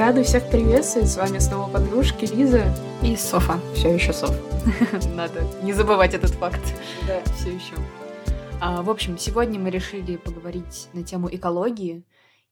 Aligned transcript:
Рада 0.00 0.22
всех 0.22 0.48
приветствовать. 0.48 1.10
С 1.10 1.18
вами 1.18 1.38
снова 1.40 1.70
подружки 1.70 2.24
Лиза 2.24 2.74
и 3.02 3.16
Софа. 3.16 3.60
Все 3.74 3.92
еще 3.92 4.14
Соф. 4.14 4.34
Надо 5.14 5.46
не 5.62 5.74
забывать 5.74 6.14
этот 6.14 6.30
факт. 6.30 6.62
Да. 7.06 7.22
Все 7.34 7.50
еще. 7.50 7.74
А, 8.62 8.80
в 8.80 8.88
общем, 8.88 9.18
сегодня 9.18 9.60
мы 9.60 9.68
решили 9.68 10.16
поговорить 10.16 10.88
на 10.94 11.04
тему 11.04 11.28
экологии 11.30 12.06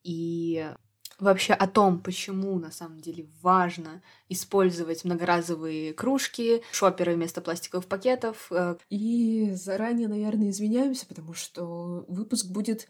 и 0.04 0.70
вообще 1.18 1.54
о 1.54 1.66
том, 1.66 2.02
почему 2.02 2.58
на 2.58 2.70
самом 2.70 3.00
деле 3.00 3.30
важно 3.40 4.02
использовать 4.28 5.06
многоразовые 5.06 5.94
кружки, 5.94 6.60
шоперы 6.70 7.14
вместо 7.14 7.40
пластиковых 7.40 7.86
пакетов. 7.86 8.48
Э, 8.50 8.76
и 8.90 9.52
заранее, 9.54 10.08
наверное, 10.08 10.50
извиняемся, 10.50 11.06
потому 11.06 11.32
что 11.32 12.04
выпуск 12.08 12.48
будет 12.48 12.88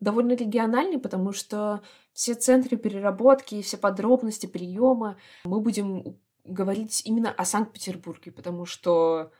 довольно 0.00 0.32
региональный, 0.32 0.98
потому 0.98 1.32
что 1.32 1.82
все 2.12 2.34
центры 2.34 2.76
переработки 2.76 3.56
и 3.56 3.62
все 3.62 3.76
подробности 3.76 4.46
приема 4.46 5.16
мы 5.44 5.60
будем 5.60 6.18
говорить 6.44 7.02
именно 7.04 7.30
о 7.30 7.44
Санкт-Петербурге, 7.44 8.32
потому 8.32 8.66
что 8.66 9.32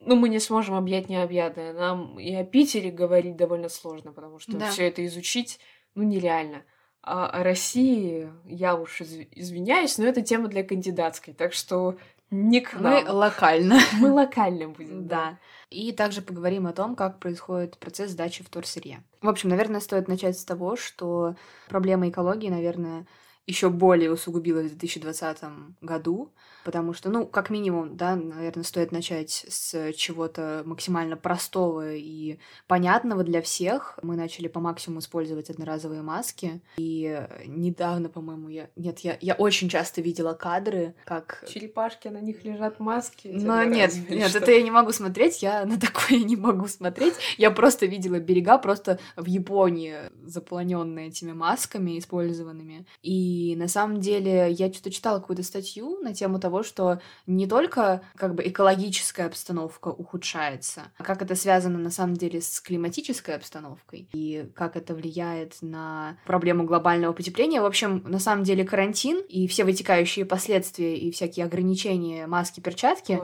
ну, 0.00 0.16
мы 0.16 0.28
не 0.28 0.38
сможем 0.38 0.74
объять 0.74 1.08
необъятное. 1.08 1.72
Нам 1.72 2.18
и 2.18 2.34
о 2.34 2.44
Питере 2.44 2.90
говорить 2.90 3.36
довольно 3.36 3.68
сложно, 3.68 4.12
потому 4.12 4.38
что 4.38 4.56
да. 4.56 4.70
все 4.70 4.86
это 4.86 5.04
изучить, 5.06 5.58
ну, 5.94 6.02
нереально. 6.02 6.64
А 7.02 7.28
о 7.28 7.42
России 7.42 8.30
я 8.44 8.76
уж 8.76 9.00
извиняюсь, 9.00 9.98
но 9.98 10.06
это 10.06 10.20
тема 10.22 10.48
для 10.48 10.62
кандидатской, 10.62 11.32
так 11.32 11.52
что 11.52 11.96
не 12.30 12.60
к 12.60 12.74
нам. 12.74 13.04
Мы 13.04 13.10
локально. 13.10 13.78
Мы 14.00 14.12
локально 14.12 14.68
будем, 14.68 15.06
да. 15.06 15.38
И 15.70 15.92
также 15.92 16.22
поговорим 16.22 16.66
о 16.66 16.72
том, 16.72 16.94
как 16.94 17.18
происходит 17.18 17.78
процесс 17.78 18.10
сдачи 18.10 18.44
вторсырья. 18.44 19.02
В 19.22 19.28
общем, 19.28 19.48
наверное, 19.48 19.80
стоит 19.80 20.08
начать 20.08 20.38
с 20.38 20.44
того, 20.44 20.76
что 20.76 21.36
проблема 21.68 22.08
экологии, 22.08 22.48
наверное, 22.48 23.06
еще 23.48 23.70
более 23.70 24.12
усугубилась 24.12 24.66
в 24.66 24.76
2020 24.76 25.42
году, 25.80 26.30
потому 26.64 26.92
что, 26.92 27.08
ну, 27.08 27.26
как 27.26 27.48
минимум, 27.48 27.96
да, 27.96 28.14
наверное, 28.14 28.62
стоит 28.62 28.92
начать 28.92 29.46
с 29.48 29.92
чего-то 29.94 30.62
максимально 30.66 31.16
простого 31.16 31.94
и 31.94 32.38
понятного 32.66 33.24
для 33.24 33.40
всех. 33.40 33.98
Мы 34.02 34.16
начали 34.16 34.48
по 34.48 34.60
максимуму 34.60 35.00
использовать 35.00 35.48
одноразовые 35.48 36.02
маски, 36.02 36.60
и 36.76 37.26
недавно, 37.46 38.10
по-моему, 38.10 38.50
я... 38.50 38.68
Нет, 38.76 38.98
я, 39.00 39.16
я 39.22 39.32
очень 39.32 39.70
часто 39.70 40.02
видела 40.02 40.34
кадры, 40.34 40.94
как... 41.06 41.42
Черепашки, 41.48 42.08
на 42.08 42.20
них 42.20 42.44
лежат 42.44 42.78
маски. 42.80 43.28
Но 43.28 43.64
нет, 43.64 43.94
нет, 44.10 44.34
это 44.34 44.52
я 44.52 44.60
не 44.60 44.70
могу 44.70 44.92
смотреть, 44.92 45.42
я 45.42 45.64
на 45.64 45.80
такое 45.80 46.18
не 46.22 46.36
могу 46.36 46.68
смотреть. 46.68 47.14
Я 47.38 47.50
просто 47.50 47.86
видела 47.86 48.18
берега 48.18 48.58
просто 48.58 48.98
в 49.16 49.24
Японии, 49.24 49.96
заполненные 50.22 51.08
этими 51.08 51.32
масками 51.32 51.98
использованными. 51.98 52.84
И 53.02 53.37
на 53.56 53.68
самом 53.68 54.00
деле 54.00 54.50
я 54.50 54.72
что-то 54.72 54.90
читала 54.90 55.20
какую-то 55.20 55.42
статью 55.42 55.98
на 56.02 56.14
тему 56.14 56.38
того, 56.38 56.58
того, 56.58 56.62
что 56.62 57.00
не 57.26 57.46
только 57.46 58.00
как 58.16 58.34
бы 58.34 58.46
экологическая 58.46 59.26
обстановка 59.26 59.88
ухудшается, 59.88 60.82
а 60.96 61.04
как 61.04 61.22
это 61.22 61.34
связано 61.34 61.78
на 61.78 61.90
самом 61.90 62.14
деле 62.14 62.40
с 62.40 62.60
климатической 62.60 63.36
обстановкой 63.36 64.08
и 64.12 64.50
как 64.54 64.76
это 64.76 64.94
влияет 64.94 65.56
на 65.60 66.16
проблему 66.24 66.64
глобального 66.64 67.12
потепления. 67.12 67.60
В 67.60 67.66
общем, 67.66 68.02
на 68.06 68.18
самом 68.18 68.44
деле 68.44 68.64
карантин 68.64 69.22
и 69.28 69.46
все 69.46 69.64
вытекающие 69.64 70.24
последствия 70.24 70.96
и 70.96 71.10
всякие 71.10 71.44
ограничения 71.44 72.26
маски, 72.26 72.60
перчатки 72.60 73.20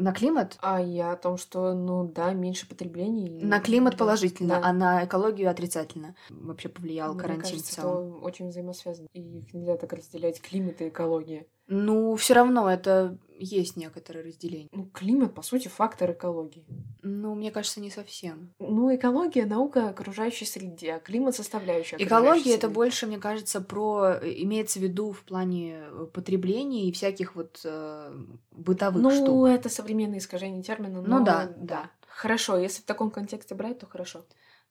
на 0.00 0.12
климат? 0.12 0.58
А 0.60 0.80
я 0.80 1.12
о 1.12 1.16
том, 1.16 1.36
что, 1.36 1.74
ну 1.74 2.04
да, 2.04 2.32
меньше 2.32 2.68
потребления. 2.68 3.44
На 3.44 3.60
климат 3.60 3.96
положительно, 3.96 4.60
да. 4.60 4.68
а 4.68 4.72
на 4.72 5.04
экологию 5.04 5.50
отрицательно. 5.50 6.14
Вообще 6.30 6.68
повлиял 6.68 7.14
Мне 7.14 7.22
карантин 7.22 7.50
кажется, 7.50 7.72
в 7.72 7.74
целом. 7.74 8.16
Это 8.16 8.24
очень 8.24 8.48
взаимосвязано. 8.48 9.08
И 9.12 9.38
их 9.38 9.52
нельзя 9.52 9.76
так 9.76 9.92
разделять 9.92 10.40
климат 10.40 10.80
и 10.80 10.88
экология. 10.88 11.46
Ну, 11.68 12.16
все 12.16 12.34
равно 12.34 12.70
это 12.70 13.16
есть 13.38 13.76
некоторое 13.76 14.22
разделение. 14.22 14.68
Ну, 14.72 14.86
климат, 14.86 15.34
по 15.34 15.42
сути, 15.42 15.68
фактор 15.68 16.12
экологии. 16.12 16.66
Ну, 17.02 17.34
мне 17.34 17.50
кажется, 17.50 17.80
не 17.80 17.90
совсем. 17.90 18.52
Ну, 18.58 18.94
экология— 18.94 19.44
наука 19.46 19.88
окружающей 19.88 20.44
среде, 20.44 20.94
а 20.94 21.00
климат— 21.00 21.34
составляющая 21.36 21.96
Экология— 21.96 22.54
это 22.56 22.68
больше, 22.68 23.06
мне 23.06 23.18
кажется, 23.18 23.60
про... 23.60 24.18
Имеется 24.22 24.80
в 24.80 24.82
виду 24.82 25.12
в 25.12 25.22
плане 25.24 25.84
э, 25.84 26.06
потребления 26.12 26.88
и 26.88 26.92
всяких 26.92 27.36
вот 27.36 27.60
э, 27.64 28.12
бытовых 28.50 29.02
ну, 29.02 29.10
штук. 29.10 29.28
Ну, 29.28 29.46
это 29.46 29.68
современное 29.68 30.18
искажение 30.18 30.62
термина, 30.62 31.00
но... 31.00 31.18
Ну 31.18 31.24
да, 31.24 31.52
да. 31.56 31.90
Хорошо, 32.06 32.58
если 32.58 32.82
в 32.82 32.86
таком 32.86 33.10
контексте 33.10 33.54
брать, 33.54 33.78
то 33.78 33.86
хорошо. 33.86 34.24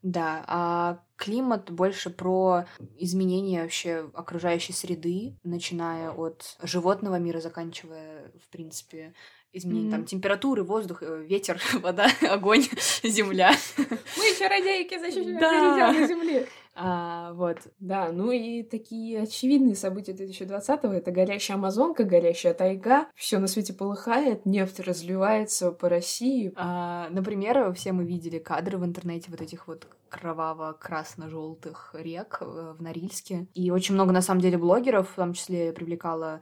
Да, 0.03 0.43
а 0.47 1.03
климат 1.15 1.69
больше 1.69 2.09
про 2.09 2.65
изменение 2.97 3.61
вообще 3.61 4.09
окружающей 4.15 4.73
среды, 4.73 5.37
начиная 5.43 6.09
от 6.09 6.57
животного 6.63 7.19
мира, 7.19 7.39
заканчивая, 7.39 8.31
в 8.43 8.49
принципе, 8.49 9.13
изменение 9.53 9.89
mm-hmm. 9.89 9.91
там 9.91 10.05
температуры, 10.05 10.63
воздух, 10.63 11.03
э, 11.03 11.23
ветер, 11.23 11.61
вода, 11.81 12.07
огонь, 12.29 12.63
земля. 13.03 13.53
Мы 13.77 14.35
чародейки 14.37 14.97
защищаем 14.99 15.39
да. 15.39 16.07
земли. 16.07 16.45
А, 16.73 17.33
вот. 17.33 17.57
Да, 17.79 18.13
ну 18.13 18.31
и 18.31 18.63
такие 18.63 19.23
очевидные 19.23 19.75
события 19.75 20.13
2020-го— 20.13 20.93
это 20.95 21.11
горящая 21.11 21.57
Амазонка, 21.57 22.05
горящая 22.05 22.53
тайга, 22.53 23.07
все 23.13 23.39
на 23.39 23.47
свете 23.47 23.73
полыхает, 23.73 24.45
нефть 24.45 24.79
разливается 24.79 25.73
по 25.73 25.89
России. 25.89 26.53
А, 26.55 27.09
например, 27.09 27.73
все 27.73 27.91
мы 27.91 28.05
видели 28.05 28.39
кадры 28.39 28.77
в 28.77 28.85
интернете 28.85 29.29
вот 29.29 29.41
этих 29.41 29.67
вот 29.67 29.85
кроваво-красно-желтых 30.09 31.93
рек 31.93 32.37
э, 32.41 32.73
в 32.77 32.81
Норильске. 32.81 33.47
И 33.53 33.69
очень 33.71 33.95
много, 33.95 34.11
на 34.13 34.21
самом 34.21 34.41
деле, 34.41 34.57
блогеров, 34.57 35.09
в 35.09 35.15
том 35.15 35.33
числе, 35.33 35.73
привлекало 35.73 36.39
э, 36.39 36.41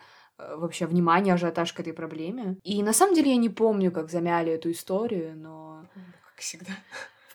вообще 0.56 0.86
внимание, 0.86 1.34
ажиотаж 1.34 1.74
к 1.74 1.80
этой 1.80 1.94
проблеме. 1.94 2.58
И 2.64 2.82
на 2.84 2.94
самом 2.94 3.16
деле 3.16 3.32
я 3.32 3.38
не 3.38 3.50
помню, 3.50 3.92
как 3.92 4.10
замяли 4.10 4.52
эту 4.52 4.72
историю, 4.72 5.38
но... 5.38 5.86
Как 6.24 6.40
всегда 6.40 6.74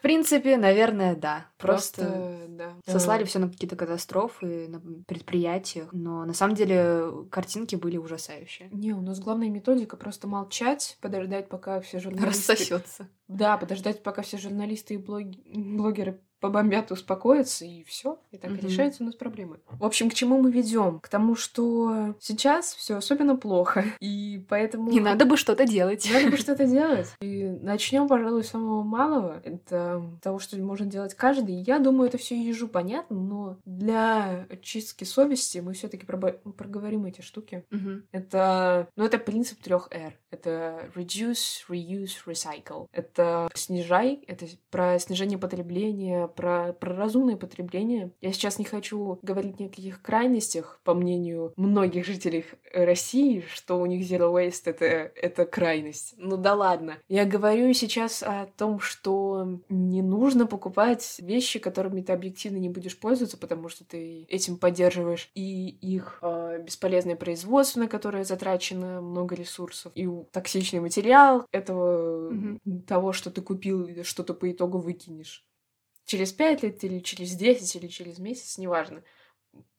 принципе, 0.04 0.58
наверное, 0.58 1.16
да. 1.16 1.46
Просто, 1.56 2.02
Просто 2.02 2.46
да. 2.50 2.76
сослали 2.86 3.24
все 3.24 3.38
на 3.38 3.48
какие-то 3.48 3.74
катастрофы 3.74 4.68
на 4.68 4.78
предприятиях. 5.06 5.88
Но 5.92 6.26
на 6.26 6.34
самом 6.34 6.54
деле 6.54 7.26
картинки 7.30 7.74
были 7.74 7.96
ужасающие. 7.96 8.68
Не, 8.70 8.92
у 8.92 9.00
нас 9.00 9.18
главная 9.18 9.48
методика 9.48 9.96
просто 9.96 10.28
молчать, 10.28 10.98
подождать, 11.00 11.48
пока 11.48 11.80
все 11.80 12.00
журналисты... 12.00 12.52
Рассосется. 12.52 13.08
Да, 13.28 13.56
подождать, 13.56 14.02
пока 14.02 14.20
все 14.20 14.36
журналисты 14.36 14.94
и 14.94 14.98
блог... 14.98 15.24
блогеры 15.46 16.20
побомбят, 16.40 16.92
успокоятся, 16.92 17.64
и 17.64 17.84
все. 17.84 18.18
И 18.30 18.38
так 18.38 18.50
mm-hmm. 18.50 18.66
решаются 18.66 19.02
у 19.02 19.06
нас 19.06 19.14
проблемы. 19.14 19.60
В 19.66 19.84
общем, 19.84 20.10
к 20.10 20.14
чему 20.14 20.40
мы 20.40 20.50
ведем? 20.50 21.00
К 21.00 21.08
тому, 21.08 21.36
что 21.36 22.14
сейчас 22.20 22.74
все 22.74 22.96
особенно 22.96 23.36
плохо. 23.36 23.84
И 24.00 24.44
поэтому. 24.48 24.90
И 24.90 25.00
надо 25.00 25.24
бы 25.24 25.36
что-то 25.36 25.66
делать. 25.66 26.08
Надо 26.12 26.30
бы 26.30 26.36
что-то 26.38 26.66
делать. 26.66 27.14
И 27.20 27.44
начнем, 27.44 28.08
пожалуй, 28.08 28.44
с 28.44 28.50
самого 28.50 28.82
малого. 28.82 29.40
Это 29.44 30.02
того, 30.22 30.38
что 30.38 30.56
может 30.58 30.88
делать 30.88 31.14
каждый. 31.14 31.54
Я 31.54 31.78
думаю, 31.78 32.08
это 32.08 32.18
все 32.18 32.40
ежу 32.40 32.68
понятно, 32.68 33.16
но 33.16 33.58
для 33.64 34.46
чистки 34.62 35.04
совести 35.04 35.58
мы 35.58 35.72
все-таки 35.72 36.04
проговорим 36.04 37.06
эти 37.06 37.20
штуки. 37.20 37.64
Mm-hmm. 37.70 38.02
Это. 38.12 38.88
Ну, 38.96 39.04
это 39.04 39.18
принцип 39.18 39.62
трех 39.62 39.88
R. 39.90 40.14
Это 40.30 40.90
reduce, 40.94 41.64
reuse, 41.68 42.16
recycle. 42.26 42.86
Это 42.92 43.48
снижай, 43.54 44.22
это 44.26 44.46
про 44.70 44.98
снижение 44.98 45.38
потребления, 45.38 46.28
про, 46.34 46.72
про 46.72 46.94
разумное 46.94 47.36
потребление. 47.36 48.10
Я 48.20 48.32
сейчас 48.32 48.58
не 48.58 48.64
хочу 48.64 49.18
говорить 49.22 49.58
ни 49.60 49.66
о 49.66 49.68
каких 49.68 50.02
крайностях, 50.02 50.80
по 50.84 50.94
мнению 50.94 51.52
многих 51.56 52.04
жителей 52.04 52.44
России, 52.72 53.44
что 53.52 53.80
у 53.80 53.86
них 53.86 54.06
zero 54.08 54.32
waste 54.32 54.62
это, 54.64 54.84
это 54.84 55.44
крайность. 55.44 56.14
Ну 56.16 56.36
да 56.36 56.54
ладно. 56.54 56.98
Я 57.08 57.24
говорю 57.24 57.72
сейчас 57.72 58.22
о 58.22 58.46
том, 58.56 58.80
что 58.80 59.60
не 59.68 60.02
нужно 60.02 60.46
покупать 60.46 61.16
вещи, 61.18 61.58
которыми 61.58 62.00
ты 62.00 62.12
объективно 62.12 62.58
не 62.58 62.68
будешь 62.68 62.98
пользоваться, 62.98 63.36
потому 63.36 63.68
что 63.68 63.84
ты 63.84 64.24
этим 64.28 64.56
поддерживаешь 64.56 65.30
и 65.34 65.68
их 65.68 66.18
э, 66.22 66.62
бесполезное 66.62 67.16
производство, 67.16 67.80
на 67.80 67.88
которое 67.88 68.24
затрачено 68.24 69.00
много 69.00 69.34
ресурсов, 69.34 69.92
и 69.94 70.08
токсичный 70.32 70.80
материал 70.80 71.46
этого 71.52 72.32
mm-hmm. 72.32 72.82
того, 72.86 73.12
что 73.12 73.30
ты 73.30 73.40
купил, 73.42 73.88
что 74.04 74.22
ты 74.22 74.34
по 74.34 74.50
итогу 74.50 74.78
выкинешь 74.78 75.44
через 76.04 76.32
пять 76.32 76.62
лет 76.62 76.82
или 76.84 77.00
через 77.00 77.34
десять 77.34 77.74
или 77.76 77.88
через 77.88 78.18
месяц, 78.18 78.58
неважно. 78.58 79.02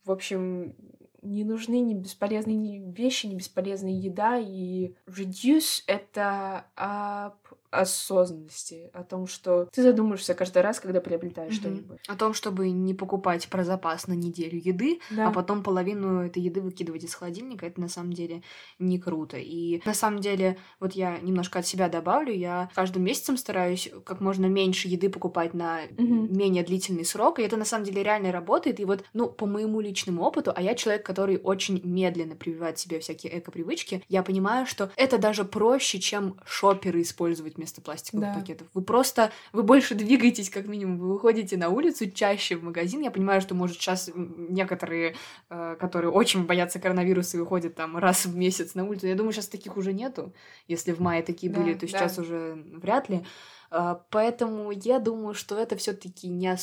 В 0.03 0.11
общем, 0.11 0.75
не 1.21 1.43
нужны 1.43 1.79
ни 1.79 1.93
бесполезные 1.93 2.91
вещи, 2.91 3.25
ни 3.25 3.35
бесполезная 3.35 3.91
еда. 3.91 4.37
И 4.39 4.93
reduce— 5.07 5.83
это 5.87 6.67
об 6.75 7.35
осознанности, 7.75 8.89
о 8.93 9.03
том, 9.03 9.27
что 9.27 9.67
ты 9.71 9.83
задумаешься 9.83 10.33
каждый 10.33 10.61
раз, 10.61 10.79
когда 10.79 11.01
приобретаешь 11.01 11.53
mm-hmm. 11.53 11.55
что-нибудь. 11.55 11.99
О 12.07 12.15
том, 12.15 12.33
чтобы 12.33 12.69
не 12.69 12.93
покупать 12.93 13.47
про 13.47 13.63
запас 13.63 14.07
на 14.07 14.13
неделю 14.13 14.59
еды, 14.63 14.99
да. 15.11 15.27
а 15.27 15.31
потом 15.31 15.63
половину 15.63 16.25
этой 16.25 16.41
еды 16.41 16.61
выкидывать 16.61 17.03
из 17.03 17.13
холодильника, 17.13 17.65
это 17.65 17.79
на 17.81 17.89
самом 17.89 18.13
деле 18.13 18.41
не 18.79 18.99
круто. 18.99 19.37
И 19.37 19.81
на 19.85 19.93
самом 19.93 20.19
деле, 20.19 20.57
вот 20.79 20.93
я 20.93 21.17
немножко 21.19 21.59
от 21.59 21.67
себя 21.67 21.89
добавлю, 21.89 22.33
я 22.33 22.69
каждым 22.73 23.03
месяцем 23.03 23.37
стараюсь 23.37 23.89
как 24.05 24.21
можно 24.21 24.45
меньше 24.45 24.87
еды 24.87 25.09
покупать 25.09 25.53
на 25.53 25.85
mm-hmm. 25.85 26.35
менее 26.35 26.63
длительный 26.63 27.05
срок, 27.05 27.39
и 27.39 27.43
это 27.43 27.57
на 27.57 27.65
самом 27.65 27.85
деле 27.85 28.03
реально 28.03 28.31
работает. 28.31 28.79
И 28.79 28.85
вот, 28.85 29.03
ну, 29.13 29.27
по 29.27 29.45
моему 29.45 29.79
личному 29.81 30.23
опыту, 30.23 30.51
а 30.55 30.61
я 30.61 30.75
человек, 30.75 31.05
который 31.05 31.37
очень 31.37 31.81
медленно 31.83 32.35
прививает 32.35 32.79
себе 32.79 32.99
всякие 32.99 33.39
эко-привычки, 33.39 34.03
я 34.09 34.23
понимаю, 34.23 34.65
что 34.65 34.91
это 34.95 35.17
даже 35.17 35.43
проще, 35.43 35.99
чем 35.99 36.37
шоперы 36.45 37.01
использовать 37.01 37.57
вместо 37.65 37.81
пластиковых 37.81 38.27
да. 38.27 38.39
пакетов. 38.39 38.67
Вы 38.75 38.83
просто, 38.83 39.31
вы 39.51 39.63
больше 39.63 39.95
двигаетесь, 39.95 40.51
как 40.51 40.67
минимум, 40.67 40.99
вы 40.99 41.13
выходите 41.13 41.57
на 41.57 41.69
улицу 41.69 42.11
чаще 42.11 42.55
в 42.55 42.63
магазин. 42.63 43.01
Я 43.01 43.09
понимаю, 43.09 43.41
что, 43.41 43.55
может, 43.55 43.77
сейчас 43.77 44.11
некоторые, 44.15 45.15
э, 45.49 45.75
которые 45.79 46.11
очень 46.11 46.45
боятся 46.45 46.79
коронавируса 46.79 47.37
и 47.37 47.39
выходят 47.39 47.73
там 47.73 47.97
раз 47.97 48.27
в 48.27 48.37
месяц 48.37 48.75
на 48.75 48.85
улицу, 48.85 49.07
я 49.07 49.15
думаю, 49.15 49.33
сейчас 49.33 49.47
таких 49.47 49.77
уже 49.77 49.93
нету. 49.93 50.31
Если 50.67 50.91
в 50.91 50.99
мае 50.99 51.23
такие 51.23 51.51
да, 51.51 51.59
были, 51.59 51.73
то 51.73 51.81
да. 51.81 51.87
сейчас 51.87 52.19
уже 52.19 52.63
вряд 52.73 53.09
ли. 53.09 53.25
Э, 53.71 53.95
поэтому 54.11 54.69
я 54.69 54.99
думаю, 54.99 55.33
что 55.33 55.57
это 55.57 55.75
все-таки 55.75 56.27
не, 56.27 56.55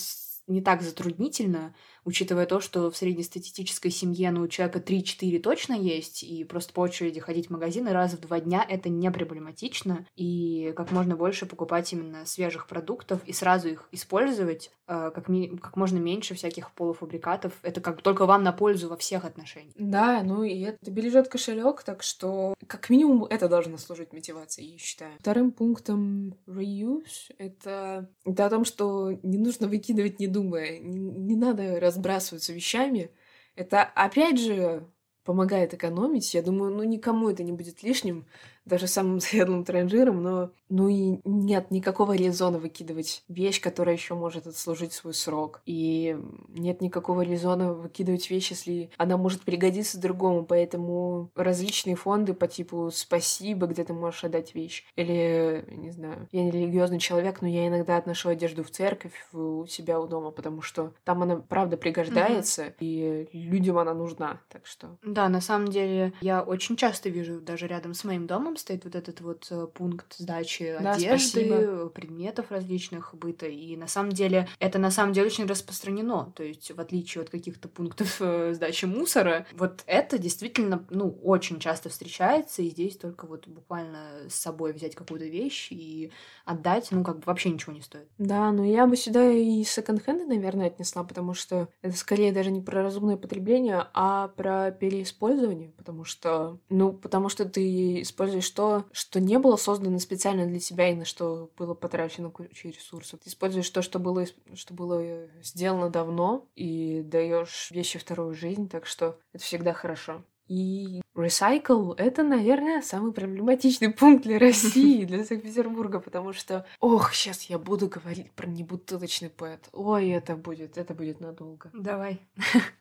не 0.47 0.61
так 0.61 0.83
затруднительно, 0.83 1.75
учитывая 2.05 2.47
то, 2.47 2.61
что 2.61 2.91
в 2.91 2.97
среднестатистической 2.97 3.91
семье, 3.91 4.31
ну, 4.31 4.43
у 4.43 4.49
человека 4.49 4.81
3-4 4.81 5.39
точно 5.39 5.75
есть, 5.75 6.23
и 6.23 6.45
просто 6.45 6.73
по 6.73 6.81
очереди 6.81 7.21
ходить 7.21 7.47
в 7.47 7.51
магазины 7.51 7.93
раз 7.93 8.15
в 8.15 8.21
два 8.21 8.41
дня 8.41 8.65
это 8.69 8.89
не 8.89 9.11
проблематично, 9.11 10.07
и 10.17 10.73
как 10.77 10.91
можно 10.91 11.17
больше 11.17 11.47
покупать 11.47 11.93
именно 11.93 12.27
свежих 12.27 12.67
продуктов 12.67 13.21
и 13.25 13.33
сразу 13.33 13.69
их 13.69 13.89
использовать, 13.93 14.71
э, 14.89 15.11
как, 15.15 15.29
ми- 15.29 15.57
как 15.57 15.77
можно 15.77 15.99
меньше 15.99 16.35
всяких 16.35 16.73
полуфабрикатов. 16.73 17.53
Это 17.63 17.81
как 17.81 18.03
только 18.03 18.27
вам 18.27 18.43
на 18.43 18.53
пользу 18.53 18.89
во 18.89 18.97
всех 18.97 19.25
отношениях. 19.25 19.75
Да, 19.77 20.23
ну 20.25 20.43
и 20.43 20.61
это 20.61 20.91
бережет 20.91 21.29
кошелек, 21.29 21.83
так 21.83 22.03
что 22.03 22.55
как 22.67 22.91
минимум 22.91 23.25
это 23.25 23.49
должно 23.49 23.79
служить 23.79 24.13
мотивацией, 24.13 24.73
я 24.73 24.79
считаю. 24.79 25.13
Вторым 25.21 25.53
пунктом 25.53 26.35
reuse 26.47 27.33
это, 27.39 28.11
это 28.25 28.47
о 28.47 28.51
том, 28.51 28.65
что 28.65 29.13
не 29.23 29.39
нужно 29.39 29.69
выкидывать, 29.69 30.19
не 30.19 30.27
думая. 30.33 30.79
Не, 30.79 31.37
надо 31.37 31.79
разбрасываться 31.81 32.53
вещами. 32.53 33.11
Это, 33.55 33.83
опять 33.83 34.41
же, 34.41 34.87
помогает 35.25 35.75
экономить. 35.75 36.35
Я 36.35 36.43
думаю, 36.43 36.75
ну, 36.75 36.83
никому 36.83 37.29
это 37.31 37.43
не 37.43 37.53
будет 37.53 37.83
лишним 37.83 38.27
даже 38.65 38.87
самым 38.87 39.21
светлым 39.21 39.65
транжиром, 39.65 40.23
но 40.23 40.51
ну 40.69 40.89
и 40.89 41.21
нет 41.25 41.71
никакого 41.71 42.15
резона 42.15 42.59
выкидывать 42.59 43.25
вещь, 43.29 43.61
которая 43.61 43.95
еще 43.95 44.15
может 44.15 44.47
отслужить 44.47 44.95
свой 44.95 45.13
срок. 45.13 45.61
И 45.67 46.17
нет 46.49 46.81
никакого 46.81 47.21
резона 47.21 47.75
выкидывать 47.75 48.31
вещь, 48.31 48.51
если 48.51 48.91
она 48.97 49.19
может 49.19 49.43
пригодиться 49.43 50.01
другому. 50.01 50.47
Поэтому 50.47 51.31
различные 51.35 51.95
фонды 51.95 52.33
по 52.33 52.49
типу 52.49 52.91
«Спасибо», 52.91 53.67
где 53.67 53.85
ты 53.85 53.93
можешь 53.93 54.25
отдать 54.25 54.55
вещь. 54.55 54.85
Или, 54.97 55.65
не 55.69 55.91
знаю, 55.91 56.27
я 56.33 56.43
не 56.43 56.51
религиозный 56.51 56.99
человек, 56.99 57.43
но 57.43 57.49
я 57.49 57.69
иногда 57.69 57.99
отношу 57.99 58.31
одежду 58.31 58.65
в 58.65 58.71
церковь 58.71 59.13
у 59.35 59.67
себя 59.67 60.01
у 60.01 60.07
дома, 60.07 60.31
потому 60.31 60.63
что 60.63 60.95
там 61.05 61.23
она 61.23 61.37
правда 61.37 61.77
пригождается, 61.77 62.65
mm-hmm. 62.65 62.77
и 62.81 63.29
людям 63.33 63.77
она 63.77 63.93
нужна. 63.93 64.41
Так 64.49 64.67
что... 64.67 64.97
Да, 65.05 65.29
на 65.29 65.43
самом 65.43 65.69
деле 65.69 66.15
я 66.23 66.43
очень 66.43 66.77
часто 66.77 67.11
вижу 67.11 67.43
даже 67.43 67.67
рядом 67.67 67.93
с 67.93 68.05
моим 68.05 68.27
домом 68.27 68.52
стоит 68.57 68.85
вот 68.85 68.95
этот 68.95 69.21
вот 69.21 69.47
э, 69.51 69.67
пункт 69.73 70.15
сдачи 70.17 70.77
да, 70.81 70.93
одежды, 70.93 71.47
спасибо. 71.47 71.89
предметов 71.89 72.51
различных 72.51 73.15
быта. 73.15 73.47
И 73.47 73.77
на 73.77 73.87
самом 73.87 74.13
деле 74.13 74.49
это 74.59 74.79
на 74.79 74.91
самом 74.91 75.13
деле 75.13 75.27
очень 75.27 75.47
распространено. 75.47 76.33
То 76.37 76.43
есть 76.43 76.71
в 76.71 76.81
отличие 76.81 77.23
от 77.23 77.31
каких-то 77.31 77.69
пунктов 77.69 78.17
э, 78.21 78.53
сдачи 78.55 78.85
мусора, 78.85 79.47
вот 79.55 79.83
это 79.87 80.19
действительно, 80.19 80.85
ну, 80.91 81.19
очень 81.23 81.59
часто 81.61 81.89
встречается. 81.89 82.63
И 82.63 82.71
здесь 82.71 82.97
только 82.97 83.27
вот 83.27 83.47
буквально 83.49 84.29
с 84.29 84.35
собой 84.35 84.73
взять 84.73 84.95
какую-то 84.95 85.27
вещь 85.27 85.69
и 85.71 86.11
отдать, 86.45 86.89
ну, 86.91 87.05
как 87.05 87.19
бы 87.19 87.23
вообще 87.27 87.51
ничего 87.51 87.73
не 87.73 87.83
стоит. 87.83 88.09
Да, 88.19 88.51
но 88.53 88.65
я 88.65 88.87
бы 88.87 88.97
сюда 88.97 89.31
и 89.31 89.63
секонд-хенды, 89.65 90.27
наверное, 90.27 90.67
отнесла, 90.67 91.05
потому 91.05 91.35
что 91.35 91.69
это 91.83 91.97
скорее 91.97 92.33
даже 92.33 92.51
не 92.51 92.61
про 92.61 92.83
разумное 92.83 93.17
потребление, 93.17 93.87
а 93.95 94.29
про 94.29 94.71
переиспользование, 94.71 95.71
потому 95.77 96.05
что, 96.05 96.59
ну, 96.69 96.93
потому 96.93 97.29
что 97.29 97.45
ты 97.45 98.03
используешь 98.03 98.42
то, 98.51 98.85
что 98.93 99.21
не 99.21 99.39
было 99.39 99.57
создано 99.57 99.99
специально 99.99 100.47
для 100.47 100.61
тебя 100.61 100.91
и 100.91 100.95
на 100.95 101.05
что 101.05 101.51
было 101.57 101.75
потрачено 101.75 102.31
куча 102.31 102.69
ресурсов. 102.69 103.21
Ты 103.21 103.31
используешь 103.31 103.71
то, 103.71 103.83
что 103.83 103.99
было, 103.99 104.25
что 104.55 104.75
было 104.75 105.29
сделано 105.43 105.91
давно, 105.91 106.47
и 106.55 107.03
даешь 107.03 107.71
вещи 107.71 107.99
вторую 107.99 108.35
жизнь, 108.35 108.69
так 108.69 108.87
что 108.87 109.19
это 109.33 109.45
всегда 109.45 109.73
хорошо. 109.73 110.23
И 110.49 111.01
recycle— 111.15 111.95
это, 111.97 112.23
наверное, 112.23 112.83
самый 112.83 113.13
проблематичный 113.13 113.91
пункт 113.91 114.25
для 114.25 114.39
России, 114.39 115.05
для 115.05 115.25
Санкт-Петербурга, 115.25 116.01
потому 116.01 116.33
что, 116.33 116.67
ох, 116.81 117.15
сейчас 117.15 117.45
я 117.45 117.59
буду 117.59 117.89
говорить 117.89 118.31
про 118.33 118.47
небутылочный 118.47 119.31
пэт. 119.31 119.69
Ой, 119.73 120.11
это 120.11 120.37
будет, 120.37 120.77
это 120.77 120.93
будет 120.95 121.21
надолго. 121.21 121.71
Давай. 121.73 122.21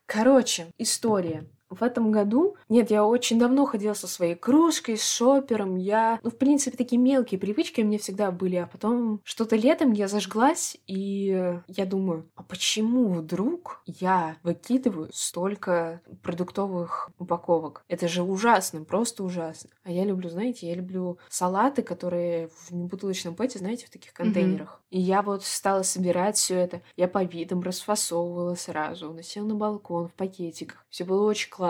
Короче, 0.06 0.68
история 0.78 1.48
в 1.72 1.84
этом 1.84 2.12
году... 2.12 2.56
Нет, 2.70 2.92
я 2.92 3.06
очень 3.06 3.40
давно 3.40 3.66
ходила 3.66 3.94
со 3.94 4.08
своей 4.08 4.36
кружкой, 4.36 4.98
с 4.98 5.06
шопером. 5.06 5.76
Я... 5.76 6.20
Ну, 6.24 6.30
в 6.30 6.38
принципе, 6.38 6.78
такие 6.78 7.02
мелкие 7.02 7.40
привычки 7.40 7.82
у 7.82 7.86
меня 7.86 7.98
всегда 7.98 8.32
были. 8.32 8.58
А 8.58 8.68
потом 8.68 9.22
что-то 9.24 9.56
летом 9.56 9.94
я 9.94 10.08
зажглась, 10.08 10.78
и 10.88 11.60
я 11.68 11.86
думаю, 11.86 12.30
а 12.36 12.44
почему 12.44 13.10
вдруг 13.14 13.82
я 13.86 14.38
выкидываю 14.44 15.10
столько 15.14 16.02
продуктовых 16.22 17.10
упаковок? 17.18 17.84
Это 17.88 18.08
же 18.08 18.24
ужасно, 18.24 18.84
просто 18.84 19.24
ужасно. 19.24 19.70
А 19.84 19.92
я 19.92 20.04
люблю, 20.06 20.30
знаете, 20.30 20.68
я 20.68 20.76
люблю 20.76 21.18
салаты, 21.30 21.82
которые 21.82 22.50
в 22.50 22.72
бутылочном 22.72 23.36
пэте, 23.36 23.60
знаете, 23.60 23.88
в 23.88 23.90
таких 23.90 24.14
контейнерах. 24.14 24.82
Mm-hmm. 24.82 24.98
И 24.98 25.00
я 25.00 25.22
вот 25.22 25.44
стала 25.44 25.84
собирать 25.84 26.36
все 26.38 26.56
это. 26.56 26.82
Я 26.98 27.08
по 27.08 27.24
видам 27.24 27.62
расфасовывала 27.62 28.56
сразу, 28.56 29.10
уносила 29.10 29.46
на 29.46 29.56
балкон 29.56 30.10
в 30.10 30.14
пакетиках. 30.14 30.86
Все 30.90 31.06
было 31.06 31.26
очень 31.26 31.50
классно. 31.50 31.61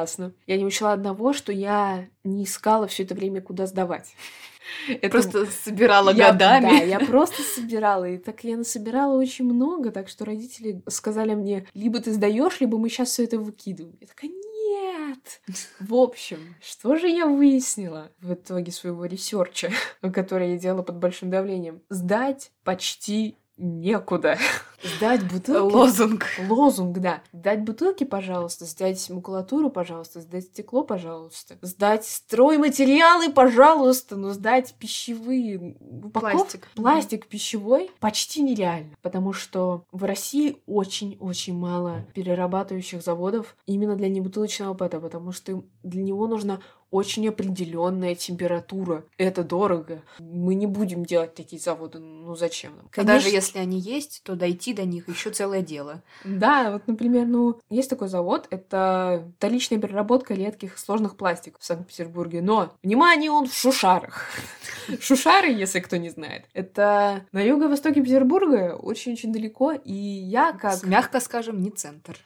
Я 0.48 0.58
не 0.58 0.66
учла 0.66 0.94
одного, 0.94 1.34
что 1.34 1.52
я 1.52 2.08
не 2.24 2.44
искала 2.46 2.88
все 2.88 3.04
это 3.04 3.16
время, 3.16 3.42
куда 3.42 3.66
сдавать. 3.66 4.16
Это... 4.88 5.10
Просто 5.10 5.46
собирала 5.46 6.12
я, 6.12 6.32
годами. 6.32 6.70
Да, 6.70 6.84
я 6.84 7.00
просто 7.06 7.42
собирала. 7.42 8.10
И 8.10 8.18
так 8.18 8.44
я 8.44 8.58
насобирала 8.58 9.18
очень 9.18 9.46
много, 9.46 9.92
так 9.92 10.10
что 10.10 10.26
родители 10.26 10.82
сказали 10.88 11.36
мне, 11.36 11.68
либо 11.74 12.00
ты 12.00 12.14
сдаешь, 12.14 12.60
либо 12.60 12.78
мы 12.78 12.90
сейчас 12.90 13.10
все 13.10 13.24
это 13.24 13.38
выкидываем. 13.38 13.98
Я 14.00 14.08
такая, 14.08 14.32
нет. 14.32 15.42
В 15.80 15.96
общем, 15.96 16.56
что 16.62 16.96
же 16.96 17.08
я 17.08 17.28
выяснила 17.28 18.12
в 18.20 18.34
итоге 18.34 18.72
своего 18.72 19.06
research 19.06 19.59
а, 19.59 19.72
который 20.02 20.52
я 20.52 20.58
делала 20.58 20.84
под 20.84 20.98
большим 20.98 21.30
давлением? 21.30 21.82
Сдать 21.90 22.52
почти 22.64 23.38
некуда. 23.62 24.38
Сдать 24.84 25.24
бутылки. 25.32 25.74
Лозунг. 25.74 26.26
Лозунг, 26.50 26.98
да. 26.98 27.22
Сдать 27.32 27.62
бутылки, 27.62 28.04
пожалуйста. 28.04 28.66
Сдать 28.66 29.10
макулатуру, 29.10 29.70
пожалуйста. 29.70 30.22
Сдать 30.22 30.46
стекло, 30.46 30.84
пожалуйста. 30.84 31.58
Сдать 31.62 32.06
стройматериалы, 32.06 33.32
пожалуйста. 33.32 34.16
Но 34.16 34.32
сдать 34.32 34.74
пищевые 34.80 35.78
упаковки. 35.80 36.58
Пластик. 36.58 36.68
Пластик 36.76 37.28
пищевой 37.28 37.92
почти 38.00 38.42
нереально. 38.42 38.96
Потому 39.04 39.34
что 39.34 39.86
в 39.92 40.04
России 40.04 40.58
очень-очень 40.66 41.56
мало 41.56 42.06
перерабатывающих 42.16 43.04
заводов 43.04 43.56
именно 43.68 43.96
для 43.96 44.10
небутылочного 44.10 44.74
пэта. 44.74 45.00
Потому 45.00 45.32
что 45.32 45.64
для 45.84 46.02
него 46.02 46.26
нужно 46.28 46.62
очень 46.92 47.28
определенная 47.28 48.16
температура. 48.16 49.04
Это 49.18 49.44
дорого. 49.44 50.02
Мы 50.20 50.56
не 50.56 50.68
будем 50.68 51.06
делать 51.06 51.34
такие 51.34 51.60
заводы. 51.60 52.00
Ну 52.00 52.36
зачем 52.36 52.76
нам? 52.76 52.88
Конечно... 52.92 53.14
Даже 53.14 53.30
если 53.30 53.60
они 53.60 53.80
есть, 53.80 54.22
то 54.24 54.36
дойти 54.36 54.74
до 54.74 54.84
них 54.84 55.08
еще 55.08 55.32
целое 55.32 55.62
дело. 55.62 56.04
Да, 56.26 56.72
вот, 56.72 56.88
например, 56.88 57.26
ну, 57.26 57.60
есть 57.70 57.90
такой 57.90 58.10
завод, 58.10 58.48
это 58.52 59.32
вторичная 59.38 59.80
переработка 59.80 60.34
редких 60.34 60.78
сложных 60.78 61.16
пластиков 61.16 61.62
в 61.62 61.66
Санкт-Петербурге. 61.66 62.42
Но, 62.42 62.74
внимание, 62.84 63.32
он 63.32 63.48
в 63.48 63.54
Шушарах. 63.54 64.26
Шушары, 65.00 65.52
если 65.52 65.80
кто 65.80 65.96
не 65.96 66.10
знает, 66.10 66.46
это 66.54 67.26
на 67.32 67.42
юго-востоке 67.42 68.02
Петербурга, 68.02 68.76
очень-очень 68.76 69.32
далеко, 69.32 69.72
и 69.72 69.94
я 69.94 70.52
как... 70.54 70.84
Мягко 70.84 71.20
скажем, 71.22 71.62
не 71.62 71.70
центр 71.70 72.18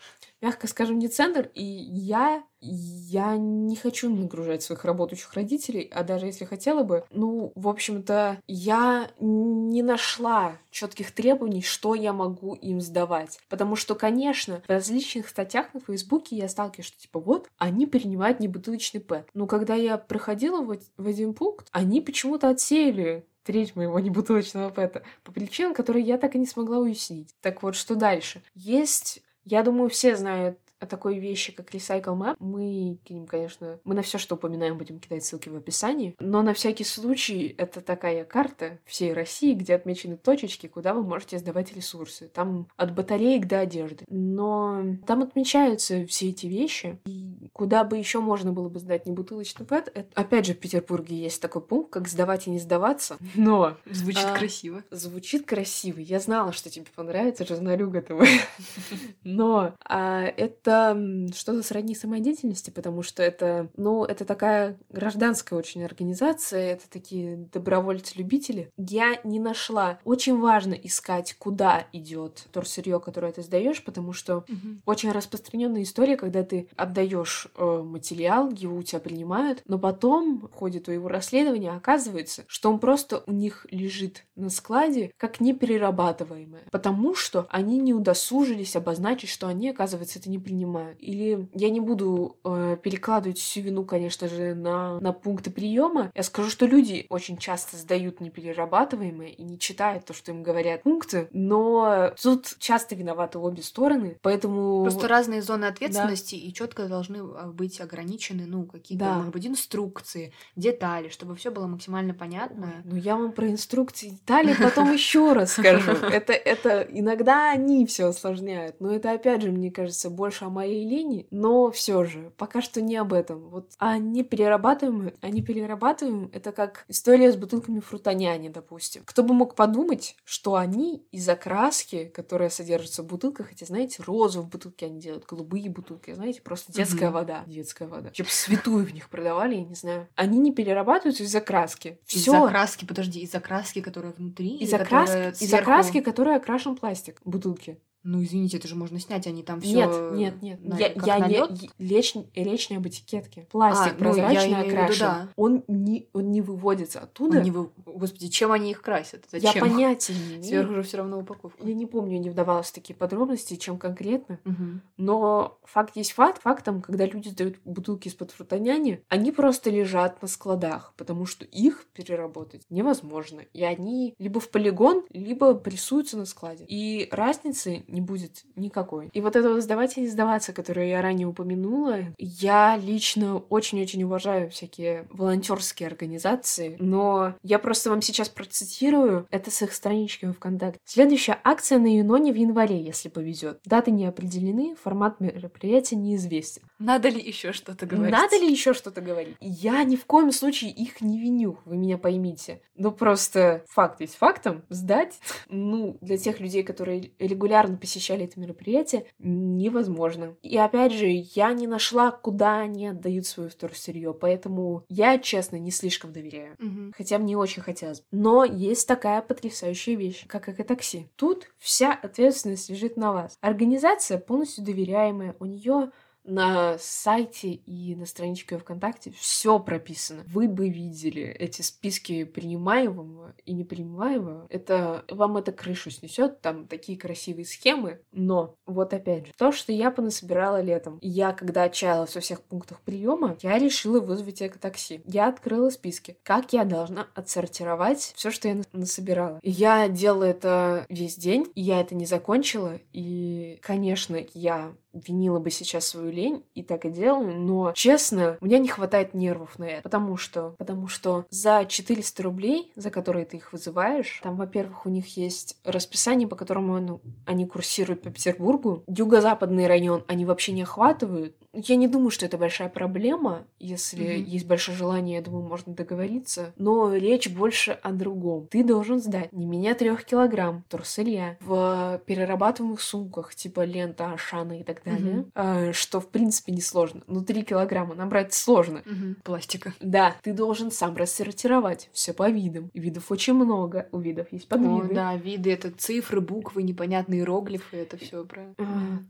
мягко 0.41 0.67
скажем, 0.67 0.99
не 0.99 1.07
центр, 1.07 1.49
и 1.53 1.63
я, 1.63 2.43
я 2.59 3.35
не 3.37 3.75
хочу 3.75 4.13
нагружать 4.13 4.63
своих 4.63 4.85
работающих 4.85 5.33
родителей, 5.33 5.89
а 5.93 6.03
даже 6.03 6.25
если 6.27 6.45
хотела 6.45 6.83
бы, 6.83 7.03
ну, 7.09 7.51
в 7.55 7.67
общем-то, 7.67 8.39
я 8.47 9.11
не 9.19 9.81
нашла 9.81 10.57
четких 10.71 11.11
требований, 11.11 11.61
что 11.61 11.95
я 11.95 12.13
могу 12.13 12.53
им 12.53 12.81
сдавать. 12.81 13.39
Потому 13.49 13.75
что, 13.75 13.95
конечно, 13.95 14.61
в 14.65 14.69
различных 14.69 15.29
статьях 15.29 15.73
на 15.73 15.79
Фейсбуке 15.79 16.35
я 16.35 16.49
сталкиваюсь, 16.49 16.87
что 16.87 16.99
типа 16.99 17.19
вот, 17.19 17.49
они 17.57 17.85
принимают 17.85 18.39
небутылочный 18.39 19.01
ПЭТ. 19.01 19.29
Но 19.33 19.47
когда 19.47 19.75
я 19.75 19.97
проходила 19.97 20.61
в, 20.61 20.77
в 20.97 21.07
один 21.07 21.33
пункт, 21.33 21.67
они 21.71 22.01
почему-то 22.01 22.49
отсеяли 22.49 23.25
треть 23.45 23.75
моего 23.75 23.99
небутылочного 23.99 24.69
пэта 24.69 25.03
по 25.23 25.31
причинам, 25.31 25.73
которые 25.73 26.03
я 26.03 26.17
так 26.17 26.35
и 26.35 26.39
не 26.39 26.47
смогла 26.47 26.79
уяснить. 26.79 27.29
Так 27.41 27.63
вот, 27.63 27.75
что 27.75 27.95
дальше? 27.95 28.41
Есть 28.55 29.21
я 29.45 29.63
думаю, 29.63 29.89
все 29.89 30.15
знают 30.15 30.59
о 30.85 30.87
такой 30.87 31.19
вещи, 31.19 31.51
как 31.51 31.71
Recycle 31.71 32.17
Map, 32.17 32.35
мы 32.39 32.97
кинем, 33.03 33.27
конечно, 33.27 33.79
мы 33.83 33.95
на 33.95 34.01
все, 34.01 34.17
что 34.17 34.35
упоминаем, 34.35 34.77
будем 34.77 34.99
кидать 34.99 35.25
ссылки 35.25 35.49
в 35.49 35.55
описании, 35.55 36.15
но 36.19 36.41
на 36.41 36.53
всякий 36.53 36.83
случай 36.83 37.53
это 37.57 37.81
такая 37.81 38.23
карта 38.23 38.79
всей 38.85 39.13
России, 39.13 39.53
где 39.53 39.75
отмечены 39.75 40.17
точечки, 40.17 40.67
куда 40.67 40.93
вы 40.93 41.03
можете 41.03 41.37
сдавать 41.39 41.75
ресурсы. 41.75 42.27
Там 42.27 42.67
от 42.77 42.93
батареек 42.93 43.47
до 43.47 43.59
одежды. 43.59 44.05
Но 44.07 44.83
там 45.05 45.23
отмечаются 45.23 46.05
все 46.05 46.29
эти 46.29 46.45
вещи, 46.47 46.99
и 47.05 47.49
куда 47.53 47.83
бы 47.83 47.97
еще 47.97 48.19
можно 48.19 48.51
было 48.51 48.69
бы 48.69 48.79
сдать 48.79 49.05
не 49.05 49.11
бутылочный 49.11 49.65
пэт, 49.65 49.91
это, 49.93 50.07
опять 50.13 50.45
же, 50.45 50.53
в 50.53 50.59
Петербурге 50.59 51.15
есть 51.15 51.41
такой 51.41 51.61
пункт, 51.61 51.91
как 51.91 52.07
сдавать 52.07 52.47
и 52.47 52.49
не 52.51 52.59
сдаваться, 52.59 53.17
но... 53.35 53.77
Звучит 53.85 54.25
а, 54.25 54.37
красиво. 54.37 54.83
Звучит 54.91 55.45
красиво. 55.45 55.99
Я 55.99 56.19
знала, 56.19 56.51
что 56.51 56.69
тебе 56.69 56.85
понравится, 56.95 57.45
журналюга 57.45 58.01
ты. 58.01 58.15
Но 59.23 59.73
а, 59.83 60.23
это 60.23 60.74
это 60.75 61.35
что-то 61.35 61.63
сродни 61.63 61.95
самодеятельности, 61.95 62.69
потому 62.69 63.03
что 63.03 63.23
это, 63.23 63.69
ну, 63.77 64.03
это 64.03 64.25
такая 64.25 64.77
гражданская 64.89 65.57
очень 65.57 65.83
организация, 65.83 66.73
это 66.73 66.89
такие 66.89 67.37
добровольцы-любители. 67.51 68.71
Я 68.77 69.19
не 69.23 69.39
нашла. 69.39 69.99
Очень 70.03 70.39
важно 70.39 70.73
искать, 70.73 71.35
куда 71.37 71.85
идет 71.93 72.47
торсырье, 72.51 72.99
которое 72.99 73.31
ты 73.31 73.41
сдаешь, 73.41 73.83
потому 73.83 74.13
что 74.13 74.37
угу. 74.37 74.81
очень 74.85 75.11
распространенная 75.11 75.83
история, 75.83 76.17
когда 76.17 76.43
ты 76.43 76.67
отдаешь 76.75 77.47
э, 77.55 77.81
материал, 77.83 78.51
его 78.51 78.77
у 78.77 78.83
тебя 78.83 78.99
принимают, 78.99 79.61
но 79.67 79.79
потом 79.79 80.47
в 80.51 80.53
ходе 80.53 80.79
твоего 80.79 81.07
расследования 81.07 81.71
оказывается, 81.71 82.43
что 82.47 82.71
он 82.71 82.79
просто 82.79 83.23
у 83.27 83.31
них 83.31 83.65
лежит 83.71 84.25
на 84.35 84.49
складе 84.49 85.11
как 85.17 85.39
неперерабатываемое, 85.39 86.63
потому 86.71 87.15
что 87.15 87.47
они 87.49 87.77
не 87.77 87.93
удосужились 87.93 88.75
обозначить, 88.75 89.29
что 89.29 89.47
они, 89.47 89.69
оказывается, 89.69 90.19
это 90.19 90.29
не 90.29 90.39
принимают 90.39 90.54
принимаю. 90.55 90.95
Или 90.99 91.47
я 91.53 91.69
не 91.69 91.81
буду 91.81 92.37
э, 92.43 92.77
перекладывать 92.81 93.37
всю 93.37 93.61
вину, 93.61 93.83
конечно 93.83 94.29
же, 94.29 94.55
на, 94.55 94.99
на 95.01 95.11
пункты 95.11 95.51
приема. 95.51 96.11
Я 96.15 96.23
скажу, 96.23 96.49
что 96.49 96.65
люди 96.65 97.05
очень 97.09 97.37
часто 97.37 97.75
сдают 97.77 98.21
неперерабатываемые 98.21 99.33
и 99.33 99.43
не 99.43 99.59
читают 99.59 100.05
то, 100.05 100.13
что 100.13 100.31
им 100.31 100.43
говорят 100.43 100.83
пункты, 100.83 101.27
но 101.31 102.13
тут 102.21 102.55
часто 102.59 102.95
виноваты 102.95 103.37
обе 103.37 103.61
стороны, 103.61 104.17
поэтому... 104.21 104.83
Просто 104.83 105.07
разные 105.07 105.41
зоны 105.41 105.65
ответственности 105.65 106.35
да. 106.35 106.41
и 106.41 106.53
четко 106.53 106.87
должны 106.87 107.17
а, 107.17 107.51
быть 107.51 107.81
ограничены, 107.81 108.45
ну, 108.45 108.65
какие-то, 108.65 109.05
да. 109.05 109.13
может 109.15 109.33
быть, 109.33 109.45
инструкции, 109.45 110.33
детали, 110.55 111.09
чтобы 111.09 111.35
все 111.35 111.51
было 111.51 111.67
максимально 111.67 112.13
понятно. 112.13 112.67
Ой, 112.77 112.81
ну, 112.85 112.95
я 112.95 113.17
вам 113.17 113.33
про 113.33 113.49
инструкции 113.49 114.09
детали 114.09 114.55
потом 114.61 114.93
еще 114.93 115.33
раз 115.33 115.53
скажу. 115.53 115.91
Это, 116.15 116.33
это 116.33 116.87
иногда 116.89 117.51
они 117.51 117.85
все 117.85 118.05
осложняют, 118.05 118.79
но 118.79 118.91
это, 118.91 119.11
опять 119.11 119.41
же, 119.41 119.51
мне 119.51 119.71
кажется, 119.71 120.09
больше 120.09 120.44
о 120.45 120.49
моей 120.49 120.87
лени, 120.87 121.27
но 121.31 121.71
все 121.71 122.03
же, 122.05 122.31
пока 122.37 122.61
что 122.61 122.81
не 122.81 122.95
об 122.95 123.13
этом. 123.13 123.49
Вот, 123.49 123.71
а 123.79 123.97
не 123.97 124.23
перерабатываем, 124.23 125.13
а 125.21 125.29
не 125.29 125.41
перерабатываем, 125.41 126.29
это 126.33 126.51
как 126.51 126.85
история 126.87 127.31
с 127.31 127.35
бутылками 127.35 127.79
фрутоняни, 127.79 128.49
допустим. 128.49 129.03
Кто 129.05 129.23
бы 129.23 129.33
мог 129.33 129.55
подумать, 129.55 130.15
что 130.23 130.55
они 130.55 131.05
из 131.11 131.27
окраски, 131.27 132.05
которая 132.05 132.49
содержится 132.49 133.03
в 133.03 133.07
бутылках, 133.07 133.51
эти, 133.51 133.63
знаете, 133.63 134.03
розовые 134.05 134.49
бутылки 134.49 134.85
они 134.85 134.99
делают, 134.99 135.25
голубые 135.25 135.69
бутылки, 135.69 136.13
знаете, 136.13 136.41
просто 136.41 136.71
детская 136.71 137.09
mm-hmm. 137.09 137.11
вода. 137.11 137.43
Детская 137.47 137.87
вода. 137.87 138.11
Чтоб 138.13 138.27
святую 138.27 138.85
в 138.85 138.93
них 138.93 139.09
продавали, 139.09 139.55
я 139.55 139.63
не 139.63 139.75
знаю. 139.75 140.07
Они 140.15 140.37
не 140.37 140.53
перерабатываются 140.53 141.23
из 141.23 141.35
окраски. 141.35 141.99
Из 142.07 142.27
окраски, 142.27 142.85
подожди, 142.85 143.21
из 143.21 143.33
окраски, 143.33 143.81
которая 143.81 144.13
внутри? 144.13 144.57
Из 144.57 144.73
окраски, 144.73 145.43
из 145.43 145.53
окраски, 145.53 146.01
которая 146.01 146.37
окрашен 146.37 146.75
пластик 146.75 147.19
бутылки. 147.25 147.79
Ну, 148.07 148.23
извините, 148.23 148.57
это 148.57 148.67
же 148.67 148.75
можно 148.75 148.99
снять, 148.99 149.25
они 149.25 149.41
там 149.41 149.59
все. 149.59 150.11
Нет, 150.13 150.41
нет, 150.41 150.41
нет. 150.43 150.63
На, 150.63 150.77
я 150.77 150.93
я 151.03 151.27
не 151.27 151.41
речь, 151.79 152.13
речь 152.35 152.69
не 152.69 152.75
об 152.75 152.87
этикетке. 152.87 153.47
Пластик 153.49 153.93
а, 153.93 153.95
прозрачный 153.95 154.57
ну, 154.57 154.67
окрашен. 154.67 154.87
Виду, 154.87 154.99
да. 154.99 155.29
Он 155.35 155.63
не 155.67 156.07
он 156.13 156.31
не 156.31 156.41
выводится 156.41 156.99
оттуда. 156.99 157.39
Он 157.39 157.43
не 157.43 157.49
вы... 157.49 157.71
Господи, 157.83 158.27
чем 158.27 158.51
они 158.51 158.69
их 158.69 158.83
красят? 158.83 159.25
Зачем? 159.31 159.51
Я 159.55 159.59
понятия 159.59 160.13
не 160.13 160.19
имею. 160.35 160.43
Сверху 160.43 160.73
же 160.75 160.83
все 160.83 160.97
равно 160.97 161.17
упаковка. 161.17 161.65
Я 161.65 161.73
не 161.73 161.87
помню, 161.87 162.19
не 162.19 162.29
вдавалась 162.29 162.67
в 162.67 162.73
такие 162.73 162.95
подробности, 162.95 163.55
чем 163.55 163.79
конкретно. 163.79 164.39
Угу. 164.45 164.81
Но 164.97 165.57
факт 165.63 165.95
есть 165.95 166.11
факт. 166.11 166.43
Фактом, 166.43 166.83
когда 166.83 167.07
люди 167.07 167.29
сдают 167.29 167.57
бутылки 167.65 168.07
из-под 168.07 168.29
фрутоняни, 168.29 169.01
они 169.09 169.31
просто 169.31 169.71
лежат 169.71 170.21
на 170.21 170.27
складах, 170.27 170.93
потому 170.95 171.25
что 171.25 171.43
их 171.43 171.85
переработать 171.93 172.61
невозможно. 172.69 173.41
И 173.53 173.63
они 173.63 174.13
либо 174.19 174.39
в 174.39 174.49
полигон, 174.51 175.05
либо 175.09 175.55
прессуются 175.55 176.17
на 176.17 176.25
складе. 176.25 176.65
И 176.67 177.07
разницы 177.11 177.83
не 177.95 178.01
будет 178.01 178.43
никакой. 178.55 179.09
И 179.13 179.21
вот 179.21 179.35
это 179.35 179.49
вот 179.49 179.61
сдавать 179.61 179.97
и 179.97 180.01
не 180.01 180.07
сдаваться, 180.07 180.53
которое 180.53 180.89
я 180.89 181.01
ранее 181.01 181.27
упомянула, 181.27 181.99
я 182.17 182.77
лично 182.77 183.37
очень-очень 183.37 184.03
уважаю 184.03 184.49
всякие 184.49 185.07
волонтерские 185.09 185.87
организации, 185.87 186.75
но 186.79 187.35
я 187.41 187.57
просто 187.57 187.89
вам 187.89 188.01
сейчас 188.01 188.29
процитирую 188.29 189.25
это 189.31 189.49
с 189.49 189.61
их 189.61 189.73
странички 189.73 190.31
ВКонтакте. 190.31 190.79
Следующая 190.85 191.39
акция 191.43 191.79
на 191.79 191.95
Юноне 191.95 192.31
в 192.33 192.35
январе, 192.35 192.81
если 192.81 193.09
повезет. 193.09 193.59
Даты 193.65 193.91
не 193.91 194.05
определены, 194.05 194.75
формат 194.75 195.19
мероприятия 195.19 195.95
неизвестен. 195.95 196.63
Надо 196.79 197.09
ли 197.09 197.21
еще 197.21 197.53
что-то 197.53 197.85
говорить? 197.85 198.11
Надо 198.11 198.37
ли 198.37 198.49
еще 198.49 198.73
что-то 198.73 199.01
говорить? 199.01 199.35
Я 199.39 199.83
ни 199.83 199.95
в 199.95 200.05
коем 200.05 200.31
случае 200.31 200.71
их 200.71 201.01
не 201.01 201.19
виню, 201.19 201.59
вы 201.65 201.77
меня 201.77 201.97
поймите. 201.97 202.61
Ну 202.75 202.91
просто 202.91 203.63
факт 203.69 204.01
есть 204.01 204.15
фактом. 204.15 204.63
Сдать, 204.69 205.19
ну, 205.49 205.97
для 206.01 206.17
тех 206.17 206.39
людей, 206.39 206.63
которые 206.63 207.11
регулярно 207.19 207.77
посещали 207.77 208.25
это 208.25 208.39
мероприятие, 208.39 209.05
невозможно. 209.19 210.35
И 210.41 210.57
опять 210.57 210.91
же, 210.93 211.07
я 211.07 211.53
не 211.53 211.67
нашла, 211.67 212.11
куда 212.11 212.57
они 212.59 212.87
отдают 212.87 213.25
свое 213.25 213.49
вторсырье, 213.49 214.13
поэтому 214.13 214.85
я, 214.89 215.17
честно, 215.17 215.57
не 215.57 215.71
слишком 215.71 216.11
доверяю. 216.11 216.55
Угу. 216.59 216.93
Хотя 216.97 217.17
мне 217.17 217.37
очень 217.37 217.61
хотелось. 217.61 218.03
Но 218.11 218.43
есть 218.43 218.87
такая 218.87 219.21
потрясающая 219.21 219.95
вещь, 219.95 220.25
как 220.27 220.49
экотакси. 220.49 221.09
Тут 221.15 221.47
вся 221.57 221.93
ответственность 221.93 222.69
лежит 222.69 222.97
на 222.97 223.13
вас. 223.13 223.37
Организация 223.41 224.17
полностью 224.17 224.63
доверяемая, 224.63 225.35
у 225.39 225.45
нее 225.45 225.91
на 226.25 226.77
сайте 226.79 227.51
и 227.51 227.95
на 227.95 228.05
страничке 228.05 228.57
ВКонтакте 228.57 229.11
все 229.17 229.59
прописано. 229.59 230.23
Вы 230.27 230.47
бы 230.47 230.69
видели 230.69 231.23
эти 231.23 231.61
списки 231.61 232.23
принимаемого 232.23 233.33
и 233.45 233.53
непринимаемого. 233.53 234.47
Это 234.49 235.05
вам 235.09 235.37
это 235.37 235.51
крышу 235.51 235.91
снесет, 235.91 236.41
там 236.41 236.67
такие 236.67 236.97
красивые 236.97 237.45
схемы. 237.45 238.01
Но 238.11 238.55
вот 238.65 238.93
опять 238.93 239.27
же, 239.27 239.33
то, 239.37 239.51
что 239.51 239.71
я 239.71 239.91
понасобирала 239.91 240.61
летом, 240.61 240.99
я 241.01 241.31
когда 241.33 241.63
отчаялась 241.63 242.15
во 242.15 242.21
всех 242.21 242.41
пунктах 242.41 242.81
приема, 242.81 243.37
я 243.41 243.57
решила 243.57 243.99
вызвать 243.99 244.41
такси. 244.59 245.01
Я 245.05 245.27
открыла 245.27 245.69
списки. 245.69 246.17
Как 246.23 246.53
я 246.53 246.65
должна 246.65 247.07
отсортировать 247.15 248.13
все, 248.15 248.31
что 248.31 248.47
я 248.47 248.61
насобирала. 248.73 249.39
Я 249.43 249.87
делала 249.87 250.23
это 250.23 250.85
весь 250.89 251.15
день, 251.15 251.51
и 251.55 251.61
я 251.61 251.81
это 251.81 251.95
не 251.95 252.05
закончила. 252.05 252.79
И, 252.91 253.59
конечно, 253.61 254.17
я 254.33 254.75
винила 254.95 255.39
бы 255.39 255.51
сейчас 255.51 255.87
свою 255.87 256.11
лень 256.11 256.43
и 256.53 256.63
так 256.63 256.85
и 256.85 256.89
делаю, 256.89 257.39
но, 257.39 257.73
честно, 257.73 258.37
у 258.41 258.45
меня 258.45 258.59
не 258.59 258.67
хватает 258.67 259.13
нервов 259.13 259.59
на 259.59 259.65
это, 259.65 259.83
потому 259.83 260.17
что, 260.17 260.55
потому 260.57 260.87
что 260.87 261.25
за 261.29 261.65
400 261.65 262.23
рублей, 262.23 262.71
за 262.75 262.89
которые 262.89 263.25
ты 263.25 263.37
их 263.37 263.53
вызываешь, 263.53 264.19
там, 264.23 264.35
во-первых, 264.35 264.85
у 264.85 264.89
них 264.89 265.17
есть 265.17 265.57
расписание, 265.63 266.27
по 266.27 266.35
которому 266.35 266.79
ну, 266.79 267.01
они 267.25 267.45
курсируют 267.45 268.01
по 268.01 268.09
Петербургу, 268.09 268.83
юго-западный 268.87 269.67
район 269.67 270.03
они 270.07 270.25
вообще 270.25 270.51
не 270.51 270.63
охватывают, 270.63 271.35
я 271.55 271.75
не 271.75 271.87
думаю, 271.87 272.09
что 272.09 272.25
это 272.25 272.37
большая 272.37 272.69
проблема. 272.69 273.45
Если 273.59 274.05
mm-hmm. 274.05 274.23
есть 274.23 274.45
большое 274.45 274.77
желание, 274.77 275.17
я 275.17 275.21
думаю, 275.21 275.47
можно 275.47 275.73
договориться. 275.73 276.53
Но 276.57 276.93
речь 276.93 277.29
больше 277.29 277.71
о 277.71 277.91
другом. 277.91 278.47
Ты 278.47 278.63
должен 278.63 278.99
сдать 278.99 279.31
не 279.31 279.45
менее 279.45 279.73
трех 279.73 280.03
килограмм 280.03 280.63
торсырья 280.69 281.37
в 281.39 282.01
перерабатываемых 282.05 282.81
сумках, 282.81 283.33
типа 283.35 283.63
лента, 283.63 284.11
Ашана 284.11 284.59
и 284.59 284.63
так 284.63 284.84
далее. 284.85 285.25
Mm-hmm. 285.33 285.73
что, 285.73 285.99
в 285.99 286.07
принципе, 286.09 286.51
несложно. 286.51 287.01
Но 287.07 287.21
три 287.21 287.43
килограмма 287.43 287.95
набрать 287.95 288.33
сложно. 288.33 288.83
Mm-hmm. 288.85 289.15
Пластика. 289.23 289.73
Да, 289.79 290.15
ты 290.21 290.33
должен 290.33 290.71
сам 290.71 290.95
рассортировать 290.95 291.89
все 291.91 292.13
по 292.13 292.29
видам. 292.29 292.71
Видов 292.73 293.11
очень 293.11 293.33
много. 293.33 293.87
У 293.91 293.99
видов 293.99 294.27
есть 294.31 294.47
подвиды. 294.47 294.91
О, 294.91 294.93
да, 294.93 295.15
виды— 295.15 295.51
это 295.53 295.71
цифры, 295.71 296.21
буквы, 296.21 296.63
непонятные 296.63 297.19
иероглифы, 297.21 297.77
это 297.77 297.97
все 297.97 298.23
про... 298.25 298.53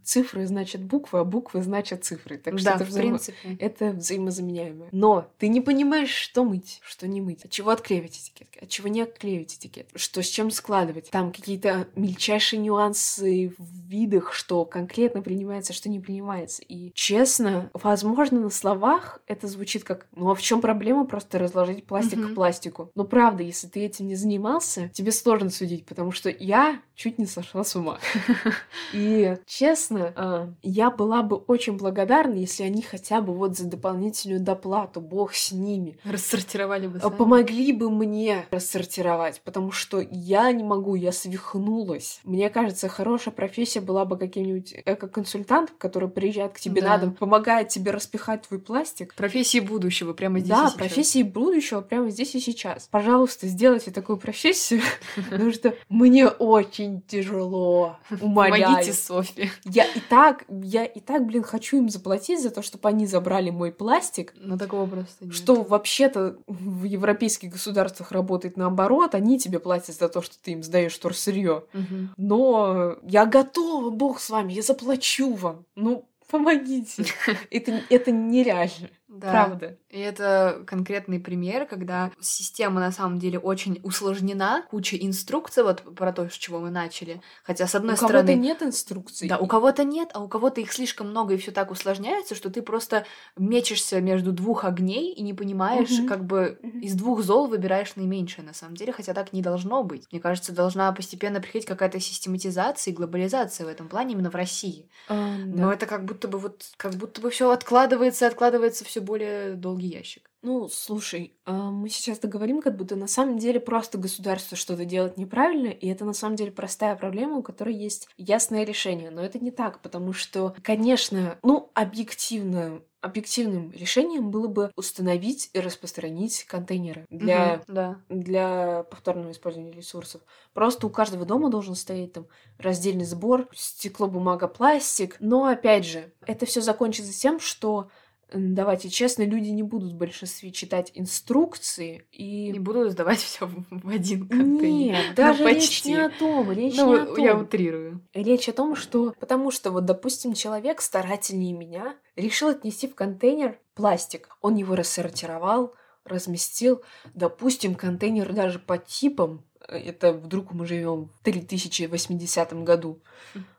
Цифры 0.04 0.46
значит 0.48 0.82
буквы, 0.82 1.20
а 1.20 1.24
буквы 1.24 1.62
значат 1.62 2.04
цифры. 2.04 2.38
Так 2.38 2.56
да, 2.56 2.60
что 2.60 2.70
это, 2.72 2.86
в 2.86 2.88
взаимо... 2.90 3.10
принципе. 3.10 3.58
это 3.60 3.92
взаимозаменяемое. 3.92 4.90
Но 4.92 5.30
ты 5.38 5.48
не 5.48 5.62
понимаешь, 5.62 6.10
что 6.10 6.44
мыть, 6.44 6.80
что 6.84 7.08
не 7.08 7.22
мыть, 7.22 7.46
от 7.46 7.52
чего 7.52 7.72
отклеивать 7.72 8.18
этикетки, 8.18 8.60
от 8.64 8.70
чего 8.70 8.88
не 8.88 9.02
отклеивать 9.02 9.56
этикетки, 9.56 9.98
что 9.98 10.22
с 10.22 10.28
чем 10.28 10.52
складывать. 10.52 11.10
Там 11.10 11.32
какие-то 11.32 11.88
мельчайшие 11.96 12.60
нюансы 12.60 13.54
в 13.58 13.90
видах, 13.90 14.34
что 14.34 14.66
конкретно 14.66 15.22
принимается, 15.22 15.65
что 15.74 15.90
не 15.90 16.00
принимается. 16.00 16.62
И 16.68 16.92
честно, 16.94 17.70
возможно, 17.74 18.40
на 18.40 18.50
словах 18.50 19.20
это 19.28 19.48
звучит 19.48 19.84
как, 19.84 20.08
ну 20.16 20.30
а 20.32 20.36
в 20.36 20.42
чем 20.42 20.62
проблема 20.62 21.06
просто 21.06 21.40
разложить 21.40 21.86
пластик 21.86 22.20
Мгм. 22.20 22.32
к 22.32 22.36
пластику? 22.36 22.92
Но 22.96 23.04
правда, 23.04 23.44
если 23.44 23.68
ты 23.68 23.82
этим 23.86 24.08
не 24.08 24.16
занимался, 24.16 24.90
тебе 24.94 25.12
сложно 25.12 25.50
судить, 25.50 25.86
потому 25.86 26.12
что 26.12 26.30
я 26.30 26.80
чуть 26.96 27.18
не 27.20 27.26
сошла 27.26 27.64
с 27.64 27.76
ума. 27.76 28.00
И 28.94 29.38
честно, 29.46 30.14
а, 30.16 30.54
я 30.64 30.90
была 30.92 31.22
бы 31.24 31.36
очень 31.38 31.78
благодарна, 31.78 32.34
если 32.36 32.64
они 32.64 32.82
хотя 32.82 33.22
бы 33.22 33.34
вот 33.34 33.58
за 33.58 33.66
дополнительную 33.66 34.40
доплату, 34.42 35.02
бог 35.02 35.34
с 35.34 35.52
ними, 35.52 35.98
Рассортировали 36.04 36.88
бы 36.88 36.98
а, 37.00 37.02
сами. 37.02 37.16
помогли 37.16 37.72
бы 37.74 37.90
мне 37.90 38.46
рассортировать, 38.52 39.42
потому 39.44 39.72
что 39.72 40.00
я 40.10 40.52
не 40.52 40.64
могу, 40.64 40.96
я 40.96 41.12
свихнулась. 41.12 42.20
Мне 42.24 42.50
кажется, 42.50 42.88
хорошая 42.90 43.34
профессия 43.34 43.82
была 43.82 44.06
бы 44.06 44.18
каким-нибудь 44.18 44.74
эко-консультантом, 44.86 45.55
который 45.78 46.10
приезжает 46.10 46.54
к 46.54 46.60
тебе 46.60 46.82
Да. 46.82 46.90
на 46.90 46.98
дом, 47.00 47.14
помогает 47.14 47.70
тебе 47.70 47.92
распихать 47.92 48.44
твой 48.48 48.60
пластик. 48.60 49.14
Профессии 49.16 49.60
будущего 49.60 50.14
прямо 50.14 50.40
здесь 50.40 50.50
и 50.50 50.54
Да, 50.54 50.68
сейчас. 50.68 50.74
профессии 50.74 51.24
будущего 51.24 51.82
прямо 51.82 52.10
здесь 52.10 52.36
и 52.36 52.40
сейчас. 52.40 52.88
Пожалуйста, 52.92 53.48
сделайте 53.48 53.92
такую 53.92 54.18
профессию, 54.18 54.82
потому 55.30 55.52
что 55.52 55.76
мне 55.90 56.28
очень 56.28 57.02
тяжело. 57.08 57.98
Умоляю. 58.22 58.64
Помогите 58.66 58.94
Софи. 58.94 59.50
Я 59.66 59.86
и 59.86 60.00
так, 60.10 60.44
я 60.50 60.86
и 60.86 61.00
так, 61.00 61.26
блин, 61.26 61.44
хочу 61.44 61.78
им 61.78 61.90
заплатить 61.90 62.42
за 62.42 62.50
то, 62.50 62.62
чтобы 62.62 62.90
они 62.90 63.06
забрали 63.06 63.50
мой 63.50 63.72
пластик, 63.72 64.34
Но 64.38 64.58
такого 64.58 64.86
просто 64.88 65.26
нет. 65.26 65.34
что 65.36 65.62
вообще-то 65.64 66.38
в 66.48 66.84
европейских 66.84 67.52
государствах 67.52 68.12
работает 68.12 68.58
наоборот, 68.58 69.16
они 69.16 69.38
тебе 69.40 69.60
платят 69.60 69.96
за 69.96 70.10
то, 70.10 70.22
что 70.22 70.36
ты 70.42 70.52
им 70.52 70.64
сдаешь 70.64 70.94
вторсырье. 70.94 71.64
Мгм. 71.74 72.14
Но 72.18 72.96
я 73.04 73.26
готова, 73.26 73.90
бог 73.90 74.20
с 74.20 74.30
вами, 74.30 74.54
я 74.54 74.62
заплачу 74.62 75.35
вам. 75.36 75.66
Ну, 75.76 76.10
помогите. 76.30 77.06
Это, 77.52 77.84
это 77.90 78.12
нереально. 78.12 78.90
Да. 79.08 79.30
Правда. 79.32 79.78
И 79.90 80.00
это 80.00 80.64
конкретный 80.66 81.20
пример, 81.20 81.68
когда 81.68 82.12
система 82.20 82.80
на 82.80 82.92
самом 82.92 83.20
деле 83.20 83.38
очень 83.38 83.80
усложнена, 83.84 84.66
куча 84.70 84.98
инструкций, 84.98 85.64
вот 85.64 85.84
про 85.96 86.12
то, 86.12 86.28
с 86.28 86.34
чего 86.34 86.60
мы 86.60 86.72
начали. 86.72 87.22
Хотя, 87.44 87.68
с 87.68 87.76
одной 87.76 87.94
у 87.94 87.98
кого-то 87.98 88.20
стороны... 88.22 88.40
нет 88.40 88.64
инструкций. 88.64 89.30
Да, 89.30 89.38
у 89.38 89.46
кого-то 89.46 89.84
нет, 89.84 90.10
а 90.14 90.24
у 90.24 90.28
кого-то 90.28 90.60
их 90.60 90.74
слишком 90.74 91.10
много, 91.10 91.36
и 91.36 91.38
все 91.38 91.52
так 91.52 91.70
усложняется, 91.70 92.34
что 92.34 92.50
ты 92.50 92.64
просто 92.64 93.06
мечешься 93.38 94.02
между 94.02 94.32
двух 94.32 94.66
огней 94.66 95.14
и 95.14 95.22
не 95.22 95.34
понимаешь, 95.36 95.92
Мгм. 95.92 96.08
как 96.08 96.26
бы 96.26 96.58
Мгм. 96.64 96.80
из 96.80 96.96
двух 96.96 97.22
зол 97.22 97.48
выбираешь 97.48 97.96
наименьшее 97.96 98.44
на 98.44 98.54
самом 98.54 98.76
деле, 98.76 98.92
хотя 98.92 99.14
так 99.14 99.34
не 99.34 99.42
должно 99.44 99.84
быть. 99.84 100.08
Мне 100.12 100.20
кажется, 100.20 100.52
должна 100.52 100.92
постепенно 100.92 101.40
приходить 101.40 101.68
какая-то 101.68 102.00
систематизация 102.00 102.92
и 102.92 102.96
глобализация 102.96 103.68
в 103.68 103.70
этом 103.70 103.88
плане 103.88 104.14
именно 104.14 104.32
в 104.32 104.36
России. 104.36 104.90
А, 105.08 105.36
Но 105.38 105.68
да. 105.68 105.74
это 105.76 105.86
как 105.86 106.06
будто 106.06 106.28
бы 106.28 106.40
вот, 106.40 106.64
как 106.78 106.96
будто 106.96 107.22
бы 107.22 107.30
все 107.30 107.52
откладывается, 107.52 108.26
откладывается 108.26 108.84
все 108.84 108.95
более 109.02 109.56
долгий 109.56 109.88
ящик. 109.88 110.30
Ну, 110.44 110.68
слушай, 110.68 111.40
а, 111.46 111.72
мы 111.72 111.90
сейчас 111.90 112.20
договорим, 112.20 112.62
как 112.62 112.78
будто 112.78 112.96
на 112.96 113.08
самом 113.08 113.40
деле 113.40 113.60
просто 113.60 113.98
государство 113.98 114.56
что-то 114.56 114.86
делает 114.86 115.18
неправильно, 115.18 115.70
и 115.70 115.88
это 115.88 116.06
на 116.06 116.14
самом 116.14 116.36
деле 116.36 116.52
простая 116.52 116.96
проблема, 116.96 117.38
у 117.38 117.44
которой 117.44 117.74
есть 117.74 118.08
ясное 118.16 118.64
решение. 118.64 119.10
Но 119.10 119.24
это 119.24 119.40
не 119.40 119.50
так, 119.50 119.82
потому 119.82 120.14
что, 120.14 120.56
конечно, 120.62 121.40
ну, 121.42 121.72
объективно, 121.74 122.84
объективным 123.02 123.72
решением 123.72 124.30
было 124.30 124.48
бы 124.48 124.72
установить 124.76 125.50
и 125.54 125.60
распространить 125.60 126.44
контейнеры 126.44 127.06
для 127.10 127.60
Мгм, 127.60 127.64
да. 127.68 128.06
для 128.08 128.84
повторного 128.84 129.32
использования 129.32 129.72
ресурсов. 129.72 130.22
Просто 130.54 130.86
у 130.86 130.92
каждого 130.92 131.26
дома 131.26 131.50
должен 131.50 131.74
стоять 131.74 132.14
там 132.14 132.28
раздельный 132.60 133.06
сбор, 133.06 133.50
стекло, 133.52 134.06
бумага, 134.08 134.48
пластик. 134.48 135.18
Но 135.20 135.46
опять 135.46 135.86
же, 135.86 136.14
это 136.28 136.46
все 136.46 136.62
закончится 136.62 137.12
тем, 137.20 137.40
что 137.40 137.90
давайте 138.34 138.90
честно, 138.90 139.24
люди 139.24 139.50
не 139.50 139.64
будут 139.64 139.94
в 139.94 139.98
большинстве 139.98 140.52
читать 140.52 140.92
инструкции 140.94 142.06
и... 142.12 142.52
Не 142.52 142.60
буду 142.60 142.90
сдавать 142.90 143.20
все 143.24 143.50
в 143.70 143.90
один 143.90 144.28
контейнер. 144.28 144.96
Нет, 144.96 145.06
Ну, 145.10 145.16
даже 145.16 145.44
речь 145.44 145.54
почти. 145.68 145.90
не 145.90 145.96
о 145.98 146.10
том, 146.10 146.52
речь 146.52 146.76
Ну, 146.78 146.94
не 146.96 147.02
о 147.02 147.06
том. 147.06 147.24
я 147.24 147.38
утрирую. 147.38 148.02
Речь 148.14 148.50
о 148.50 148.54
том, 148.54 148.76
что... 148.76 149.14
Потому 149.20 149.52
что, 149.52 149.72
вот, 149.72 149.86
допустим, 149.86 150.34
человек 150.34 150.82
старательнее 150.82 151.54
меня 151.54 151.96
решил 152.16 152.50
отнести 152.50 152.88
в 152.88 152.96
контейнер 152.96 153.60
пластик. 153.74 154.38
Он 154.42 154.56
его 154.56 154.76
рассортировал, 154.76 155.74
разместил. 156.06 156.82
Допустим, 157.14 157.76
контейнер 157.76 158.32
даже 158.34 158.60
по 158.60 158.78
типам. 158.78 159.44
э, 159.68 159.78
Это 159.78 160.14
вдруг 160.14 160.54
мы 160.54 160.66
живем 160.66 161.10
в 161.20 161.24
3080 161.24 162.64
году. 162.64 163.00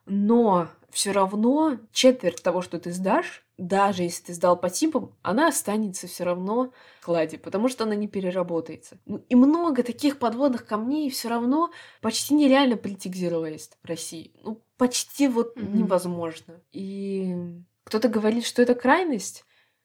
Но 0.06 0.68
все 0.90 1.12
равно 1.12 1.78
четверть 1.92 2.42
того, 2.42 2.62
что 2.62 2.78
ты 2.78 2.92
сдашь, 2.92 3.44
даже 3.58 4.02
если 4.02 4.24
ты 4.24 4.34
сдал 4.34 4.58
по 4.58 4.68
типам, 4.68 5.14
она 5.22 5.48
останется 5.48 6.06
все 6.06 6.24
равно 6.24 6.72
в 7.00 7.04
кладе, 7.04 7.38
потому 7.38 7.68
что 7.68 7.84
она 7.84 7.94
не 7.94 8.08
переработается. 8.08 8.98
Ну, 9.06 9.24
и 9.28 9.34
много 9.34 9.82
таких 9.82 10.18
подводных 10.18 10.66
камней, 10.66 11.10
все 11.10 11.28
равно 11.28 11.70
почти 12.02 12.34
нереально 12.34 12.76
Waste 12.76 13.72
в 13.82 13.86
России. 13.88 14.32
Ну, 14.42 14.60
почти 14.76 15.28
вот 15.28 15.56
Мгм. 15.56 15.78
невозможно. 15.78 16.60
И 16.72 17.34
кто-то 17.84 18.08
говорит, 18.08 18.44
что 18.44 18.62
это 18.62 18.74
крайность. 18.74 19.44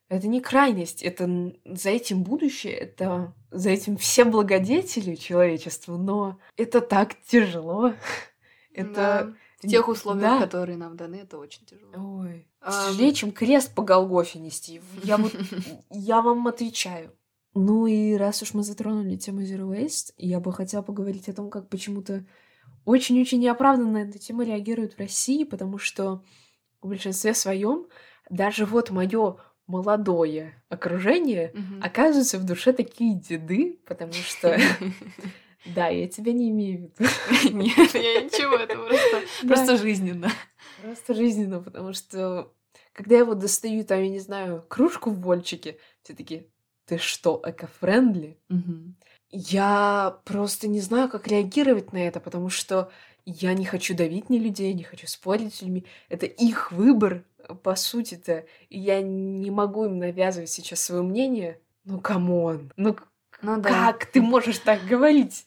Это 0.10 0.28
не 0.28 0.42
крайность, 0.42 1.02
это 1.04 1.54
за 1.64 1.90
этим 1.90 2.24
будущее, 2.24 2.74
это 2.74 3.34
за 3.50 3.70
этим 3.70 3.96
все 3.96 4.26
благодетели 4.26 5.16
человечества, 5.16 5.96
но 5.96 6.38
это 6.58 6.82
так 6.82 7.16
тяжело. 7.22 7.94
Это 8.74 8.94
Да. 8.94 9.34
В 9.64 9.68
тех 9.68 9.88
условиях, 9.88 10.40
Да. 10.40 10.40
которые 10.40 10.78
нам 10.78 10.98
даны, 10.98 11.16
это 11.18 11.38
очень 11.38 11.66
тяжело. 11.66 11.92
Ой, 12.22 12.48
А, 12.62 12.90
тяжелее, 12.90 13.14
чем 13.14 13.32
крест 13.32 13.74
по 13.76 13.84
Голгофе 13.84 14.40
нести. 14.40 14.82
Я 15.04 15.18
вот, 15.18 15.32
я 15.92 16.22
вам 16.22 16.48
отвечаю. 16.48 17.12
Ну 17.54 17.86
и 17.86 18.14
раз 18.16 18.42
уж 18.42 18.54
мы 18.54 18.64
затронули 18.64 19.18
тему 19.18 19.42
Zero 19.42 19.70
Waste, 19.70 20.14
я 20.18 20.40
бы 20.40 20.54
хотела 20.54 20.82
поговорить 20.82 21.28
о 21.30 21.34
том, 21.34 21.50
как 21.50 21.70
почему-то 21.70 22.26
очень-очень 22.86 23.40
неоправданно 23.40 23.92
на 23.92 23.98
эту 24.10 24.18
тему 24.20 24.42
реагируют 24.44 24.94
в 24.94 25.00
России, 25.00 25.44
потому 25.44 25.78
что 25.78 26.24
в 26.82 26.88
большинстве 26.88 27.34
своем 27.34 27.88
даже 28.30 28.66
вот 28.66 28.90
мое 28.90 29.36
молодое 29.68 30.64
окружение 30.70 31.52
Мгм. 31.54 31.84
оказываются 31.84 32.40
в 32.40 32.46
душе 32.46 32.74
такие 32.74 33.16
деды, 33.20 33.80
потому 33.86 34.14
что... 34.14 34.58
Да, 35.66 35.88
я 35.88 36.08
тебя 36.08 36.34
не 36.34 36.50
имею 36.50 36.92
в 36.96 37.00
виду. 37.00 37.12
Нет, 37.58 37.94
я 37.94 38.22
ничего, 38.22 38.56
это 38.56 38.76
просто, 38.76 39.22
просто 39.48 39.78
жизненно. 39.78 40.32
Просто 40.82 41.14
жизненно, 41.14 41.62
потому 41.62 41.94
что 41.94 42.52
когда 42.94 43.18
я 43.18 43.26
вот 43.26 43.40
достаю 43.40 43.84
там, 43.84 44.02
я 44.02 44.10
не 44.10 44.20
знаю, 44.20 44.66
кружку 44.68 45.12
в 45.12 45.22
вольчике, 45.22 45.78
все 46.04 46.14
таки 46.14 46.48
ты 46.86 46.98
что, 46.98 47.42
эко-френдли? 47.46 48.38
Мгм. 48.50 48.96
Я 49.30 50.20
просто 50.26 50.68
не 50.68 50.82
знаю, 50.82 51.10
как 51.10 51.28
реагировать 51.28 51.94
на 51.94 52.00
это, 52.00 52.20
потому 52.20 52.50
что 52.50 52.92
я 53.26 53.54
не 53.54 53.66
хочу 53.66 53.96
давить 53.96 54.30
на 54.30 54.36
людей, 54.36 54.74
не 54.74 54.84
хочу 54.84 55.08
спорить 55.08 55.54
с 55.56 55.62
людьми. 55.62 55.86
Это 56.10 56.26
их 56.26 56.72
выбор, 56.72 57.24
по 57.64 57.76
сути-то. 57.76 58.46
Я 58.70 59.02
не 59.02 59.52
могу 59.52 59.86
им 59.86 60.00
навязывать 60.00 60.50
сейчас 60.50 60.82
свое 60.82 61.02
мнение. 61.02 61.60
Ну, 61.86 62.00
come 62.00 62.41
on. 62.41 62.72
Ну, 62.78 62.96
Ну 63.42 63.60
да. 63.62 63.70
как 63.70 64.06
ты 64.06 64.22
можешь 64.22 64.60
так 64.60 64.86
говорить? 64.86 65.46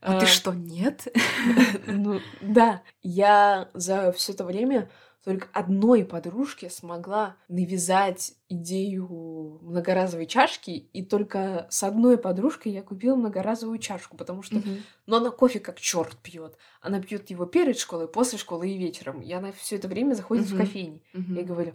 А 0.00 0.18
ты 0.20 0.26
А, 0.26 0.28
что, 0.28 0.52
нет? 0.52 1.08
ну, 1.86 2.20
да, 2.40 2.82
я 3.02 3.68
за 3.74 4.12
все 4.12 4.32
это 4.32 4.44
время 4.44 4.90
только 5.24 5.48
одной 5.54 6.04
подружке 6.04 6.68
смогла 6.68 7.36
навязать 7.48 8.34
идею 8.50 9.58
многоразовой 9.62 10.26
чашки, 10.26 10.70
и 10.70 11.02
только 11.02 11.66
с 11.70 11.82
одной 11.82 12.18
подружкой 12.18 12.72
я 12.72 12.82
купила 12.82 13.16
многоразовую 13.16 13.78
чашку, 13.78 14.18
потому 14.18 14.42
что, 14.42 14.56
Мгм. 14.56 14.82
ну, 15.06 15.16
она 15.16 15.30
кофе 15.30 15.60
как 15.60 15.80
черт 15.80 16.18
пьет. 16.18 16.58
Она 16.82 17.00
пьет 17.00 17.30
его 17.30 17.46
перед 17.46 17.78
школой, 17.78 18.06
после 18.06 18.38
школы 18.38 18.68
и 18.68 18.76
вечером. 18.76 19.22
И 19.22 19.32
она 19.32 19.52
все 19.52 19.76
это 19.76 19.88
время 19.88 20.12
заходит 20.12 20.44
в 20.44 20.50
Мгм. 20.54 20.58
кофейни. 20.66 21.02
Мгм. 21.14 21.36
Я 21.36 21.42
говорю, 21.42 21.74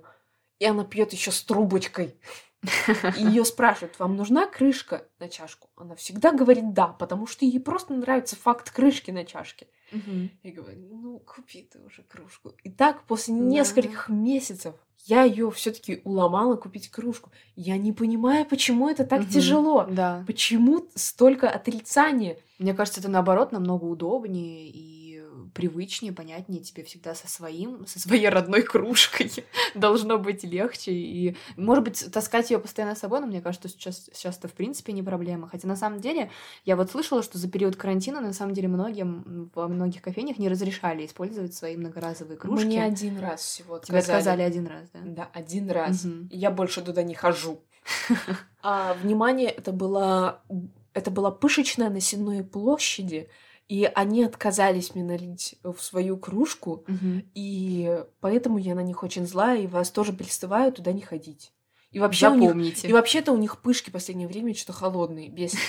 и 0.60 0.66
она 0.66 0.84
пьет 0.84 1.12
еще 1.14 1.32
с 1.32 1.42
трубочкой. 1.42 2.16
И 3.18 3.24
ее 3.24 3.46
спрашивают, 3.46 3.98
вам 4.00 4.16
нужна 4.18 4.46
крышка 4.46 5.06
на 5.20 5.30
чашку? 5.30 5.70
Она 5.78 5.96
всегда 5.96 6.32
говорит 6.32 6.74
да, 6.74 6.88
потому 6.88 7.26
что 7.28 7.46
ей 7.46 7.60
просто 7.60 7.94
нравится 7.94 8.36
факт 8.36 8.70
крышки 8.72 9.12
на 9.12 9.24
чашке. 9.26 9.68
Мгм. 9.92 10.30
Я 10.44 10.52
говорю, 10.52 10.80
ну 10.92 11.20
купи 11.20 11.64
ты 11.64 11.80
уже 11.80 12.04
кружку. 12.04 12.54
И 12.64 12.70
так 12.70 13.04
после 13.04 13.34
Да. 13.34 13.40
нескольких 13.42 14.10
месяцев 14.10 14.76
я 15.06 15.24
ее 15.24 15.50
все-таки 15.52 16.02
уломала 16.04 16.58
купить 16.58 16.90
кружку. 16.90 17.32
Я 17.56 17.78
не 17.78 17.94
понимаю, 17.94 18.46
почему 18.46 18.90
это 18.90 19.06
так 19.06 19.22
Мгм. 19.22 19.30
тяжело. 19.30 19.86
Да. 19.90 20.24
Почему 20.28 20.86
столько 20.96 21.50
отрицания? 21.50 22.38
Мне 22.60 22.74
кажется, 22.74 23.00
это 23.00 23.10
наоборот 23.10 23.52
намного 23.54 23.86
удобнее 23.86 24.68
и 24.70 24.99
привычнее, 25.54 26.14
понятнее 26.14 26.62
тебе 26.62 26.84
всегда 26.84 27.16
со 27.16 27.28
своим, 27.28 27.86
со 27.86 28.00
своей 28.00 28.30
родной 28.30 28.62
кружкой 28.62 29.32
должно 29.76 30.18
быть 30.18 30.44
легче. 30.44 30.92
И, 30.92 31.36
может 31.58 31.84
быть, 31.84 32.12
таскать 32.12 32.50
ее 32.52 32.60
постоянно 32.60 32.96
с 32.96 33.00
собой, 33.00 33.20
но 33.20 33.28
мне 33.28 33.42
кажется, 33.42 33.68
что 33.68 33.78
сейчас, 33.78 34.10
сейчас 34.14 34.38
это 34.38 34.48
в 34.48 34.54
принципе 34.54 34.94
не 34.94 35.04
проблема. 35.04 35.48
Хотя 35.48 35.68
на 35.68 35.76
самом 35.76 36.00
деле 36.00 36.32
я 36.66 36.76
вот 36.76 36.92
слышала, 36.92 37.24
что 37.24 37.38
за 37.38 37.50
период 37.50 37.76
карантина 37.76 38.22
на 38.22 38.34
самом 38.34 38.54
деле 38.54 38.68
многим 38.68 39.52
во 39.56 39.68
многих 39.68 40.02
кофейнях 40.02 40.38
не 40.38 40.50
разрешали 40.50 41.06
использовать 41.06 41.54
свои 41.54 41.78
многоразовые 41.78 42.38
кружки. 42.38 42.66
Мне 42.66 42.84
один 42.84 43.20
раз 43.20 43.42
всего 43.42 43.76
отказали. 43.76 44.02
Тебе 44.02 44.14
отказали 44.14 44.42
один 44.42 44.68
раз, 44.68 44.90
да? 44.94 45.00
Да, 45.04 45.30
один 45.34 45.72
раз. 45.72 46.06
Угу. 46.06 46.28
Я 46.32 46.52
больше 46.52 46.82
туда 46.82 47.04
не 47.04 47.16
хожу. 47.16 47.62
А, 48.62 48.94
внимание, 48.96 49.50
это 49.50 49.72
была, 49.72 50.42
это 50.94 51.12
была 51.12 51.32
пышечная 51.32 51.90
на 51.90 52.02
Сенной 52.02 52.44
площади, 52.44 53.30
и 53.70 53.90
они 53.94 54.24
отказались 54.24 54.96
мне 54.96 55.04
налить 55.04 55.56
в 55.64 55.78
свою 55.80 56.18
кружку, 56.18 56.84
угу. 56.88 57.24
и 57.36 58.04
поэтому 58.20 58.58
я 58.58 58.76
на 58.76 58.82
них 58.82 59.04
очень 59.04 59.28
злая, 59.28 59.62
и 59.62 59.68
вас 59.68 59.92
тоже 59.92 60.12
призываю 60.12 60.74
туда 60.74 60.92
не 60.92 61.02
ходить. 61.02 61.54
И 61.92 62.00
вообще 62.00 62.30
Запомните. 62.30 62.52
У 62.52 62.56
них, 62.58 62.86
и 62.86 62.94
вообще-то 62.94 63.32
у 63.32 63.38
них 63.38 63.62
пышки 63.62 63.90
в 63.90 63.94
последнее 63.94 64.28
время 64.28 64.54
что 64.56 64.74
холодные, 64.74 65.30
бесит 65.30 65.60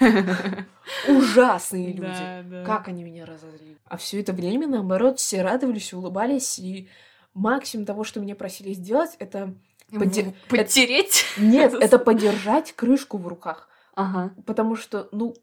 меня. 0.00 0.66
Ужасные 1.08 1.92
люди. 1.92 2.64
Как 2.64 2.88
они 2.88 3.04
меня 3.04 3.26
разозлили. 3.26 3.76
А 3.84 3.96
все 3.96 4.20
это 4.20 4.32
время, 4.32 4.66
наоборот, 4.66 5.18
все 5.18 5.42
радовались, 5.42 5.92
улыбались, 5.92 6.58
и 6.58 6.88
максимум 7.34 7.86
того, 7.86 8.04
что 8.04 8.20
меня 8.20 8.34
просили 8.36 8.72
сделать, 8.72 9.16
это 9.18 9.54
Поди... 9.90 10.34
Подтереть? 10.48 11.24
Нет, 11.38 11.74
это 11.80 11.98
подержать 11.98 12.72
крышку 12.72 13.18
в 13.18 13.26
руках. 13.26 13.68
Ага. 13.94 14.32
Потому 14.46 14.76
что, 14.76 15.08
ну, 15.12 15.34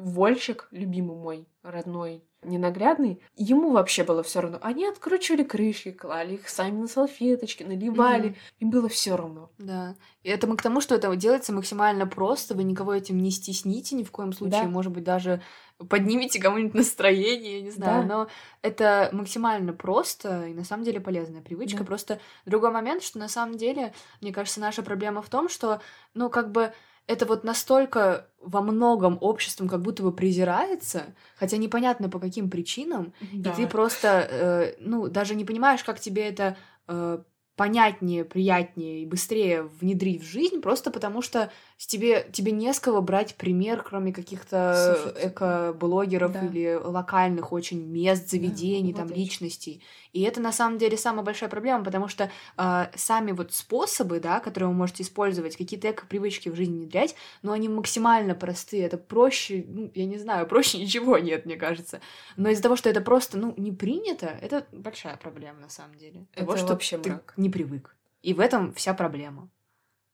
Вольчик, 0.00 0.68
любимый 0.70 1.16
мой, 1.16 1.48
родной, 1.62 2.24
ненаглядный, 2.42 3.22
ему 3.36 3.70
вообще 3.70 4.02
было 4.02 4.22
все 4.22 4.40
равно. 4.40 4.58
Они 4.62 4.86
откручивали 4.86 5.42
крышки, 5.42 5.92
клали 5.92 6.34
их 6.34 6.48
сами 6.48 6.80
на 6.80 6.86
салфеточки, 6.86 7.62
наливали. 7.62 8.30
Mm-hmm. 8.30 8.36
Им 8.60 8.70
было 8.70 8.88
все 8.88 9.16
равно. 9.16 9.50
Да. 9.58 9.94
И 10.22 10.30
это 10.30 10.46
мы 10.46 10.56
к 10.56 10.62
тому, 10.62 10.80
что 10.80 10.94
это 10.94 11.14
делается 11.16 11.52
максимально 11.52 12.06
просто. 12.06 12.54
Вы 12.54 12.64
никого 12.64 12.94
этим 12.94 13.18
не 13.18 13.30
стесните 13.30 13.94
ни 13.94 14.04
в 14.04 14.10
коем 14.10 14.32
случае. 14.32 14.62
Да. 14.62 14.68
Может 14.68 14.92
быть, 14.92 15.04
даже 15.04 15.42
поднимите 15.88 16.40
кому-нибудь 16.40 16.74
настроение, 16.74 17.58
я 17.58 17.62
не 17.62 17.70
знаю. 17.70 18.02
Да. 18.02 18.08
Но 18.08 18.28
это 18.62 19.10
максимально 19.12 19.72
просто 19.72 20.46
и 20.46 20.54
на 20.54 20.64
самом 20.64 20.84
деле 20.84 21.00
полезная 21.00 21.42
привычка. 21.42 21.80
Да. 21.80 21.84
Просто 21.84 22.20
другой 22.46 22.70
момент, 22.70 23.02
что 23.02 23.18
на 23.18 23.28
самом 23.28 23.56
деле, 23.56 23.92
мне 24.20 24.32
кажется, 24.32 24.60
наша 24.60 24.82
проблема 24.82 25.20
в 25.20 25.28
том, 25.28 25.48
что, 25.48 25.80
ну, 26.14 26.30
как 26.30 26.52
бы 26.52 26.72
это 27.10 27.26
вот 27.26 27.42
настолько 27.42 28.28
во 28.40 28.62
многом 28.62 29.18
обществом 29.20 29.68
как 29.68 29.82
будто 29.82 30.04
бы 30.04 30.12
презирается, 30.12 31.14
хотя 31.36 31.56
непонятно 31.56 32.08
по 32.08 32.20
каким 32.20 32.48
причинам, 32.48 33.12
да. 33.32 33.50
и 33.50 33.54
ты 33.54 33.66
просто, 33.66 34.28
э, 34.30 34.74
ну, 34.78 35.08
даже 35.08 35.34
не 35.34 35.44
понимаешь, 35.44 35.82
как 35.82 35.98
тебе 35.98 36.28
это 36.28 36.56
э, 36.86 37.18
понятнее, 37.56 38.24
приятнее 38.24 39.02
и 39.02 39.06
быстрее 39.06 39.64
внедрить 39.64 40.22
в 40.22 40.24
жизнь, 40.24 40.60
просто 40.60 40.92
потому 40.92 41.20
что 41.20 41.50
с 41.76 41.86
тебе, 41.86 42.26
тебе 42.32 42.52
не 42.52 42.72
с 42.72 42.78
кого 42.78 43.02
брать 43.02 43.34
пример, 43.34 43.82
кроме 43.82 44.12
каких-то 44.12 45.12
эко-блогеров 45.20 46.32
да. 46.32 46.46
или 46.46 46.80
локальных 46.82 47.52
очень 47.52 47.84
мест, 47.84 48.30
заведений, 48.30 48.92
да, 48.92 49.00
там, 49.00 49.08
вот 49.08 49.16
личностей. 49.16 49.82
И 50.12 50.22
это 50.22 50.40
на 50.40 50.52
самом 50.52 50.78
деле 50.78 50.96
самая 50.96 51.24
большая 51.24 51.48
проблема, 51.48 51.84
потому 51.84 52.08
что 52.08 52.30
э, 52.56 52.86
сами 52.94 53.32
вот 53.32 53.52
способы, 53.52 54.20
да, 54.20 54.40
которые 54.40 54.68
вы 54.68 54.74
можете 54.74 55.02
использовать, 55.02 55.56
какие-то 55.56 55.90
эко-привычки 55.90 56.48
в 56.48 56.54
жизнь 56.54 56.72
внедрять, 56.72 57.14
но 57.42 57.52
они 57.52 57.68
максимально 57.68 58.34
простые. 58.34 58.84
Это 58.84 58.98
проще, 58.98 59.64
ну, 59.66 59.90
я 59.94 60.06
не 60.06 60.18
знаю, 60.18 60.46
проще 60.48 60.78
ничего 60.78 61.18
нет, 61.18 61.46
мне 61.46 61.56
кажется. 61.56 62.00
Но 62.36 62.48
из-за 62.50 62.62
того, 62.62 62.76
что 62.76 62.88
это 62.88 63.00
просто, 63.00 63.38
ну, 63.38 63.54
не 63.56 63.72
принято, 63.72 64.26
это 64.26 64.66
большая 64.72 65.16
проблема 65.16 65.60
на 65.60 65.68
самом 65.68 65.94
деле. 65.96 66.26
Это 66.34 66.44
того, 66.44 66.56
что 66.56 66.68
вообще 66.68 66.98
мрак. 66.98 67.34
не 67.36 67.50
привык. 67.50 67.96
И 68.22 68.34
в 68.34 68.40
этом 68.40 68.72
вся 68.74 68.94
проблема. 68.94 69.48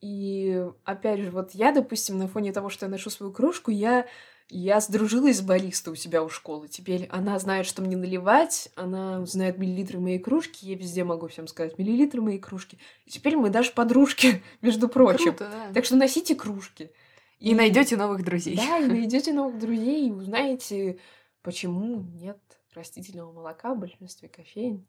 И 0.01 0.65
опять 0.85 1.21
же, 1.21 1.31
вот 1.31 1.53
я, 1.53 1.73
допустим, 1.73 2.19
на 2.19 2.29
фоне 2.29 2.53
того, 2.53 2.69
что 2.69 2.87
я 2.87 2.91
ношу 2.91 3.11
свою 3.11 3.33
кружку, 3.33 3.71
я, 3.71 4.07
я 4.49 4.81
сдружилась 4.81 5.39
с 5.39 5.43
баристой 5.43 5.93
у 5.93 5.97
себя 5.97 6.23
у 6.23 6.29
школы. 6.29 6.69
Теперь 6.69 7.09
она 7.11 7.39
знает, 7.39 7.67
что 7.67 7.83
мне 7.83 7.97
наливать, 7.97 8.71
она 8.77 9.25
знает 9.27 9.59
миллилитры 9.59 9.99
моей 9.99 10.19
кружки, 10.19 10.67
я 10.67 10.77
везде 10.77 11.03
могу 11.03 11.27
всем 11.29 11.49
сказать 11.49 11.79
миллилитры 11.79 12.23
моей 12.23 12.39
кружки. 12.39 12.79
И 13.07 13.11
теперь 13.11 13.37
мы 13.37 13.51
даже 13.51 13.73
подружки, 13.73 14.43
между 14.61 14.89
прочим. 14.89 15.35
Круто, 15.35 15.51
да. 15.51 15.73
Так 15.75 15.85
что 15.85 15.97
носите 15.97 16.35
кружки. 16.35 16.91
И, 17.39 17.51
и 17.51 17.55
найдете 17.55 17.97
новых 17.97 18.25
друзей. 18.25 18.57
Да, 18.57 18.79
и 18.79 18.87
найдете 18.87 19.33
новых 19.33 19.59
друзей, 19.59 20.09
и 20.09 20.13
узнаете, 20.13 20.99
почему 21.43 22.03
нет 22.15 22.39
растительного 22.73 23.33
молока 23.33 23.75
в 23.75 23.81
большинстве 23.81 24.29
кофеин. 24.29 24.87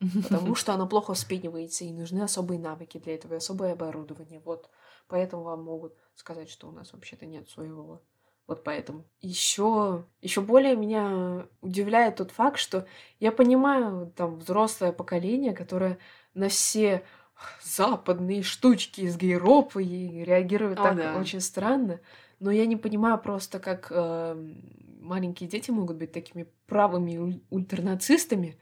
Потому 0.22 0.54
что 0.54 0.72
оно 0.72 0.88
плохо 0.88 1.14
вспенивается, 1.14 1.84
и 1.84 1.92
нужны 1.92 2.22
особые 2.22 2.58
навыки 2.58 2.98
для 2.98 3.14
этого, 3.14 3.34
и 3.34 3.36
особое 3.36 3.72
оборудование. 3.74 4.40
Вот 4.44 4.70
поэтому 5.08 5.42
вам 5.42 5.62
могут 5.62 5.94
сказать, 6.14 6.48
что 6.48 6.68
у 6.68 6.72
нас 6.72 6.92
вообще-то 6.92 7.26
нет 7.26 7.48
своего. 7.48 8.02
Вот 8.46 8.64
поэтому. 8.64 9.04
Еще, 9.20 10.04
еще 10.20 10.40
более 10.40 10.76
меня 10.76 11.46
удивляет 11.60 12.16
тот 12.16 12.32
факт, 12.32 12.58
что 12.58 12.86
я 13.20 13.32
понимаю 13.32 14.12
там 14.16 14.38
взрослое 14.38 14.92
поколение, 14.92 15.52
которое 15.52 15.98
на 16.34 16.48
все 16.48 17.02
западные 17.62 18.42
штучки 18.42 19.02
из 19.02 19.16
гейропы 19.16 19.84
и 19.84 20.24
реагирует 20.24 20.78
О, 20.78 20.82
так 20.82 20.96
да. 20.96 21.16
очень 21.18 21.40
странно. 21.40 22.00
Но 22.40 22.50
я 22.50 22.66
не 22.66 22.76
понимаю 22.76 23.18
просто, 23.18 23.60
как 23.60 23.88
э, 23.90 24.34
маленькие 25.00 25.48
дети 25.48 25.70
могут 25.70 25.96
быть 25.96 26.12
такими 26.12 26.48
правыми 26.66 27.40
ультрнацистами, 27.50 28.58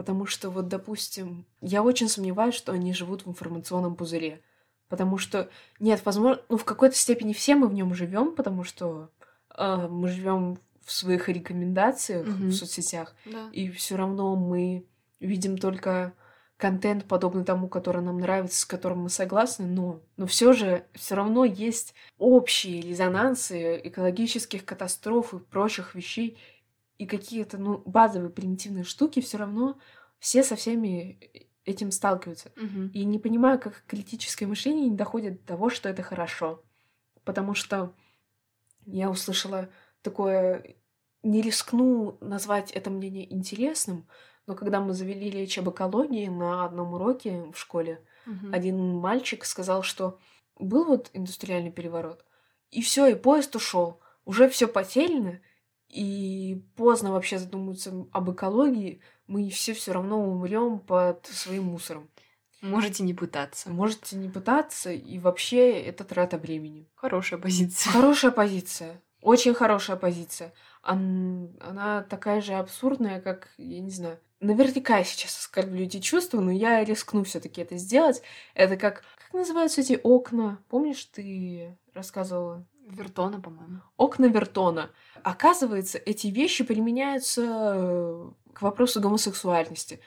Потому 0.00 0.24
что 0.24 0.48
вот, 0.48 0.66
допустим, 0.66 1.44
я 1.60 1.82
очень 1.82 2.08
сомневаюсь, 2.08 2.54
что 2.54 2.72
они 2.72 2.94
живут 2.94 3.26
в 3.26 3.28
информационном 3.28 3.96
пузыре. 3.96 4.40
Потому 4.88 5.18
что, 5.18 5.50
нет, 5.78 6.00
возможно, 6.06 6.42
ну, 6.48 6.56
в 6.56 6.64
какой-то 6.64 6.96
степени 6.96 7.34
все 7.34 7.54
мы 7.54 7.68
в 7.68 7.74
нем 7.74 7.92
живем, 7.94 8.34
потому 8.34 8.64
что 8.64 9.10
мы 9.56 10.08
живем 10.08 10.58
в 10.84 10.92
своих 10.92 11.28
рекомендациях 11.28 12.26
mm-hmm. 12.26 12.48
в 12.48 12.52
соцсетях, 12.52 13.14
да. 13.26 13.48
и 13.52 13.70
все 13.70 13.96
равно 13.96 14.34
мы 14.36 14.86
видим 15.20 15.58
только 15.58 16.14
контент, 16.56 17.06
подобный 17.06 17.44
тому, 17.44 17.68
который 17.68 18.02
нам 18.02 18.18
нравится, 18.18 18.60
с 18.60 18.64
которым 18.64 19.00
мы 19.00 19.08
согласны, 19.08 19.66
но, 19.66 20.02
но 20.16 20.26
все 20.26 20.52
же 20.52 20.84
все 20.94 21.14
равно 21.14 21.44
есть 21.44 21.94
общие 22.18 22.80
резонансы 22.80 23.80
экологических 23.82 24.64
катастроф 24.64 25.34
и 25.34 25.38
прочих 25.38 25.94
вещей, 25.94 26.38
и 26.98 27.06
какие-то, 27.06 27.56
ну, 27.56 27.82
базовые 27.86 28.30
примитивные 28.30 28.84
штуки, 28.84 29.20
все 29.20 29.38
равно 29.38 29.78
все 30.18 30.42
со 30.42 30.54
всеми 30.54 31.18
этим 31.64 31.90
сталкиваются. 31.90 32.52
Угу. 32.56 32.90
И 32.92 33.04
не 33.04 33.18
понимаю, 33.18 33.58
как 33.58 33.82
критическое 33.86 34.46
мышление 34.46 34.88
не 34.88 34.96
доходит 34.96 35.40
до 35.40 35.46
того, 35.46 35.70
что 35.70 35.88
это 35.88 36.02
хорошо. 36.02 36.62
Потому 37.24 37.54
что 37.54 37.94
я 38.92 39.10
услышала 39.10 39.68
такое, 40.02 40.76
не 41.22 41.42
рискну 41.42 42.18
назвать 42.20 42.70
это 42.72 42.90
мнение 42.90 43.32
интересным, 43.32 44.06
но 44.46 44.54
когда 44.54 44.80
мы 44.80 44.94
завели 44.94 45.30
речь 45.30 45.58
об 45.58 45.70
экологии 45.70 46.28
на 46.28 46.64
одном 46.64 46.94
уроке 46.94 47.44
в 47.52 47.58
школе, 47.58 48.02
угу. 48.26 48.52
один 48.52 48.96
мальчик 48.96 49.44
сказал, 49.44 49.82
что 49.82 50.18
был 50.58 50.84
вот 50.84 51.10
индустриальный 51.12 51.70
переворот, 51.70 52.24
и 52.70 52.82
все, 52.82 53.06
и 53.06 53.14
поезд 53.14 53.54
ушел, 53.56 54.00
уже 54.24 54.48
все 54.48 54.66
потеряно, 54.66 55.40
и 55.88 56.64
поздно 56.76 57.12
вообще 57.12 57.38
задумываться 57.38 58.06
об 58.12 58.30
экологии, 58.30 59.00
мы 59.26 59.48
все 59.50 59.74
все 59.74 59.92
равно 59.92 60.24
умрем 60.24 60.78
под 60.78 61.26
своим 61.26 61.64
мусором. 61.64 62.08
Можете 62.60 63.02
не 63.02 63.14
пытаться. 63.14 63.70
Можете 63.70 64.16
не 64.16 64.28
пытаться, 64.28 64.90
и 64.92 65.18
вообще 65.18 65.80
это 65.80 66.04
трата 66.04 66.36
времени. 66.36 66.88
Хорошая 66.94 67.40
позиция. 67.40 67.92
Хорошая 67.92 68.30
позиция. 68.30 69.00
Очень 69.22 69.54
хорошая 69.54 69.96
позиция. 69.96 70.52
Она 70.82 72.02
такая 72.08 72.40
же 72.40 72.54
абсурдная, 72.54 73.20
как, 73.20 73.48
я 73.58 73.80
не 73.80 73.90
знаю, 73.90 74.18
наверняка 74.40 74.98
я 74.98 75.04
сейчас 75.04 75.38
оскорблю 75.38 75.84
эти 75.84 76.00
чувства, 76.00 76.40
но 76.40 76.50
я 76.50 76.84
рискну 76.84 77.24
все-таки 77.24 77.60
это 77.60 77.76
сделать. 77.76 78.22
Это 78.54 78.76
как, 78.76 79.04
как 79.18 79.32
называются 79.34 79.82
эти 79.82 79.98
окна? 80.02 80.58
Помнишь, 80.68 81.04
ты 81.04 81.78
рассказывала 81.94 82.66
Вертона, 82.86 83.40
по-моему. 83.40 83.80
Окна 83.96 84.26
Вертона. 84.26 84.90
Оказывается, 85.22 85.98
эти 85.98 86.28
вещи 86.28 86.64
применяются 86.64 88.32
к 88.52 88.62
вопросу 88.62 89.00
гомосексуальности. 89.00 90.00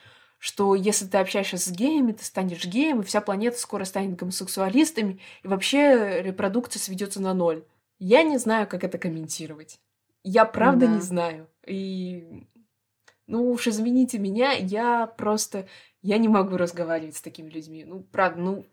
Что 0.44 0.74
если 0.74 1.06
ты 1.06 1.16
общаешься 1.16 1.56
с 1.56 1.70
геями, 1.70 2.12
ты 2.12 2.22
станешь 2.22 2.66
геем, 2.66 3.00
и 3.00 3.04
вся 3.04 3.22
планета 3.22 3.58
скоро 3.58 3.84
станет 3.84 4.16
гомосексуалистами, 4.16 5.18
и 5.42 5.48
вообще 5.48 6.20
репродукция 6.20 6.80
сведется 6.80 7.22
на 7.22 7.32
ноль. 7.32 7.64
Я 7.98 8.22
не 8.24 8.36
знаю, 8.36 8.68
как 8.68 8.84
это 8.84 8.98
комментировать. 8.98 9.80
Я 10.22 10.44
правда 10.44 10.86
да. 10.86 10.96
не 10.96 11.00
знаю. 11.00 11.48
И 11.66 12.46
ну 13.26 13.50
уж 13.50 13.68
извините 13.68 14.18
меня, 14.18 14.52
я 14.52 15.06
просто... 15.06 15.66
Я 16.02 16.18
не 16.18 16.28
могу 16.28 16.58
разговаривать 16.58 17.16
с 17.16 17.22
такими 17.22 17.48
людьми. 17.48 17.86
Ну, 17.86 18.02
правда, 18.02 18.42
ну, 18.42 18.66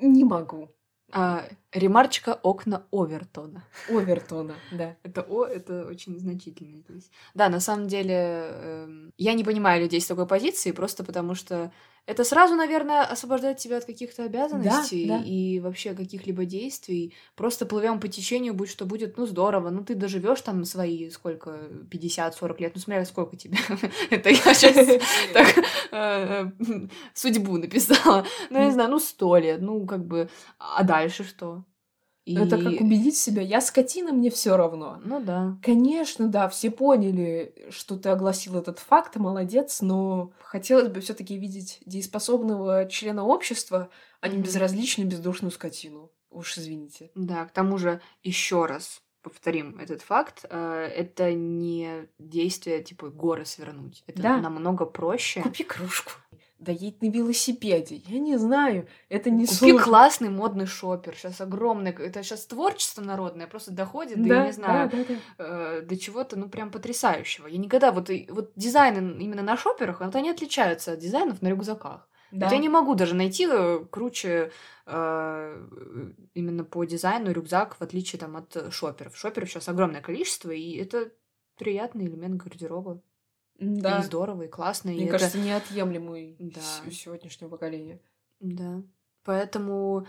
не 0.00 0.24
могу. 0.24 0.70
А, 1.14 1.44
ремарочка 1.72 2.34
окна 2.42 2.86
Овертона. 2.90 3.64
Овертона, 3.88 4.54
да. 4.72 4.96
Это 5.02 5.20
О, 5.22 5.44
это 5.44 5.86
очень 5.86 6.18
значительно 6.18 6.78
здесь. 6.88 7.10
Да, 7.34 7.50
на 7.50 7.60
самом 7.60 7.86
деле, 7.86 8.14
э, 8.16 9.10
я 9.18 9.34
не 9.34 9.44
понимаю 9.44 9.82
людей 9.82 10.00
с 10.00 10.06
такой 10.06 10.26
позиции, 10.26 10.72
просто 10.72 11.04
потому 11.04 11.34
что 11.34 11.70
это 12.04 12.24
сразу, 12.24 12.54
наверное, 12.54 13.04
освобождает 13.04 13.58
тебя 13.58 13.78
от 13.78 13.84
каких-то 13.84 14.24
обязанностей 14.24 15.06
Да, 15.06 15.18
да. 15.18 15.24
и 15.24 15.60
вообще 15.60 15.94
каких-либо 15.94 16.44
действий. 16.44 17.14
Просто 17.36 17.64
плывем 17.64 18.00
по 18.00 18.08
течению, 18.08 18.54
будь 18.54 18.70
что 18.70 18.86
будет, 18.86 19.16
ну 19.16 19.26
здорово. 19.26 19.70
Ну 19.70 19.84
ты 19.84 19.94
доживешь 19.94 20.40
там 20.40 20.64
свои 20.64 21.10
сколько, 21.10 21.68
50-40 21.90 22.60
лет, 22.60 22.72
ну 22.74 22.80
смотря 22.80 23.04
сколько 23.04 23.36
тебе. 23.36 23.56
Это 24.10 24.30
я 24.30 24.54
сейчас 24.54 25.02
так 25.32 25.58
э, 25.58 25.62
э, 25.92 26.50
судьбу 27.14 27.56
написала. 27.58 28.26
Ну, 28.50 28.58
я 28.58 28.64
не 28.66 28.72
знаю, 28.72 28.90
ну 28.90 28.98
сто 28.98 29.36
лет, 29.36 29.60
ну 29.60 29.86
как 29.86 30.04
бы, 30.04 30.28
а 30.58 30.82
дальше 30.82 31.22
что? 31.22 31.64
И- 32.24 32.36
Это 32.36 32.56
как 32.56 32.80
убедить 32.80 33.16
себя, 33.16 33.42
я 33.42 33.60
скотина, 33.60 34.12
мне 34.12 34.30
все 34.30 34.56
равно. 34.56 35.00
Ну 35.04 35.20
да. 35.20 35.58
Конечно, 35.62 36.28
да, 36.28 36.48
все 36.48 36.70
поняли, 36.70 37.66
что 37.70 37.96
ты 37.96 38.10
огласил 38.10 38.56
этот 38.56 38.78
факт, 38.78 39.16
молодец, 39.16 39.80
но 39.80 40.32
хотелось 40.40 40.88
бы 40.88 41.00
все-таки 41.00 41.36
видеть 41.36 41.80
дееспособного 41.84 42.86
члена 42.88 43.24
общества, 43.24 43.88
а 44.20 44.28
не 44.28 44.38
безразличную 44.38 45.08
бездушную 45.10 45.50
скотину. 45.50 46.10
Уж 46.30 46.58
извините. 46.58 47.10
Да, 47.16 47.44
к 47.44 47.50
тому 47.52 47.76
же 47.76 48.00
еще 48.22 48.66
раз 48.66 49.02
повторим 49.22 49.78
этот 49.78 50.02
факт. 50.02 50.44
э, 50.48 50.84
Это 50.96 51.32
не 51.32 52.08
действие 52.18 52.82
типа 52.82 53.08
горы 53.10 53.44
свернуть. 53.44 54.02
Это 54.06 54.22
Да. 54.22 54.36
намного 54.38 54.84
проще. 54.86 55.42
Купи 55.42 55.64
кружку. 55.64 56.12
Доедь 56.62 57.02
на 57.02 57.10
велосипеде. 57.10 57.96
Я 58.06 58.20
не 58.20 58.36
знаю, 58.36 58.86
это 59.08 59.30
не 59.30 59.46
Купи 59.46 59.56
сложно. 59.56 59.82
классный 59.82 60.28
модный 60.28 60.66
шопер. 60.66 61.16
Сейчас 61.16 61.40
огромное. 61.40 61.92
Это 61.92 62.22
сейчас 62.22 62.46
творчество 62.46 63.02
народное 63.02 63.48
просто 63.48 63.72
доходит, 63.72 64.22
да, 64.22 64.40
я 64.42 64.46
не 64.46 64.52
знаю, 64.52 64.90
да, 64.90 64.98
да. 65.08 65.14
э, 65.38 65.80
до 65.82 65.96
чего-то, 65.96 66.36
ну, 66.38 66.48
прям 66.48 66.70
потрясающего. 66.70 67.48
Я 67.48 67.58
никогда 67.58 67.90
вот, 67.90 68.10
и- 68.10 68.28
вот 68.30 68.52
дизайны 68.54 69.20
именно 69.20 69.42
на 69.42 69.56
шоперах, 69.56 70.00
вот 70.00 70.14
они 70.14 70.30
отличаются 70.30 70.92
от 70.92 71.00
дизайнов 71.00 71.42
на 71.42 71.48
рюкзаках. 71.48 72.08
Да. 72.30 72.46
Вот 72.46 72.52
я 72.52 72.58
не 72.58 72.68
могу 72.68 72.94
даже 72.94 73.14
найти 73.16 73.46
э, 73.50 73.84
круче 73.90 74.52
э, 74.86 75.66
именно 76.34 76.64
по 76.64 76.84
дизайну 76.84 77.32
рюкзак, 77.32 77.74
в 77.74 77.82
отличие 77.82 78.20
там 78.20 78.36
от 78.36 78.72
шоперов. 78.72 79.16
Шоперов 79.16 79.50
сейчас 79.50 79.68
огромное 79.68 80.00
количество, 80.00 80.50
и 80.50 80.76
это 80.76 81.10
приятный 81.58 82.06
элемент 82.06 82.40
гардероба. 82.40 83.02
Да. 83.58 84.00
И 84.00 84.02
здорово, 84.02 84.42
и 84.42 84.48
классно. 84.48 84.90
и 84.90 84.94
Мне 84.94 85.04
это- 85.04 85.12
кажется, 85.12 85.38
неотъемлемый 85.38 86.36
Да. 86.38 86.60
сегодняшнего 86.90 87.48
поколения. 87.50 88.00
Да. 88.40 88.82
Поэтому 89.24 90.06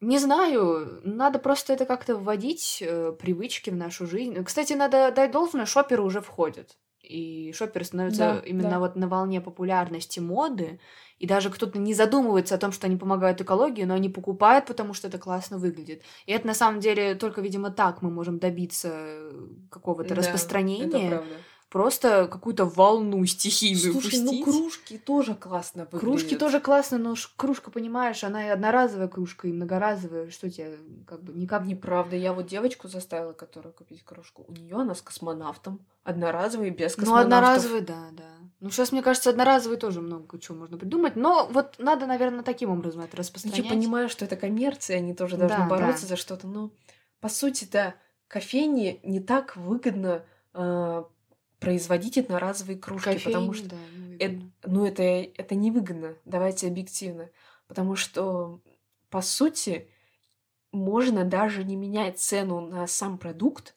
не 0.00 0.18
знаю, 0.18 1.00
надо 1.04 1.38
просто 1.38 1.72
это 1.72 1.86
как-то 1.86 2.16
вводить, 2.16 2.82
э, 2.86 3.12
привычки 3.12 3.70
в 3.70 3.76
нашу 3.76 4.06
жизнь. 4.06 4.42
Кстати, 4.44 4.74
надо 4.74 5.10
дать 5.10 5.30
должное, 5.30 5.66
шоперы 5.66 6.02
уже 6.02 6.20
входят. 6.20 6.76
И 7.00 7.52
шоперы 7.52 7.84
становятся 7.84 8.18
Да, 8.18 8.38
именно 8.48 8.70
да. 8.70 8.78
вот 8.78 8.96
на 8.96 9.08
волне 9.08 9.40
популярности 9.40 10.20
моды. 10.20 10.80
И 11.18 11.26
даже 11.26 11.50
кто-то 11.50 11.78
не 11.78 11.94
задумывается 11.94 12.54
о 12.54 12.58
том, 12.58 12.72
что 12.72 12.86
они 12.86 12.96
помогают 12.96 13.40
экологии, 13.40 13.84
но 13.84 13.94
они 13.94 14.08
покупают, 14.08 14.66
потому 14.66 14.94
что 14.94 15.08
это 15.08 15.18
классно 15.18 15.58
выглядит. 15.58 16.02
И 16.26 16.32
это 16.32 16.46
на 16.46 16.54
самом 16.54 16.80
деле 16.80 17.14
только, 17.14 17.40
видимо, 17.40 17.70
так 17.70 18.02
мы 18.02 18.10
можем 18.10 18.38
добиться 18.38 18.88
э, 18.92 19.32
какого-то 19.70 20.10
Да, 20.10 20.14
распространения. 20.16 20.86
Это 20.86 21.08
правда. 21.08 21.34
Просто 21.74 22.28
какую-то 22.30 22.66
волну 22.66 23.26
стихийную 23.26 23.94
Слушай, 23.94 24.20
ну 24.20 24.26
пустить. 24.26 24.44
кружки 24.44 24.96
тоже 24.98 25.34
классно 25.34 25.88
выглядят. 25.90 26.00
Кружки 26.02 26.36
тоже 26.36 26.60
классно, 26.60 26.98
но 26.98 27.16
кружка, 27.34 27.72
понимаешь, 27.72 28.22
она 28.22 28.46
и 28.46 28.48
одноразовая 28.48 29.08
кружка, 29.08 29.48
и 29.48 29.52
многоразовая. 29.52 30.30
Что 30.30 30.48
тебе, 30.48 30.78
как 31.04 31.24
бы, 31.24 31.32
никак 31.32 31.64
не... 31.64 31.74
Неправда. 31.74 32.14
Я 32.14 32.32
вот 32.32 32.46
девочку 32.46 32.86
заставила, 32.86 33.32
которая 33.32 33.72
купить 33.72 34.04
кружку. 34.04 34.44
У 34.46 34.52
нее 34.52 34.76
она 34.76 34.94
с 34.94 35.02
космонавтом. 35.02 35.80
Одноразовый, 36.04 36.70
без 36.70 36.96
Ну, 36.96 37.00
космонавтов. 37.02 37.32
одноразовый, 37.38 37.80
да, 37.80 38.04
да. 38.12 38.30
Ну, 38.60 38.70
сейчас, 38.70 38.92
мне 38.92 39.02
кажется, 39.02 39.30
одноразовый 39.30 39.76
тоже 39.76 40.00
много 40.00 40.38
чего 40.38 40.56
можно 40.56 40.78
придумать. 40.78 41.16
Но 41.16 41.48
вот 41.50 41.74
надо, 41.78 42.06
наверное, 42.06 42.44
таким 42.44 42.70
образом 42.70 43.00
это 43.00 43.16
Ну, 43.16 43.18
распространять. 43.18 43.58
Я 43.58 43.68
понимаю, 43.68 44.08
что 44.08 44.24
это 44.24 44.36
коммерция, 44.36 44.98
они 44.98 45.12
тоже 45.12 45.36
должны 45.36 45.58
Да, 45.58 45.66
бороться 45.66 46.02
да. 46.02 46.10
за 46.10 46.16
что-то, 46.16 46.46
но 46.46 46.70
по 47.18 47.28
сути-то 47.28 47.94
кофейне 48.28 49.00
не 49.02 49.18
так 49.18 49.56
выгодно 49.56 50.22
э, 50.54 51.04
производить 51.58 52.18
одноразовые 52.18 52.78
кружки, 52.78 53.12
Кофейни, 53.12 53.24
потому 53.34 53.52
что 53.52 53.68
да, 53.70 53.76
ну, 53.96 54.16
это, 54.18 54.50
ну, 54.64 54.86
это, 54.86 55.02
это 55.02 55.54
невыгодно, 55.54 56.16
давайте 56.24 56.66
объективно. 56.66 57.30
Потому 57.66 57.96
что, 57.96 58.60
по 59.10 59.22
сути, 59.22 59.88
можно 60.72 61.24
даже 61.24 61.64
не 61.64 61.76
менять 61.76 62.18
цену 62.18 62.60
на 62.60 62.86
сам 62.86 63.18
продукт, 63.18 63.76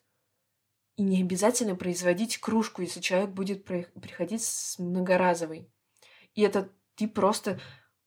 и 0.96 1.02
не 1.02 1.22
обязательно 1.22 1.76
производить 1.76 2.38
кружку, 2.38 2.82
если 2.82 3.00
человек 3.00 3.30
будет 3.30 3.64
при- 3.64 3.86
приходить 4.00 4.42
с 4.42 4.78
многоразовой. 4.80 5.70
И 6.34 6.42
это 6.42 6.70
ты 6.96 7.08
просто... 7.08 7.60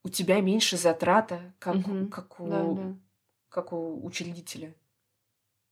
У 0.04 0.08
тебя 0.08 0.40
меньше 0.40 0.76
затрата, 0.76 1.54
как, 1.58 1.76
Мгм. 1.76 2.10
как, 2.10 2.40
у, 2.40 2.48
Да, 2.48 2.72
да. 2.72 2.96
как 3.48 3.72
у 3.72 4.04
учредителя. 4.04 4.74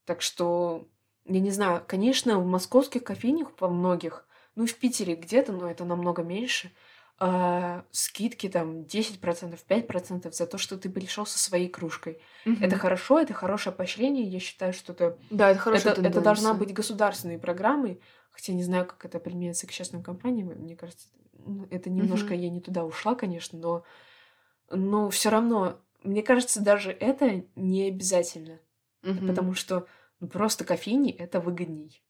Так 0.05 0.21
что, 0.21 0.87
я 1.25 1.39
не 1.39 1.51
знаю, 1.51 1.83
конечно, 1.87 2.39
в 2.39 2.45
московских 2.45 3.03
кофейнях 3.03 3.53
по 3.55 3.67
многих, 3.69 4.25
ну 4.55 4.63
и 4.63 4.67
в 4.67 4.77
Питере 4.77 5.15
где-то, 5.15 5.51
но 5.53 5.69
это 5.69 5.85
намного 5.85 6.23
меньше, 6.23 6.71
а, 7.19 7.85
скидки 7.91 8.49
там 8.49 8.85
10%, 8.85 9.61
5% 9.63 10.35
за 10.35 10.47
то, 10.47 10.57
что 10.57 10.77
ты 10.77 10.89
пришел 10.89 11.25
со 11.25 11.37
своей 11.37 11.69
кружкой. 11.69 12.19
Мгм. 12.45 12.63
Это 12.63 12.75
хорошо, 12.75 13.19
это 13.19 13.33
хорошее 13.33 13.75
поощрение. 13.75 14.23
Я 14.25 14.39
считаю, 14.39 14.73
что 14.73 14.93
это, 14.93 15.17
Да, 15.29 15.51
это 15.51 15.59
хорошая 15.59 15.93
это, 15.93 16.07
это 16.07 16.21
должна 16.21 16.53
быть 16.53 16.73
государственной 16.73 17.37
программой. 17.39 18.01
Хотя 18.31 18.53
не 18.53 18.63
знаю, 18.63 18.85
как 18.87 19.05
это 19.05 19.19
применяется 19.19 19.67
к 19.67 19.71
частным 19.71 20.01
компаниям. 20.03 20.47
Мне 20.49 20.75
кажется, 20.75 21.07
ну, 21.33 21.67
это 21.69 21.89
немножко 21.89 22.33
Мгм. 22.33 22.43
я 22.43 22.49
не 22.49 22.61
туда 22.61 22.83
ушла, 22.85 23.13
конечно, 23.15 23.59
но, 23.59 23.83
но 24.69 25.09
все 25.09 25.29
равно, 25.29 25.79
мне 26.03 26.23
кажется, 26.23 26.61
даже 26.61 26.91
это 26.91 27.43
не 27.55 27.87
обязательно. 27.87 28.59
Мгм. 29.03 29.27
Потому 29.27 29.53
что 29.53 29.87
просто 30.27 30.63
кофейни 30.65 31.11
это 31.11 31.39
выгодней. 31.39 32.03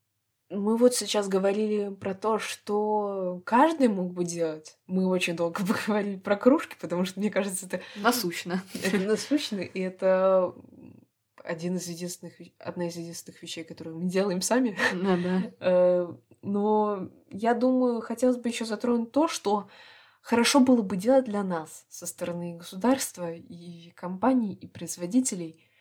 Мы 0.50 0.76
вот 0.76 0.94
сейчас 0.96 1.30
говорили 1.30 1.94
про 1.94 2.14
то, 2.14 2.38
что 2.38 3.42
каждый 3.46 3.88
мог 3.88 4.12
бы 4.12 4.26
делать. 4.26 4.78
Мы 4.86 5.08
очень 5.08 5.36
долго 5.36 5.62
поговорили 5.66 6.18
про 6.18 6.36
кружки, 6.36 6.76
потому 6.80 7.06
что, 7.06 7.20
мне 7.20 7.30
кажется, 7.32 7.66
это, 7.68 7.82
Насущно. 7.96 8.62
это 8.84 8.98
насущно, 9.00 9.60
и 9.62 9.80
это 9.80 10.54
один 11.44 11.78
из 11.78 11.88
единственных, 11.88 12.40
ве- 12.40 12.52
одна 12.60 12.88
из 12.88 12.96
единственных 12.98 13.42
вещей, 13.42 13.64
которые 13.64 13.96
мы 13.96 14.06
делаем 14.10 14.42
сами. 14.42 14.78
Да, 14.94 15.18
да. 15.18 15.42
Э, 15.60 16.14
Но 16.42 17.10
я 17.30 17.54
думаю, 17.54 18.02
хотелось 18.02 18.38
бы 18.38 18.50
еще 18.50 18.66
затронуть 18.66 19.12
то, 19.12 19.28
что 19.28 19.70
хорошо 20.22 20.60
было 20.60 20.82
бы 20.82 20.98
делать 20.98 21.26
для 21.26 21.44
нас 21.44 21.86
со 21.90 22.06
стороны 22.06 22.58
государства 22.58 23.32
и 23.34 23.92
компаний, 23.92 24.54
и 24.54 24.68
производителей, 24.68 25.72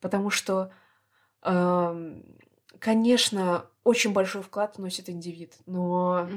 потому 0.00 0.30
что, 0.30 0.72
конечно, 2.78 3.66
очень 3.84 4.12
большой 4.12 4.42
вклад 4.42 4.78
вносит 4.78 5.08
индивид, 5.10 5.54
но 5.66 6.28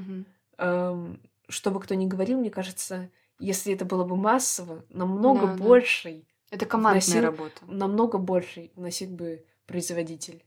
эм, 0.58 1.20
что 1.50 1.72
бы 1.72 1.80
кто 1.80 1.96
ни 1.96 2.06
говорил, 2.08 2.40
мне 2.40 2.50
кажется, 2.50 3.10
если 3.40 3.74
это 3.74 3.86
было 3.86 4.04
бы 4.04 4.16
массово, 4.16 4.84
намного 4.90 5.48
Да, 5.48 5.54
да. 5.56 5.64
больший, 5.64 6.28
Это 6.50 6.66
командная 6.66 7.02
вносил- 7.02 7.22
работа. 7.22 7.62
намного 7.68 8.18
больший 8.18 8.72
вносил 8.76 9.10
бы 9.10 9.46
производитель. 9.66 10.44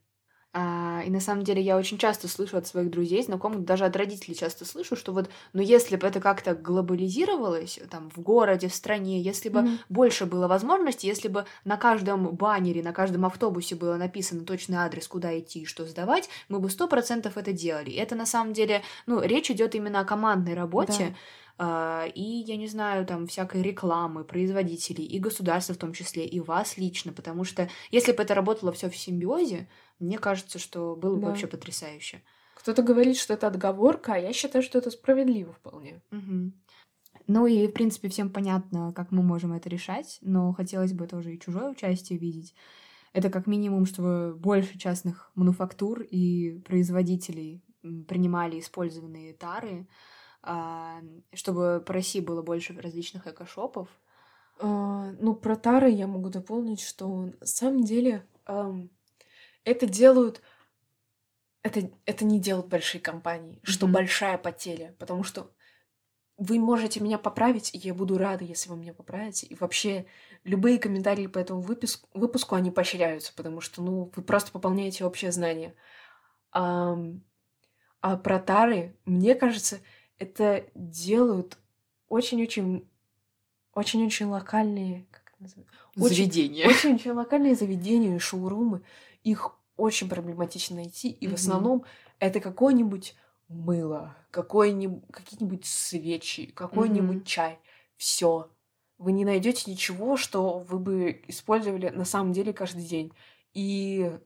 А, 0.53 1.03
и 1.07 1.11
на 1.11 1.21
самом 1.21 1.45
деле 1.45 1.63
я 1.63 1.77
очень 1.77 1.97
часто 1.97 2.27
слышу 2.27 2.57
от 2.57 2.67
своих 2.67 2.91
друзей, 2.91 3.23
знакомых, 3.23 3.65
даже 3.65 3.85
от 3.85 3.95
родителей 3.95 4.35
часто 4.35 4.65
слышу, 4.65 4.97
что 4.97 5.13
вот, 5.13 5.31
ну 5.53 5.63
если 5.63 5.95
бы 5.95 6.05
это 6.09 6.19
как-то 6.21 6.57
глобализировалось, 6.57 7.79
там, 7.89 8.11
в 8.11 8.19
городе, 8.21 8.67
в 8.67 8.75
стране, 8.75 9.21
если 9.21 9.49
бы 9.49 9.65
Мгм. 9.65 9.79
больше 9.89 10.27
было 10.27 10.49
возможностей, 10.49 11.07
если 11.07 11.29
бы 11.29 11.45
на 11.65 11.77
каждом 11.77 12.35
баннере, 12.35 12.83
на 12.83 12.93
каждом 12.93 13.27
автобусе 13.27 13.77
было 13.77 13.95
написано 13.95 14.45
точный 14.45 14.79
адрес, 14.79 15.07
куда 15.07 15.39
идти 15.39 15.61
и 15.61 15.65
что 15.67 15.87
сдавать, 15.87 16.29
мы 16.49 16.59
бы 16.59 16.69
сто 16.69 16.89
процентов 16.89 17.37
это 17.37 17.53
делали. 17.53 17.91
И 17.91 17.95
это 17.97 18.17
на 18.17 18.27
самом 18.27 18.53
деле, 18.53 18.83
ну, 19.07 19.21
речь 19.23 19.53
идет 19.53 19.77
именно 19.77 20.01
о 20.01 20.05
командной 20.05 20.55
работе, 20.55 21.15
а, 21.59 22.07
и, 22.15 22.23
я 22.23 22.57
не 22.57 22.67
знаю, 22.67 23.07
там, 23.07 23.27
всякой 23.27 23.63
рекламы, 23.63 24.25
производителей, 24.25 25.05
и 25.05 25.19
государства 25.19 25.75
в 25.75 25.79
том 25.79 25.93
числе, 25.93 26.25
и 26.27 26.41
вас 26.41 26.77
лично, 26.79 27.13
потому 27.13 27.45
что 27.45 27.69
если 27.91 28.13
бы 28.13 28.23
это 28.23 28.35
работало 28.35 28.73
все 28.73 28.89
в 28.91 28.97
симбиозе, 28.97 29.69
мне 30.01 30.19
кажется, 30.19 30.59
что 30.59 30.97
было 30.97 31.15
бы 31.15 31.23
Да. 31.23 31.29
вообще 31.29 31.47
потрясающе. 31.47 32.23
Кто-то 32.57 32.83
говорит, 32.83 33.17
что 33.17 33.35
это 33.35 33.47
отговорка, 33.47 34.15
а 34.15 34.19
я 34.19 34.33
считаю, 34.33 34.63
что 34.63 34.79
это 34.79 34.91
справедливо 34.91 35.53
вполне. 35.53 36.03
Мгм. 36.11 36.53
Ну 37.27 37.47
и, 37.47 37.67
в 37.69 37.73
принципе, 37.73 38.09
всем 38.09 38.31
понятно, 38.31 38.93
как 38.93 39.13
мы 39.13 39.23
можем 39.23 39.53
это 39.53 39.69
решать, 39.69 40.19
но 40.21 40.53
хотелось 40.53 40.93
бы 40.93 41.07
тоже 41.07 41.35
и 41.35 41.39
чужое 41.41 41.71
участие 41.71 42.19
видеть. 42.19 42.55
Это 43.13 43.31
как 43.31 43.47
минимум, 43.47 43.87
чтобы 43.87 44.35
больше 44.37 44.79
частных 44.79 45.31
мануфактур 45.35 46.01
и 46.03 46.61
производителей 46.61 47.63
принимали 48.09 48.61
использованные 48.61 49.33
тары, 49.33 49.87
а, 50.43 51.01
чтобы 51.33 51.83
по 51.85 51.93
России 51.93 52.21
было 52.21 52.43
больше 52.43 52.75
различных 52.79 53.27
экошопов. 53.27 53.89
А, 54.59 55.13
ну, 55.21 55.35
про 55.35 55.57
тары 55.57 55.91
я 55.91 56.07
могу 56.07 56.29
дополнить, 56.29 56.81
что 56.81 57.31
на 57.41 57.47
самом 57.47 57.83
деле 57.85 58.27
ам, 58.45 58.91
это 59.65 59.87
делают... 59.87 60.43
Это, 61.63 61.91
это 62.07 62.25
не 62.25 62.41
делают 62.41 62.69
большие 62.69 63.01
компании, 63.01 63.61
что 63.63 63.87
Мгм. 63.87 63.95
большая 63.95 64.39
потеря, 64.39 64.95
потому 64.99 65.25
что 65.25 65.51
вы 66.39 66.59
можете 66.59 67.01
меня 67.01 67.19
поправить, 67.19 67.75
и 67.75 67.79
я 67.79 67.93
буду 67.93 68.17
рада, 68.17 68.45
если 68.45 68.71
вы 68.71 68.77
меня 68.77 68.95
поправите. 68.95 69.47
И 69.47 69.55
вообще, 69.55 70.07
любые 70.43 70.79
комментарии 70.79 71.27
по 71.27 71.39
этому 71.39 71.61
выпуску, 71.61 72.09
выпуску 72.15 72.55
они 72.55 72.71
поощряются, 72.71 73.35
потому 73.37 73.61
что, 73.61 73.83
ну, 73.83 74.11
вы 74.17 74.23
просто 74.23 74.51
пополняете 74.53 75.05
общее 75.05 75.33
знание. 75.33 75.75
Ам, 76.53 77.23
а 78.01 78.17
про 78.17 78.39
тары, 78.39 78.97
мне 79.05 79.35
кажется, 79.35 79.81
это 80.17 80.65
делают 80.75 81.59
очень-очень 82.09 82.89
очень-очень 83.75 84.27
локальные, 84.27 85.07
как 85.11 85.33
это 85.35 85.43
называется? 85.43 85.75
Очень- 85.97 86.15
Заведение. 86.17 86.67
Очень-очень 86.67 87.13
локальные 87.13 87.55
заведения 87.55 88.17
и 88.17 88.19
шоурумы. 88.19 88.83
Их 89.25 89.53
очень 89.77 90.09
проблематично 90.09 90.77
найти. 90.77 91.11
И 91.11 91.29
в 91.29 91.33
Мгм. 91.33 91.35
основном 91.35 91.85
это 92.19 92.41
какое-нибудь 92.41 93.15
мыло, 93.49 94.17
какой-нибудь, 94.31 95.05
какие-нибудь 95.11 95.67
свечи, 95.67 96.47
какой-нибудь 96.47 97.19
Мгм. 97.19 97.25
чай. 97.25 97.59
Все. 97.97 98.51
Вы 98.99 99.13
не 99.13 99.25
найдете 99.25 99.71
ничего, 99.71 100.17
что 100.17 100.59
вы 100.59 100.79
бы 100.79 101.23
использовали 101.29 101.89
на 101.89 102.05
самом 102.05 102.33
деле 102.33 102.53
каждый 102.53 102.85
день. 102.85 103.13
И 103.55 104.19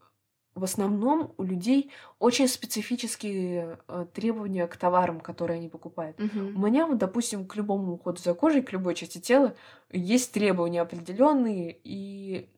в 0.54 0.62
основном 0.64 1.35
у 1.37 1.42
людей 1.42 1.90
очень 2.20 2.46
специфические 2.48 3.80
э, 3.88 4.07
требования 4.14 4.66
к 4.68 4.76
товарам, 4.76 5.20
которые 5.20 5.57
они 5.59 5.68
покупают. 5.68 6.16
У 6.54 6.59
Мгм. 6.59 6.61
меня, 6.61 6.87
вот, 6.87 6.98
допустим, 6.98 7.46
к 7.48 7.57
любому 7.57 7.94
уходу 7.94 8.20
за 8.20 8.35
кожей, 8.35 8.62
к 8.62 8.72
любой 8.72 8.94
части 8.94 9.18
тела 9.18 9.57
есть 9.90 10.33
требования 10.33 10.80
определенные, 10.83 11.76
и, 11.83 12.48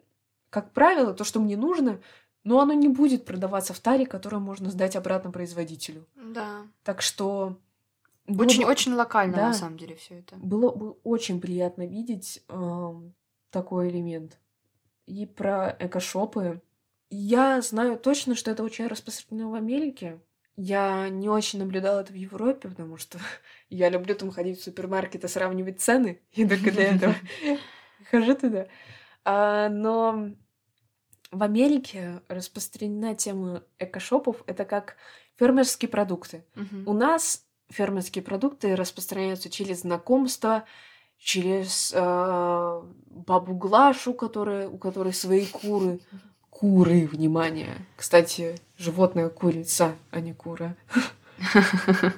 как 0.50 0.72
правило, 0.74 1.14
то, 1.14 1.24
что 1.24 1.40
мне 1.40 1.56
нужно, 1.56 2.02
но 2.46 2.60
оно 2.60 2.74
не 2.74 2.88
будет 2.88 3.24
продаваться 3.24 3.74
в 3.74 3.80
таре, 3.80 4.06
которое 4.06 4.38
можно 4.38 4.70
сдать 4.70 4.94
обратно 4.94 5.32
производителю. 5.32 6.06
Да. 6.14 6.62
Так 6.84 7.02
что 7.02 7.58
было 8.28 8.44
Очень, 8.44 8.62
бы, 8.62 8.70
очень 8.70 8.94
локально, 8.94 9.36
на 9.36 9.42
да. 9.48 9.52
самом 9.52 9.76
деле, 9.76 9.96
все 9.96 10.20
это. 10.20 10.36
было 10.36 10.70
бы 10.70 10.92
очень 11.02 11.40
приятно 11.40 11.84
видеть 11.84 12.44
эм, 12.48 13.14
такой 13.50 13.88
элемент. 13.90 14.38
И 15.06 15.26
про 15.26 15.76
экошопы. 15.80 16.62
Я 17.10 17.60
знаю 17.62 17.98
точно, 17.98 18.36
что 18.36 18.52
это 18.52 18.62
очень 18.62 18.86
распространено 18.86 19.50
в 19.50 19.54
Америке. 19.54 20.20
Я 20.54 21.08
не 21.08 21.28
очень 21.28 21.58
наблюдала 21.58 22.02
это 22.02 22.12
в 22.12 22.16
Европе, 22.16 22.68
потому 22.68 22.96
что 22.96 23.18
я 23.70 23.88
люблю 23.88 24.14
там 24.14 24.30
ходить 24.30 24.60
в 24.60 24.62
супермаркет 24.62 25.24
и 25.24 25.28
сравнивать 25.28 25.80
цены. 25.80 26.20
И 26.32 26.46
только 26.46 26.70
для 26.70 26.94
этого 26.94 27.16
хожу 28.10 28.36
туда. 28.36 28.68
А, 29.24 29.68
но 29.68 30.30
в 31.36 31.42
Америке 31.42 32.20
распространена 32.28 33.14
тема 33.14 33.62
экошопов. 33.78 34.42
Это 34.46 34.64
как 34.64 34.96
фермерские 35.38 35.88
продукты. 35.88 36.44
Мгм. 36.54 36.88
У 36.88 36.92
нас 36.92 37.42
фермерские 37.70 38.22
продукты 38.22 38.76
распространяются 38.76 39.50
через 39.50 39.80
знакомство, 39.80 40.64
через 41.18 41.92
э, 41.94 42.82
бабу 43.06 43.54
Глашу, 43.54 44.14
которая, 44.14 44.68
у 44.68 44.78
которой 44.78 45.12
свои 45.12 45.46
куры. 45.46 46.00
Куры, 46.50 47.06
внимание. 47.06 47.74
Кстати, 47.96 48.56
животное 48.78 49.28
курица, 49.28 49.94
а 50.10 50.20
не 50.20 50.32
кура. 50.32 50.74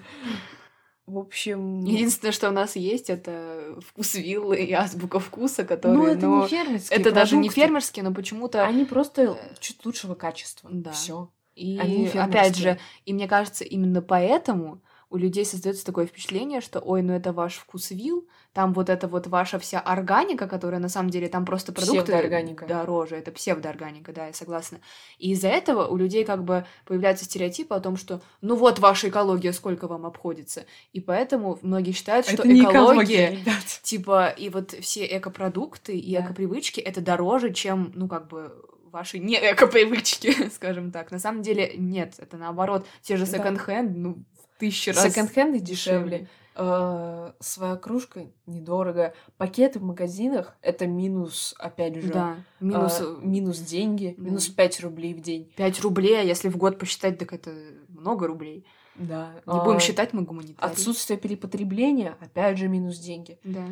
В 1.09 1.19
общем... 1.19 1.85
Единственное, 1.85 2.33
что 2.33 2.49
у 2.51 2.53
нас 2.53 2.77
есть, 2.77 3.09
это 3.09 3.79
вкус 3.87 4.15
виллы 4.15 4.59
и 4.59 4.73
азбука 4.73 5.21
вкуса, 5.21 5.63
ну, 5.63 5.69
которые, 5.69 6.17
это 6.17 6.27
но 6.27 6.43
не 6.43 6.49
фермерские 6.49 6.99
это 7.01 7.13
даже 7.13 7.37
не 7.37 7.49
продукты. 7.49 7.61
фермерские, 7.61 8.05
но 8.05 8.13
почему-то 8.13 8.65
Они 8.65 8.85
просто 8.85 9.23
э, 9.23 9.55
чуть 9.59 9.85
лучшего 9.87 10.15
качества. 10.15 10.69
да. 10.71 10.93
Все. 10.93 11.31
И 11.55 11.79
Они 11.79 12.07
опять 12.09 12.57
же, 12.57 12.79
и 13.07 13.13
мне 13.15 13.27
кажется, 13.27 13.65
именно 13.65 14.03
поэтому 14.03 14.83
у 15.11 15.17
людей 15.17 15.45
создается 15.47 15.87
такое 15.87 16.07
впечатление, 16.07 16.61
что 16.61 16.81
ой, 16.81 17.01
ну 17.03 17.15
это 17.15 17.33
ваш 17.33 17.55
вкус 17.57 17.91
вил, 17.91 18.29
там 18.53 18.75
вот 18.75 18.91
это 18.91 19.09
вот 19.09 19.27
ваша 19.27 19.59
вся 19.59 19.81
органика, 19.81 20.47
которая 20.47 20.81
на 20.81 20.89
самом 20.91 21.09
деле 21.11 21.29
там 21.29 21.45
просто 21.47 21.73
продукты 21.73 22.13
Псевдоорганика. 22.13 22.67
дороже, 22.67 23.17
это 23.17 23.31
псевдоорганика, 23.33 24.13
да, 24.13 24.27
я 24.27 24.33
согласна. 24.35 24.81
И 25.19 25.31
из-за 25.33 25.49
этого 25.49 25.87
у 25.87 25.97
людей 25.97 26.25
как 26.25 26.45
бы 26.45 26.67
появляются 26.85 27.25
стереотипы 27.25 27.75
о 27.75 27.81
том, 27.81 27.97
что 27.97 28.21
ну 28.43 28.55
вот 28.57 28.79
ваша 28.81 29.09
экология 29.09 29.53
сколько 29.55 29.89
вам 29.89 30.05
обходится, 30.05 30.67
и 30.93 31.01
поэтому 31.01 31.59
многие 31.63 31.93
считают, 31.93 32.27
что 32.27 32.43
Это 32.43 32.55
экология 32.61 33.31
ребят. 33.31 33.65
типа 33.83 34.29
и 34.29 34.51
вот 34.51 34.73
все 34.73 35.07
экопродукты 35.07 35.97
и 35.97 36.15
Да. 36.15 36.23
экопривычки 36.27 36.81
это 36.81 37.01
дороже, 37.01 37.53
чем, 37.55 37.93
ну, 37.95 38.09
как 38.09 38.29
бы 38.29 38.53
ваши 38.91 39.19
не 39.19 39.37
экопривычки, 39.37 40.49
скажем 40.55 40.91
так. 40.93 41.11
На 41.11 41.19
самом 41.19 41.43
деле 41.43 41.73
нет, 41.77 42.15
это 42.19 42.37
наоборот. 42.37 42.87
Те 43.03 43.17
же 43.17 43.25
Да. 43.27 43.33
секонд-хенд, 43.39 43.97
ну, 43.97 44.25
тысячи 44.59 44.91
раз 44.91 45.05
Секонд-хенды 45.05 45.61
дешевле. 45.61 46.29
Э, 46.55 47.33
Своя 47.39 47.77
кружка 47.77 48.27
недорого. 48.47 49.15
Пакеты 49.37 49.79
в 49.79 49.85
магазинах 49.85 50.57
это 50.61 50.87
минус, 50.87 51.55
опять 51.59 51.95
же. 51.95 52.13
Да, 52.13 52.37
минус, 52.61 53.01
минус 53.01 53.23
минус 53.23 53.59
деньги, 53.59 54.15
да. 54.19 54.25
минус 54.25 54.49
5 54.49 54.81
рублей 54.81 55.15
в 55.15 55.21
день. 55.21 55.53
5 55.57 55.81
рублей, 55.83 56.21
а 56.21 56.23
если 56.23 56.49
в 56.49 56.57
год 56.57 56.79
посчитать, 56.79 57.19
так 57.19 57.33
это 57.33 57.53
много 57.89 58.27
рублей. 58.27 58.67
Да. 58.97 59.31
Не 59.47 59.65
будем 59.65 59.81
считать, 59.81 60.13
мы 60.13 60.23
гуманитарии. 60.23 60.73
Отсутствие 60.73 61.19
перепотребления, 61.19 62.17
опять 62.21 62.59
же, 62.59 62.67
минус 62.69 62.99
деньги. 62.99 63.39
Да. 63.45 63.63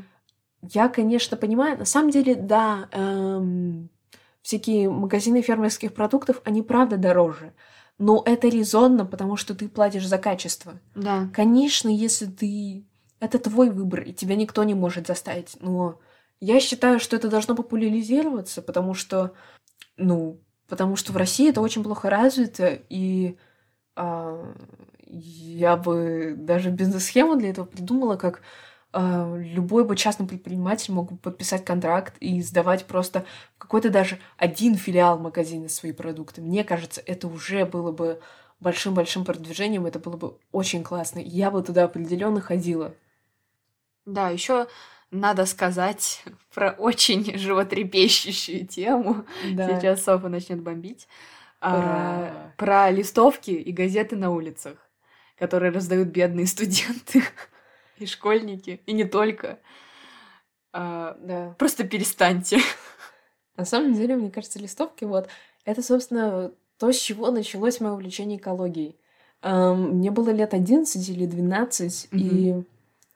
Я, 0.62 0.88
конечно, 0.88 1.36
понимаю, 1.36 1.78
на 1.78 1.84
самом 1.84 2.10
деле, 2.10 2.34
да, 2.34 2.88
эм, 2.92 3.90
всякие 4.42 4.88
магазины 4.88 5.42
фермерских 5.42 5.92
продуктов, 5.92 6.40
они 6.44 6.62
правда 6.62 6.96
дороже. 6.96 7.52
Но 7.98 8.22
это 8.26 8.48
резонно, 8.48 9.06
потому 9.06 9.36
что 9.36 9.54
ты 9.54 9.68
платишь 9.68 10.06
за 10.06 10.18
качество. 10.18 10.78
Да. 10.94 11.28
Конечно, 11.32 11.88
если 11.88 12.26
ты... 12.26 12.86
Это 13.20 13.38
твой 13.38 13.70
выбор, 13.70 14.02
и 14.02 14.12
тебя 14.12 14.36
никто 14.36 14.62
не 14.64 14.74
может 14.74 15.06
заставить. 15.06 15.56
Но 15.60 15.98
я 16.40 16.60
считаю, 16.60 17.00
что 17.00 17.16
это 17.16 17.28
должно 17.28 17.54
популяризироваться, 17.54 18.60
потому 18.60 18.92
что, 18.92 19.32
ну, 19.96 20.40
потому 20.68 20.96
что 20.96 21.12
в 21.12 21.16
России 21.16 21.48
это 21.48 21.62
очень 21.62 21.82
плохо 21.82 22.10
развито, 22.10 22.78
и 22.90 23.38
а, 23.94 24.52
я 25.06 25.76
бы 25.78 26.34
даже 26.36 26.70
бизнес-схему 26.70 27.36
для 27.36 27.50
этого 27.50 27.64
придумала, 27.64 28.16
как 28.16 28.42
любой 28.98 29.84
бы 29.84 29.96
частный 29.96 30.26
предприниматель 30.26 30.92
мог 30.92 31.12
бы 31.12 31.18
подписать 31.18 31.64
контракт 31.64 32.14
и 32.20 32.40
сдавать 32.42 32.86
просто 32.86 33.26
какой-то 33.58 33.90
даже 33.90 34.18
один 34.36 34.74
филиал 34.74 35.18
магазина 35.18 35.68
свои 35.68 35.92
продукты. 35.92 36.40
Мне 36.40 36.64
кажется, 36.64 37.02
это 37.04 37.28
уже 37.28 37.64
было 37.66 37.92
бы 37.92 38.20
большим-большим 38.60 39.24
продвижением, 39.24 39.86
это 39.86 39.98
было 39.98 40.16
бы 40.16 40.38
очень 40.52 40.82
классно. 40.82 41.18
Я 41.18 41.50
бы 41.50 41.62
туда 41.62 41.84
определенно 41.84 42.40
ходила. 42.40 42.94
Да, 44.06 44.30
еще 44.30 44.66
надо 45.10 45.46
сказать 45.46 46.22
про 46.54 46.70
очень 46.70 47.38
животрепещущую 47.38 48.66
тему. 48.66 49.26
Сейчас 49.42 50.04
Софа 50.04 50.28
начнет 50.28 50.62
бомбить. 50.62 51.08
А, 51.60 52.52
про 52.56 52.90
листовки 52.90 53.50
и 53.50 53.72
газеты 53.72 54.14
на 54.14 54.30
улицах, 54.30 54.76
которые 55.38 55.72
раздают 55.72 56.08
бедные 56.08 56.46
студенты 56.46 57.22
и 57.98 58.06
школьники, 58.06 58.80
и 58.86 58.92
не 58.92 59.04
только. 59.04 59.58
А, 60.72 61.16
Да. 61.20 61.54
просто 61.58 61.84
перестаньте. 61.84 62.58
На 63.56 63.64
самом 63.64 63.94
деле, 63.94 64.16
мне 64.16 64.30
кажется, 64.30 64.58
листовки, 64.58 65.04
вот, 65.04 65.28
это, 65.64 65.82
собственно, 65.82 66.52
то, 66.78 66.92
с 66.92 66.98
чего 66.98 67.30
началось 67.30 67.80
мое 67.80 67.92
увлечение 67.92 68.38
экологией. 68.38 68.96
Мне 69.42 70.10
было 70.10 70.30
лет 70.30 70.52
11 70.52 71.08
или 71.08 71.24
12, 71.26 72.08
и 72.12 72.62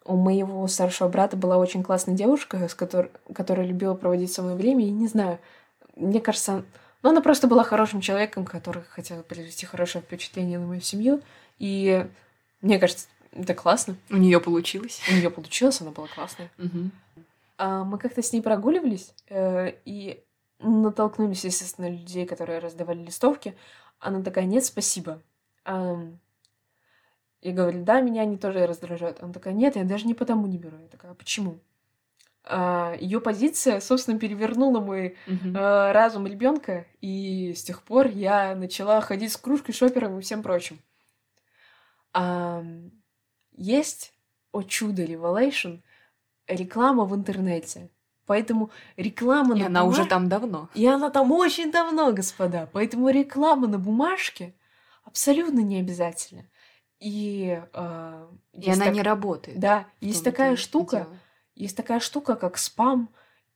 у 0.04 0.16
моего 0.16 0.66
старшего 0.66 1.08
брата 1.08 1.36
была 1.36 1.58
очень 1.58 1.82
классная 1.82 2.14
девушка, 2.14 2.68
с 2.68 2.74
которой, 2.74 3.10
которая 3.34 3.66
любила 3.66 3.94
проводить 3.94 4.32
со 4.32 4.42
мной 4.42 4.54
время, 4.56 4.86
и 4.86 4.90
не 4.90 5.06
знаю, 5.08 5.38
мне 5.96 6.20
кажется, 6.20 6.64
ну, 7.02 7.10
она 7.10 7.20
просто 7.20 7.46
была 7.46 7.64
хорошим 7.64 8.00
человеком, 8.00 8.44
который 8.44 8.82
хотел 8.88 9.22
произвести 9.22 9.66
хорошее 9.66 10.02
впечатление 10.02 10.58
на 10.58 10.66
мою 10.66 10.80
семью, 10.80 11.20
и 11.58 12.06
мне 12.62 12.78
кажется, 12.78 13.06
это 13.32 13.54
классно. 13.54 13.96
У 14.10 14.16
нее 14.16 14.40
получилось. 14.40 15.00
У 15.10 15.14
нее 15.14 15.30
получилось, 15.30 15.80
она 15.80 15.90
была 15.90 16.08
классная. 16.08 16.50
А, 17.58 17.84
мы 17.84 17.98
как-то 17.98 18.22
с 18.22 18.32
ней 18.32 18.40
прогуливались 18.40 19.12
э, 19.28 19.74
и 19.84 20.24
натолкнулись, 20.58 21.44
естественно, 21.44 21.88
на 21.88 21.92
людей, 21.92 22.26
которые 22.26 22.58
раздавали 22.58 23.02
листовки. 23.04 23.54
Она 23.98 24.22
такая, 24.22 24.44
нет, 24.46 24.64
спасибо. 24.64 25.22
Я 25.66 27.52
говорю, 27.52 27.84
да, 27.84 28.00
меня 28.00 28.22
они 28.22 28.36
тоже 28.36 28.66
раздражают. 28.66 29.22
Она 29.22 29.32
такая, 29.32 29.54
нет, 29.54 29.76
я 29.76 29.84
даже 29.84 30.06
не 30.06 30.14
потому 30.14 30.46
не 30.46 30.58
беру. 30.58 30.78
Я 30.78 30.88
такая, 30.88 31.12
«А 31.12 31.14
почему? 31.14 31.58
Ее 32.50 33.20
позиция, 33.20 33.80
собственно, 33.80 34.18
перевернула 34.18 34.80
мой 34.80 35.16
разум 35.54 36.26
ребенка, 36.26 36.86
и 37.00 37.54
с 37.54 37.62
тех 37.62 37.82
пор 37.82 38.08
я 38.08 38.54
начала 38.54 39.00
ходить 39.00 39.32
с 39.32 39.36
кружкой, 39.36 39.74
шопером 39.74 40.18
и 40.18 40.22
всем 40.22 40.42
прочим. 40.42 40.78
Есть, 43.60 44.12
о 44.52 44.62
чудо, 44.62 45.04
Revelation, 45.04 45.80
реклама 46.48 47.04
в 47.04 47.14
интернете. 47.14 47.90
Поэтому 48.26 48.70
реклама 48.96 49.56
И 49.56 49.60
на 49.60 49.66
она 49.66 49.84
уже 49.84 50.02
бумаг- 50.02 50.08
там 50.08 50.28
давно. 50.28 50.68
И 50.74 50.86
она 50.86 51.10
там 51.10 51.30
очень 51.32 51.70
давно, 51.70 52.12
господа. 52.12 52.68
Поэтому 52.72 53.08
реклама 53.10 53.66
на 53.68 53.78
бумажке 53.78 54.54
абсолютно 55.04 55.60
не 55.60 55.78
обязательно. 55.80 56.44
И, 57.00 57.60
э, 57.72 58.28
И 58.54 58.70
она 58.70 58.84
так- 58.86 58.94
не 58.94 59.02
работает. 59.02 59.58
Да, 59.58 59.86
есть 60.00 60.24
такая 60.24 60.56
штука, 60.56 60.96
дело. 60.98 61.16
есть 61.54 61.76
такая 61.76 62.00
штука, 62.00 62.36
как 62.36 62.56
спам, 62.58 63.08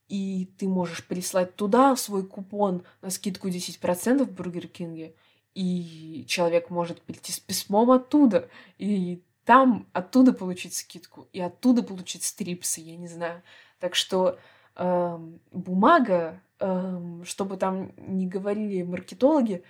и 0.09 0.51
ты 0.59 0.67
можешь 0.69 1.05
прислать 1.07 1.55
туда 1.57 1.95
свой 1.97 2.27
купон 2.27 2.85
на 3.01 3.11
скидку 3.11 3.49
10% 3.49 4.29
в 4.29 4.33
Бургер 4.33 4.67
Кинге, 4.69 5.15
и 5.55 6.25
человек 6.29 6.69
может 6.71 7.01
прийти 7.03 7.33
с 7.33 7.39
письмом 7.39 7.91
оттуда, 7.91 8.49
и 8.79 9.23
там 9.45 9.87
оттуда 9.93 10.33
получить 10.33 10.75
скидку, 10.75 11.29
и 11.33 11.41
оттуда 11.41 11.83
получить 11.83 12.25
стрипсы, 12.25 12.81
я 12.81 12.97
не 12.97 13.09
знаю. 13.09 13.43
Так 13.79 13.95
что 13.95 14.39
эм, 14.77 15.41
бумага, 15.53 16.41
эм, 16.59 17.25
чтобы 17.25 17.57
там 17.57 17.93
не 17.97 18.27
говорили 18.27 18.83
маркетологи, 18.83 19.63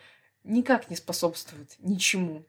никак 0.44 0.90
не 0.90 0.96
способствует 0.96 1.76
ничему 1.78 2.44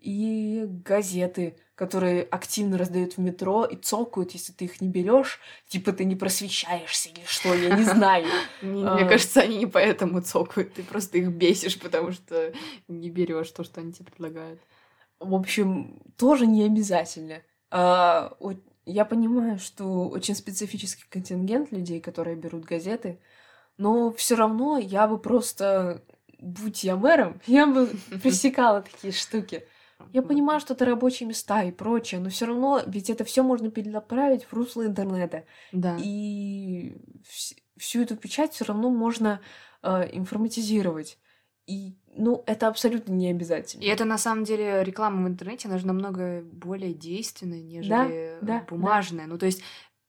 и 0.00 0.64
газеты, 0.84 1.56
которые 1.74 2.22
активно 2.22 2.78
раздают 2.78 3.16
в 3.16 3.18
метро 3.18 3.64
и 3.64 3.76
цокают, 3.76 4.32
если 4.32 4.52
ты 4.52 4.64
их 4.64 4.80
не 4.80 4.88
берешь, 4.88 5.40
типа 5.66 5.92
ты 5.92 6.04
не 6.04 6.16
просвещаешься 6.16 7.08
или 7.10 7.24
что, 7.26 7.54
я 7.54 7.76
не 7.76 7.82
знаю. 7.84 8.26
А. 8.62 8.64
мне 8.64 9.08
кажется, 9.08 9.40
они 9.40 9.58
не 9.58 9.66
поэтому 9.66 10.20
цокают. 10.20 10.74
Ты 10.74 10.82
просто 10.82 11.18
их 11.18 11.28
бесишь, 11.28 11.78
потому 11.78 12.12
что 12.12 12.52
не 12.86 13.10
берешь 13.10 13.50
то, 13.50 13.64
что 13.64 13.80
они 13.80 13.92
тебе 13.92 14.06
предлагают. 14.06 14.60
В 15.20 15.34
общем, 15.34 16.02
тоже 16.16 16.46
не 16.46 16.64
обязательно. 16.64 17.42
А, 17.70 18.36
я 18.84 19.04
понимаю, 19.04 19.58
что 19.58 20.08
очень 20.08 20.34
специфический 20.34 21.04
контингент 21.08 21.72
людей, 21.72 22.00
которые 22.00 22.36
берут 22.36 22.64
газеты, 22.64 23.20
но 23.76 24.10
все 24.12 24.34
равно 24.34 24.78
я 24.78 25.06
бы 25.06 25.18
просто, 25.18 26.02
будь 26.40 26.84
я 26.84 26.96
мэром, 26.96 27.40
я 27.46 27.66
бы 27.66 27.86
пресекала 28.22 28.82
такие 28.82 29.12
штуки. 29.12 29.64
Я 30.12 30.22
понимаю, 30.22 30.60
что 30.60 30.74
это 30.74 30.84
рабочие 30.84 31.28
места 31.28 31.64
и 31.64 31.72
прочее, 31.72 32.20
но 32.20 32.30
все 32.30 32.46
равно 32.46 32.80
ведь 32.86 33.10
это 33.10 33.24
все 33.24 33.42
можно 33.42 33.70
перенаправить 33.70 34.44
в 34.44 34.52
русло 34.52 34.86
интернета. 34.86 35.44
Да. 35.72 35.96
И 36.00 36.96
вс- 37.24 37.56
всю 37.76 38.02
эту 38.02 38.16
печать 38.16 38.52
все 38.52 38.64
равно 38.64 38.90
можно 38.90 39.40
э, 39.82 40.08
информатизировать. 40.12 41.18
И, 41.66 41.98
ну, 42.18 42.42
это 42.46 42.68
абсолютно 42.68 43.12
не 43.12 43.30
обязательно. 43.30 43.82
И 43.82 43.86
это 43.86 44.04
на 44.04 44.18
самом 44.18 44.44
деле 44.44 44.82
реклама 44.84 45.24
в 45.24 45.28
интернете, 45.28 45.68
она 45.68 45.78
же 45.78 45.86
намного 45.86 46.42
более 46.42 46.92
действенная, 46.92 47.62
нежели 47.62 48.36
да, 48.42 48.64
бумажная. 48.68 49.26
Ну, 49.26 49.38
то 49.38 49.46
есть, 49.46 49.62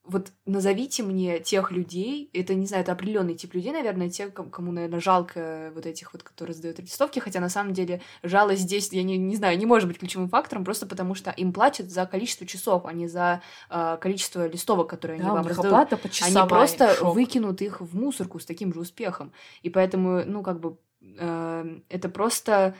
вот 0.03 0.31
назовите 0.47 1.03
мне 1.03 1.39
тех 1.39 1.71
людей, 1.71 2.31
это, 2.33 2.55
не 2.55 2.65
знаю, 2.65 2.81
это 2.81 2.93
определенный 2.93 3.35
тип 3.35 3.53
людей, 3.53 3.71
наверное, 3.71 4.09
те, 4.09 4.29
ком- 4.29 4.49
кому, 4.49 4.71
наверное, 4.71 4.99
жалко 4.99 5.71
вот 5.75 5.85
этих 5.85 6.13
вот, 6.13 6.23
которые 6.23 6.55
сдают 6.55 6.79
листовки, 6.79 7.19
хотя 7.19 7.39
на 7.39 7.49
самом 7.49 7.73
деле 7.73 8.01
жалость 8.23 8.63
здесь, 8.63 8.91
я 8.91 9.03
не, 9.03 9.17
не 9.17 9.35
знаю, 9.35 9.55
не 9.59 9.67
может 9.67 9.87
быть 9.87 9.99
ключевым 9.99 10.27
фактором, 10.27 10.65
просто 10.65 10.87
потому 10.87 11.13
что 11.13 11.29
им 11.29 11.53
платят 11.53 11.91
за 11.91 12.07
количество 12.07 12.47
часов, 12.47 12.87
а 12.87 12.93
не 12.93 13.07
за 13.07 13.43
э, 13.69 13.97
количество 14.01 14.47
листовок, 14.47 14.89
которые 14.89 15.19
Да, 15.19 15.25
они 15.25 15.35
вам 15.35 15.45
раздают. 15.45 15.67
оплата 15.73 15.95
Они 15.95 16.01
почасовая. 16.03 16.47
просто 16.49 16.95
шок. 16.95 17.13
выкинут 17.13 17.61
их 17.61 17.79
в 17.79 17.95
мусорку 17.95 18.39
с 18.39 18.45
таким 18.45 18.73
же 18.73 18.79
успехом. 18.79 19.31
И 19.61 19.69
поэтому, 19.69 20.23
ну, 20.25 20.41
как 20.41 20.59
бы, 20.59 20.77
это 21.01 22.09
просто... 22.09 22.75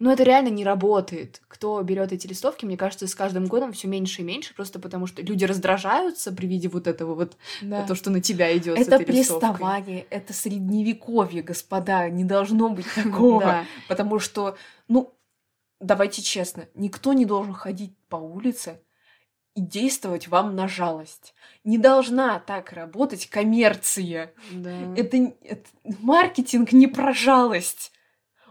Ну, 0.00 0.10
это 0.10 0.24
реально 0.24 0.48
не 0.48 0.64
работает. 0.64 1.40
Кто 1.46 1.80
берет 1.82 2.12
эти 2.12 2.26
листовки, 2.26 2.64
мне 2.64 2.76
кажется, 2.76 3.06
с 3.06 3.14
каждым 3.14 3.46
годом 3.46 3.72
все 3.72 3.86
меньше 3.86 4.22
и 4.22 4.24
меньше, 4.24 4.52
просто 4.52 4.80
потому 4.80 5.06
что 5.06 5.22
люди 5.22 5.44
раздражаются 5.44 6.32
при 6.32 6.48
виде 6.48 6.68
вот 6.68 6.88
этого 6.88 7.14
вот, 7.14 7.36
Да. 7.62 7.86
то, 7.86 7.94
что 7.94 8.10
на 8.10 8.20
тебя 8.20 8.54
идет. 8.56 8.76
Это 8.76 8.98
приставание, 8.98 10.04
это 10.10 10.32
средневековье, 10.32 11.42
господа, 11.42 12.08
не 12.08 12.24
должно 12.24 12.70
быть 12.70 12.86
такого. 12.94 13.40
Да. 13.40 13.64
Потому 13.88 14.18
что, 14.18 14.56
ну, 14.88 15.14
давайте 15.80 16.22
честно, 16.22 16.66
никто 16.74 17.12
не 17.12 17.24
должен 17.24 17.54
ходить 17.54 17.96
по 18.08 18.16
улице 18.16 18.80
и 19.54 19.60
действовать 19.60 20.28
вам 20.28 20.56
на 20.56 20.66
жалость. 20.68 21.34
Не 21.62 21.78
должна 21.78 22.40
так 22.40 22.72
работать 22.72 23.28
коммерция. 23.28 24.32
да. 24.52 24.72
Это, 24.96 25.16
это- 25.42 25.70
маркетинг 26.00 26.72
не 26.72 26.86
про 26.86 27.12
жалость. 27.12 27.92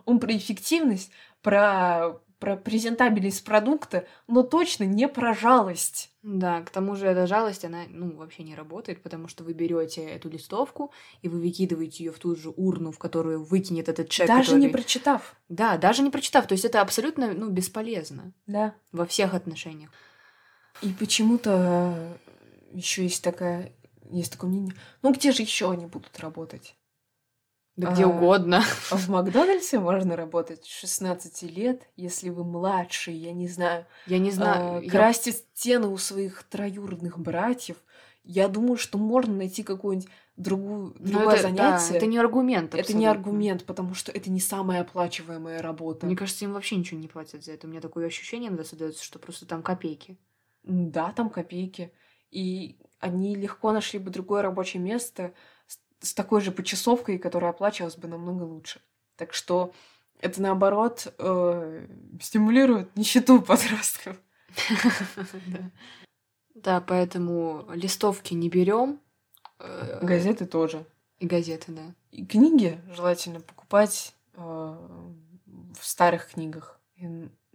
Он 0.05 0.19
про 0.19 0.35
эффективность, 0.35 1.11
про, 1.41 2.19
про 2.39 2.55
презентабельность 2.57 3.43
продукта, 3.43 4.05
но 4.27 4.43
точно 4.43 4.83
не 4.85 5.07
про 5.07 5.33
жалость. 5.33 6.09
Да, 6.23 6.61
к 6.61 6.69
тому 6.69 6.95
же 6.95 7.05
эта 7.05 7.27
жалость, 7.27 7.65
она, 7.65 7.79
ну, 7.89 8.15
вообще 8.15 8.43
не 8.43 8.55
работает, 8.55 9.03
потому 9.03 9.27
что 9.27 9.43
вы 9.43 9.51
берете 9.53 10.01
эту 10.05 10.29
листовку 10.29 10.91
и 11.21 11.27
вы 11.27 11.39
выкидываете 11.41 12.05
ее 12.05 12.11
в 12.13 12.19
ту 12.19 12.33
же 12.35 12.49
урну, 12.55 12.91
в 12.93 12.97
которую 12.97 13.43
выкинет 13.43 13.89
этот 13.89 14.07
человек, 14.09 14.37
Даже 14.37 14.55
не 14.55 14.67
который- 14.67 14.71
прочитав. 14.71 15.35
Да, 15.49 15.77
даже 15.77 16.01
не 16.01 16.09
прочитав. 16.09 16.47
То 16.47 16.53
есть 16.53 16.63
это 16.63 16.79
абсолютно, 16.79 17.33
ну, 17.33 17.49
бесполезно 17.49 18.31
Да. 18.47 18.73
во 18.93 19.05
всех 19.05 19.33
отношениях. 19.33 19.91
И 20.81 20.89
почему-то 20.89 22.17
еще 22.71 23.03
есть 23.03 23.23
такая, 23.23 23.71
есть 24.09 24.31
такое 24.33 24.49
мнение. 24.49 24.73
Ну 25.01 25.13
где 25.13 25.31
же 25.31 25.41
еще 25.43 25.71
они 25.71 25.85
будут 25.85 26.19
работать? 26.19 26.75
Да 27.75 27.91
где 27.91 28.03
А, 28.03 28.07
угодно. 28.07 28.63
А 28.91 28.95
в 28.97 29.07
Макдональдсе 29.09 29.79
можно 29.79 30.15
работать 30.15 30.63
с 30.65 30.67
16 30.67 31.41
лет, 31.43 31.87
если 31.95 32.29
вы 32.29 32.43
младший, 32.43 33.15
я 33.15 33.33
не 33.33 33.47
знаю, 33.47 33.87
Я 34.05 34.19
не 34.19 34.29
а, 34.29 34.33
знаю. 34.33 34.83
я- 34.83 34.89
красьте 34.91 35.31
стены 35.31 35.87
у 35.87 35.97
своих 35.97 36.43
троюродных 36.43 37.17
братьев. 37.17 37.77
Я 38.23 38.47
думаю, 38.47 38.77
что 38.77 38.97
можно 38.97 39.33
найти 39.33 39.63
какое-нибудь 39.63 40.07
другую, 40.37 40.95
Ну, 40.99 41.05
другое 41.11 41.35
это, 41.35 41.49
да, 41.51 41.77
занятие. 41.79 41.97
это 41.97 42.05
не 42.05 42.17
аргумент. 42.17 42.75
Это 42.75 42.93
не 42.93 43.05
абсолютно. 43.05 43.11
аргумент, 43.11 43.65
потому 43.65 43.95
что 43.95 44.11
это 44.11 44.29
не 44.29 44.39
самая 44.39 44.81
оплачиваемая 44.81 45.61
работа. 45.61 46.05
Мне 46.05 46.15
кажется, 46.15 46.45
им 46.45 46.53
вообще 46.53 46.75
ничего 46.75 46.99
не 46.99 47.07
платят 47.07 47.43
за 47.43 47.53
это. 47.53 47.65
У 47.67 47.69
меня 47.69 47.81
такое 47.81 48.05
ощущение 48.07 48.49
иногда 48.49 48.63
создается, 48.65 49.03
что 49.03 49.17
просто 49.19 49.45
там 49.47 49.61
копейки. 49.63 50.17
Да, 50.63 51.11
там 51.11 51.29
копейки. 51.29 51.93
И 52.31 52.77
они 52.99 53.35
легко 53.35 53.71
нашли 53.71 53.99
бы 53.99 54.09
другое 54.09 54.41
рабочее 54.41 54.81
место 54.81 55.33
с, 55.67 55.79
с 55.99 56.13
такой 56.13 56.41
же 56.41 56.51
почасовкой, 56.51 57.19
которая 57.19 57.51
оплачивалась 57.51 57.97
бы 57.97 58.07
намного 58.07 58.43
лучше. 58.43 58.81
Так 59.15 59.33
что 59.33 59.73
это 60.19 60.41
наоборот 60.41 61.13
э, 61.19 61.87
стимулирует 62.21 62.95
нищету 62.95 63.41
подростков. 63.41 64.17
Да, 66.55 66.81
поэтому 66.81 67.65
листовки 67.73 68.33
не 68.35 68.47
берем. 68.47 69.01
э, 69.59 69.99
Газеты 70.05 70.45
тоже. 70.45 70.85
И 71.17 71.25
газеты, 71.25 71.71
да. 71.71 71.95
И 72.11 72.25
книги 72.25 72.79
желательно 72.89 73.39
покупать 73.39 74.13
э, 74.35 74.39
в 74.39 75.79
старых 75.81 76.29
книгах. 76.29 76.79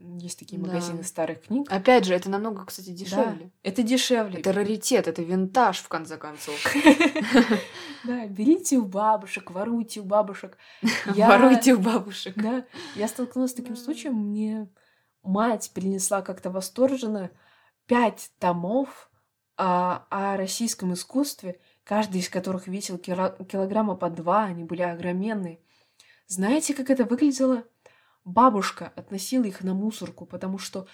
Есть 0.00 0.38
такие 0.38 0.60
Да. 0.60 0.68
магазины 0.68 1.02
старых 1.02 1.42
книг. 1.42 1.66
Опять 1.70 2.04
же, 2.04 2.14
это 2.14 2.30
намного, 2.30 2.64
кстати, 2.64 2.90
дешевле. 2.90 3.46
Да, 3.46 3.50
это 3.68 3.82
дешевле. 3.82 4.38
Это 4.38 4.52
раритет, 4.52 5.08
это 5.08 5.22
винтаж, 5.22 5.78
в 5.80 5.88
конце 5.88 6.16
концов. 6.16 6.54
Да, 8.04 8.26
берите 8.28 8.76
у 8.78 8.84
бабушек, 8.84 9.50
воруйте 9.50 10.00
у 10.00 10.04
бабушек. 10.04 10.56
Воруйте 11.06 11.74
у 11.74 11.80
бабушек. 11.80 12.34
Да, 12.36 12.64
я 12.94 13.08
столкнулась 13.08 13.50
с 13.50 13.54
таким 13.54 13.74
случаем. 13.76 14.14
Мне 14.14 14.68
мать 15.24 15.72
принесла 15.74 16.22
как-то 16.22 16.50
восторженно 16.50 17.30
пять 17.86 18.30
томов 18.38 19.10
о 19.56 20.36
российском 20.36 20.94
искусстве, 20.94 21.58
каждый 21.82 22.20
из 22.20 22.28
которых 22.28 22.68
весил 22.68 22.98
кило- 22.98 23.44
килограмма 23.46 23.96
по 23.96 24.08
два, 24.08 24.44
они 24.44 24.62
были 24.62 24.82
огроменные. 24.82 25.58
Знаете, 26.28 26.74
как 26.74 26.90
это 26.90 27.04
выглядело? 27.04 27.64
Бабушка 28.24 28.92
относила 28.96 29.44
их 29.44 29.62
на 29.62 29.74
мусорку, 29.74 30.26
потому 30.26 30.58
что, 30.58 30.86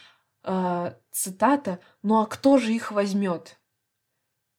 а, 0.43 0.97
цитата, 1.11 1.81
«Ну 2.03 2.20
а 2.20 2.27
кто 2.27 2.59
же 2.59 2.72
их 2.72 2.93
возьмет?» 2.93 3.59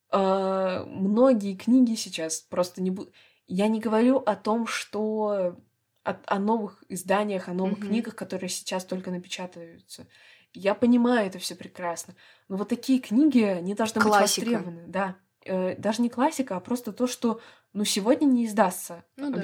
А, 0.09 0.85
Многие 0.85 1.55
книги 1.55 1.95
сейчас 1.95 2.39
просто 2.41 2.81
не 2.81 2.91
будут... 2.91 3.13
Я 3.47 3.67
не 3.67 3.79
говорю 3.79 4.17
о 4.17 4.35
том, 4.35 4.65
что 4.67 5.55
о, 6.03 6.15
о 6.25 6.39
новых 6.39 6.83
изданиях, 6.87 7.49
о 7.49 7.53
новых 7.53 7.79
Мгм. 7.79 7.87
книгах, 7.87 8.15
которые 8.15 8.49
сейчас 8.49 8.85
только 8.85 9.11
напечатаются. 9.11 10.07
Я 10.53 10.73
понимаю 10.75 11.27
это 11.27 11.39
все 11.39 11.55
прекрасно. 11.55 12.15
Но 12.47 12.57
вот 12.57 12.69
такие 12.69 12.99
книги 12.99 13.59
не 13.61 13.73
должны 13.73 13.99
Классика. 14.01 14.45
быть 14.45 14.53
востребованы. 14.53 14.87
Да. 14.87 15.15
Э, 15.43 15.75
даже 15.75 16.01
не 16.01 16.09
классика, 16.09 16.55
а 16.55 16.59
просто 16.59 16.93
то, 16.93 17.07
что 17.07 17.41
ну, 17.73 17.83
сегодня 17.83 18.25
не 18.25 18.45
издастся 18.45 19.03
Ну 19.17 19.31
да. 19.31 19.41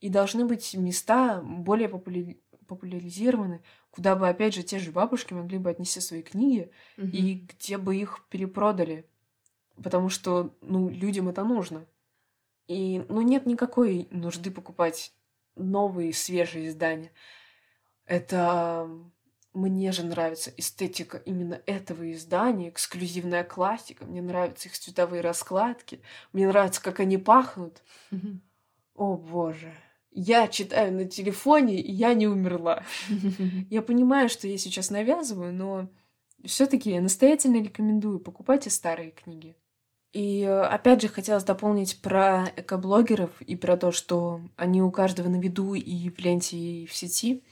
И 0.00 0.08
должны 0.08 0.44
быть 0.44 0.74
места 0.74 1.40
более 1.42 1.88
популя- 1.88 2.38
популяризированы, 2.66 3.62
куда 3.90 4.14
бы, 4.14 4.28
опять 4.28 4.54
же, 4.54 4.62
те 4.62 4.78
же 4.78 4.92
бабушки 4.92 5.32
могли 5.32 5.58
бы 5.58 5.70
отнести 5.70 6.00
свои 6.00 6.22
книги, 6.22 6.70
Мгм. 6.96 7.10
и 7.12 7.34
где 7.48 7.78
бы 7.78 7.96
их 7.96 8.26
перепродали. 8.28 9.08
Потому 9.82 10.08
что, 10.08 10.54
ну, 10.60 10.88
людям 10.88 11.28
это 11.28 11.44
нужно. 11.44 11.86
И, 12.68 13.04
ну, 13.08 13.20
нет 13.22 13.46
никакой 13.46 14.08
нужды 14.10 14.50
покупать 14.50 15.12
новые, 15.54 16.12
свежие 16.12 16.68
издания. 16.68 17.12
Это 18.04 18.88
мне 19.54 19.92
же 19.92 20.04
нравится 20.04 20.52
эстетика 20.56 21.16
именно 21.18 21.60
этого 21.66 22.12
издания, 22.12 22.68
эксклюзивная 22.68 23.44
классика, 23.44 24.04
мне 24.04 24.20
нравятся 24.20 24.68
их 24.68 24.78
цветовые 24.78 25.22
раскладки, 25.22 26.02
мне 26.32 26.46
нравится, 26.46 26.82
как 26.82 27.00
они 27.00 27.16
пахнут. 27.16 27.82
О 28.94 29.16
боже. 29.16 29.72
Я 30.18 30.48
читаю 30.48 30.94
на 30.94 31.04
телефоне, 31.04 31.78
и 31.78 31.92
я 31.92 32.14
не 32.14 32.26
умерла. 32.26 32.82
Я 33.70 33.82
понимаю, 33.82 34.30
что 34.30 34.48
я 34.48 34.56
сейчас 34.56 34.88
навязываю, 34.88 35.52
но 35.52 35.90
все-таки 36.42 36.90
я 36.90 37.02
настоятельно 37.02 37.62
рекомендую 37.62 38.18
покупайте 38.18 38.70
старые 38.70 39.10
книги. 39.10 39.56
И 40.14 40.42
опять 40.44 41.02
же 41.02 41.08
хотелось 41.08 41.44
дополнить 41.44 42.00
про 42.00 42.46
экоблогеров 42.56 43.42
и 43.42 43.56
про 43.56 43.76
то, 43.76 43.92
что 43.92 44.40
они 44.56 44.80
у 44.80 44.90
каждого 44.90 45.28
на 45.28 45.36
виду 45.36 45.74
и 45.74 46.08
в 46.08 46.18
ленте, 46.18 46.56
и 46.56 46.86
в 46.86 46.94
сети. 46.94 47.42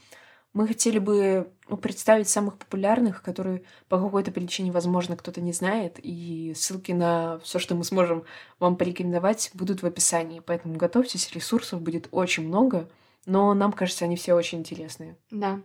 Мы 0.54 0.68
хотели 0.68 0.98
бы 0.98 1.52
ну, 1.68 1.76
представить 1.76 2.28
самых 2.28 2.56
популярных, 2.56 3.22
которые 3.22 3.64
по 3.88 4.00
какой-то 4.00 4.30
причине, 4.30 4.70
возможно, 4.70 5.16
кто-то 5.16 5.40
не 5.40 5.52
знает, 5.52 5.98
и 6.00 6.54
ссылки 6.56 6.92
на 6.92 7.40
все, 7.40 7.58
что 7.58 7.74
мы 7.74 7.84
сможем 7.84 8.24
вам 8.60 8.76
порекомендовать, 8.76 9.50
будут 9.52 9.82
в 9.82 9.86
описании. 9.86 10.40
Поэтому 10.40 10.76
готовьтесь, 10.76 11.32
ресурсов 11.32 11.82
будет 11.82 12.08
очень 12.12 12.46
много, 12.46 12.88
но 13.26 13.52
нам 13.52 13.72
кажется, 13.72 14.04
они 14.04 14.16
все 14.16 14.34
очень 14.34 14.60
интересные. 14.60 15.16
Да. 15.30 15.60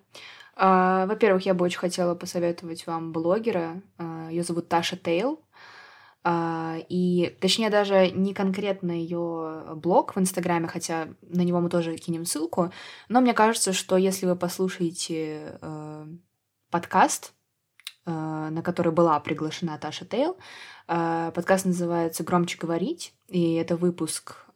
А, 0.55 1.05
во-первых, 1.05 1.45
я 1.45 1.53
бы 1.53 1.63
очень 1.63 1.79
хотела 1.79 2.15
посоветовать 2.15 2.85
вам 2.85 3.13
блогера. 3.13 3.81
А, 3.97 4.27
Ее 4.29 4.43
зовут 4.43 4.67
Таша 4.67 4.97
Тейл. 4.97 5.39
А, 6.23 6.77
и, 6.89 7.35
точнее, 7.39 7.69
даже 7.69 8.11
не 8.11 8.33
конкретно 8.33 8.91
ее 8.91 9.75
блог 9.75 10.15
в 10.15 10.19
Инстаграме, 10.19 10.67
хотя 10.67 11.07
на 11.21 11.41
него 11.41 11.61
мы 11.61 11.69
тоже 11.69 11.95
кинем 11.95 12.25
ссылку, 12.25 12.71
но 13.07 13.21
мне 13.21 13.33
кажется, 13.33 13.71
что 13.71 13.95
если 13.95 14.25
вы 14.25 14.35
послушаете 14.35 15.57
э, 15.61 16.05
подкаст, 16.69 17.33
э, 18.05 18.11
на 18.11 18.61
который 18.61 18.91
была 18.91 19.17
приглашена 19.21 19.77
Таша 19.77 20.05
Тейл, 20.05 20.37
э, 20.89 21.31
подкаст 21.33 21.65
называется 21.65 22.23
«Громче 22.23 22.57
говорить», 22.57 23.13
и 23.29 23.53
это 23.53 23.77
выпуск 23.77 24.48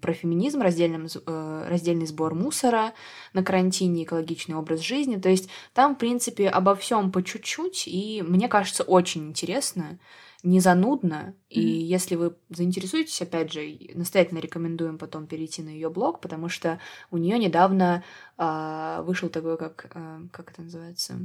про 0.00 0.12
феминизм, 0.12 0.60
раздельным, 0.60 1.06
э, 1.06 1.66
раздельный 1.68 2.06
сбор 2.06 2.34
мусора 2.34 2.92
на 3.32 3.44
карантине, 3.44 4.04
экологичный 4.04 4.56
образ 4.56 4.80
жизни. 4.80 5.16
То 5.16 5.28
есть 5.28 5.48
там, 5.72 5.94
в 5.94 5.98
принципе, 5.98 6.48
обо 6.48 6.74
всем 6.74 7.12
по 7.12 7.22
чуть-чуть, 7.22 7.84
и 7.86 8.22
мне 8.26 8.48
кажется, 8.48 8.82
очень 8.82 9.28
интересно 9.28 9.98
не 10.42 10.60
занудно. 10.60 11.34
Mm-hmm. 11.34 11.34
И 11.50 11.60
если 11.60 12.16
вы 12.16 12.36
заинтересуетесь, 12.48 13.22
опять 13.22 13.52
же, 13.52 13.78
настоятельно 13.94 14.40
рекомендуем 14.40 14.98
потом 14.98 15.26
перейти 15.26 15.62
на 15.62 15.68
ее 15.68 15.88
блог, 15.88 16.20
потому 16.20 16.48
что 16.48 16.80
у 17.10 17.16
нее 17.16 17.38
недавно 17.38 18.02
э, 18.38 19.02
вышел 19.04 19.28
такой, 19.28 19.56
как, 19.56 19.90
э, 19.94 20.20
как 20.32 20.50
это 20.50 20.62
называется, 20.62 21.20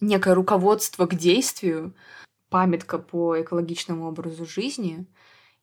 некое 0.00 0.34
руководство 0.34 1.06
к 1.06 1.16
действию, 1.16 1.94
памятка 2.48 2.98
по 2.98 3.40
экологичному 3.40 4.06
образу 4.06 4.44
жизни 4.44 5.06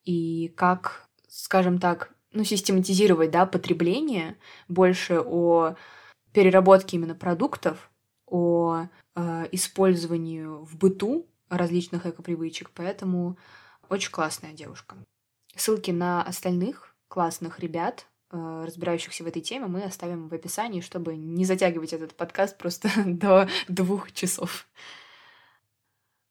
и 0.03 0.49
как, 0.49 1.08
скажем 1.29 1.79
так, 1.79 2.11
ну, 2.31 2.43
систематизировать, 2.43 3.31
да, 3.31 3.45
потребление 3.45 4.37
больше 4.67 5.19
о 5.19 5.75
переработке 6.33 6.97
именно 6.97 7.15
продуктов, 7.15 7.89
о 8.27 8.85
э, 9.15 9.47
использовании 9.51 10.43
в 10.43 10.77
быту 10.77 11.25
различных 11.49 12.05
эко-привычек, 12.05 12.69
поэтому 12.73 13.37
очень 13.89 14.11
классная 14.11 14.53
девушка. 14.53 14.95
Ссылки 15.55 15.91
на 15.91 16.21
остальных 16.21 16.95
классных 17.07 17.59
ребят, 17.59 18.05
э, 18.31 18.63
разбирающихся 18.65 19.23
в 19.23 19.27
этой 19.27 19.41
теме, 19.41 19.65
мы 19.65 19.81
оставим 19.81 20.29
в 20.29 20.33
описании, 20.33 20.81
чтобы 20.81 21.15
не 21.15 21.45
затягивать 21.45 21.93
этот 21.93 22.15
подкаст 22.15 22.57
просто 22.57 22.89
до 23.05 23.49
двух 23.67 24.11
часов. 24.11 24.67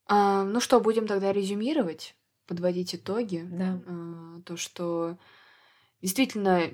А, 0.07 0.45
ну 0.45 0.61
что, 0.61 0.81
будем 0.81 1.07
тогда 1.07 1.33
резюмировать, 1.33 2.15
подводить 2.49 2.95
итоги. 2.95 3.47
Да. 3.49 3.81
А, 3.87 4.41
то, 4.45 4.57
что 4.57 5.17
действительно 6.03 6.71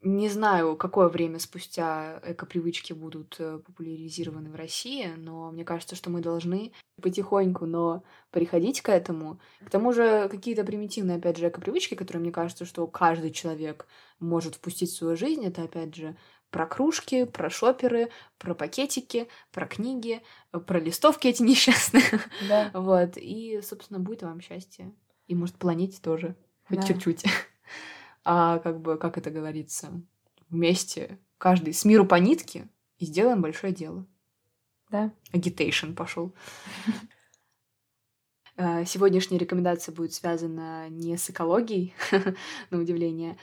не 0.00 0.28
знаю, 0.28 0.76
какое 0.76 1.08
время 1.08 1.40
спустя 1.40 2.20
эко-привычки 2.24 2.92
будут 2.92 3.34
э, 3.40 3.58
популяризированы 3.58 4.48
в 4.48 4.54
России, 4.54 5.12
но 5.16 5.50
мне 5.50 5.64
кажется, 5.64 5.96
что 5.96 6.08
мы 6.08 6.20
должны 6.20 6.70
потихоньку, 7.02 7.66
но 7.66 8.04
приходить 8.30 8.80
к 8.80 8.90
этому. 8.90 9.40
К 9.64 9.70
тому 9.70 9.92
же 9.92 10.28
какие-то 10.28 10.62
примитивные, 10.62 11.16
опять 11.16 11.36
же, 11.36 11.48
эко-привычки, 11.48 11.96
которые, 11.96 12.22
мне 12.22 12.30
кажется, 12.30 12.64
что 12.64 12.86
каждый 12.86 13.32
человек 13.32 13.88
может 14.20 14.54
впустить 14.54 14.90
в 14.90 14.96
свою 14.96 15.16
жизнь, 15.16 15.44
это, 15.44 15.64
опять 15.64 15.96
же, 15.96 16.16
про 16.50 16.66
кружки, 16.66 17.24
про 17.24 17.50
шоперы, 17.50 18.10
про 18.38 18.54
пакетики, 18.54 19.28
про 19.52 19.66
книги, 19.66 20.22
про 20.66 20.80
листовки 20.80 21.28
эти 21.28 21.42
несчастные. 21.44 22.04
Да. 22.48 22.70
Вот. 22.74 23.16
И, 23.16 23.60
собственно, 23.62 24.00
будет 24.00 24.22
вам 24.22 24.40
счастье. 24.40 24.92
И, 25.26 25.34
может, 25.34 25.56
планете 25.56 26.00
тоже. 26.00 26.36
Хоть 26.68 26.80
Да. 26.80 26.86
чуть-чуть 26.86 27.24
а 28.30 28.58
как 28.58 28.82
бы, 28.82 28.98
как 28.98 29.16
это 29.16 29.30
говорится, 29.30 30.02
вместе, 30.50 31.18
каждый 31.38 31.72
с 31.72 31.86
миру 31.86 32.04
по 32.04 32.16
нитке, 32.16 32.68
и 32.98 33.06
сделаем 33.06 33.40
большое 33.40 33.72
дело. 33.72 34.06
Да. 34.90 35.10
Агитейшн 35.32 35.94
пошел. 35.94 36.34
Э, 38.56 38.84
Сегодняшняя 38.86 39.38
рекомендация 39.38 39.94
будет 39.94 40.12
связана 40.12 40.90
не 40.90 41.16
с 41.16 41.30
экологией, 41.30 41.94
на 42.70 42.78
удивление, 42.78 43.38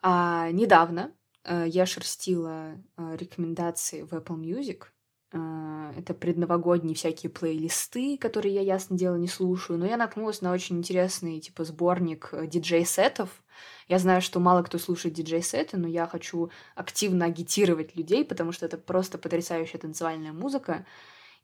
а 0.00 0.50
недавно 0.50 1.12
я 1.44 1.86
шерстила 1.86 2.74
э, 2.96 3.16
рекомендации 3.16 4.02
в 4.02 4.12
Apple 4.12 4.38
Music. 4.40 4.84
Э, 5.32 5.92
Это 5.98 6.14
предновогодние 6.14 6.94
всякие 6.94 7.30
плейлисты, 7.30 8.16
которые 8.18 8.54
я, 8.54 8.60
ясно 8.60 8.96
дело, 8.96 9.16
не 9.16 9.28
слушаю. 9.28 9.78
Но 9.78 9.86
я 9.86 9.96
наткнулась 9.96 10.40
на 10.42 10.52
очень 10.52 10.78
интересный, 10.78 11.40
типа, 11.40 11.64
сборник 11.64 12.28
э, 12.32 12.46
диджей-сетов. 12.46 13.42
Я 13.88 13.98
знаю, 13.98 14.22
что 14.22 14.40
мало 14.40 14.62
кто 14.62 14.78
слушает 14.78 15.14
диджей-сеты, 15.14 15.76
но 15.76 15.88
я 15.88 16.06
хочу 16.06 16.50
активно 16.74 17.26
агитировать 17.26 17.96
людей, 17.96 18.24
потому 18.24 18.52
что 18.52 18.66
это 18.66 18.78
просто 18.78 19.18
потрясающая 19.18 19.80
танцевальная 19.80 20.32
музыка. 20.32 20.86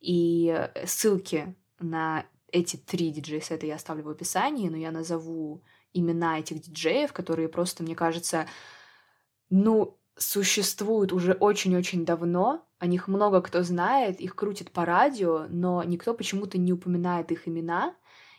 И 0.01 0.55
э, 0.57 0.87
ссылки 0.87 1.57
на 1.81 2.25
эти 2.51 2.77
три 2.77 3.11
диджей-сета 3.11 3.67
я 3.67 3.75
оставлю 3.75 4.05
в 4.05 4.09
описании, 4.11 4.69
но 4.69 4.77
я 4.77 4.91
назову 4.91 5.63
имена 5.93 6.39
этих 6.39 6.61
диджеев, 6.61 7.13
которые 7.13 7.49
просто, 7.49 7.83
мне 7.83 7.95
кажется, 7.95 8.47
ну, 9.51 9.99
существуют 10.17 11.13
уже 11.13 11.33
очень-очень 11.33 12.05
давно, 12.05 12.67
о 12.79 12.87
них 12.87 13.09
много 13.09 13.41
кто 13.41 13.63
знает, 13.63 14.21
их 14.21 14.37
крутят 14.37 14.71
по 14.71 14.85
радио, 14.85 15.47
но 15.49 15.83
никто 15.83 16.15
почему-то 16.15 16.59
не 16.59 16.73
упоминает 16.73 17.33
их 17.33 17.49
имена. 17.49 17.95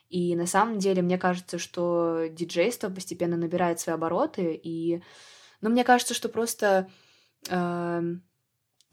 И 0.09 0.35
на 0.35 0.47
самом 0.47 0.79
деле, 0.79 1.01
мне 1.01 1.17
кажется, 1.17 1.59
что 1.59 2.25
диджейство 2.31 2.89
постепенно 2.89 3.37
набирает 3.37 3.79
свои 3.79 3.95
обороты, 3.95 4.59
и... 4.61 5.03
Ну, 5.61 5.69
мне 5.69 5.83
кажется, 5.83 6.13
что 6.13 6.29
просто 6.29 6.89
эм, 7.49 8.23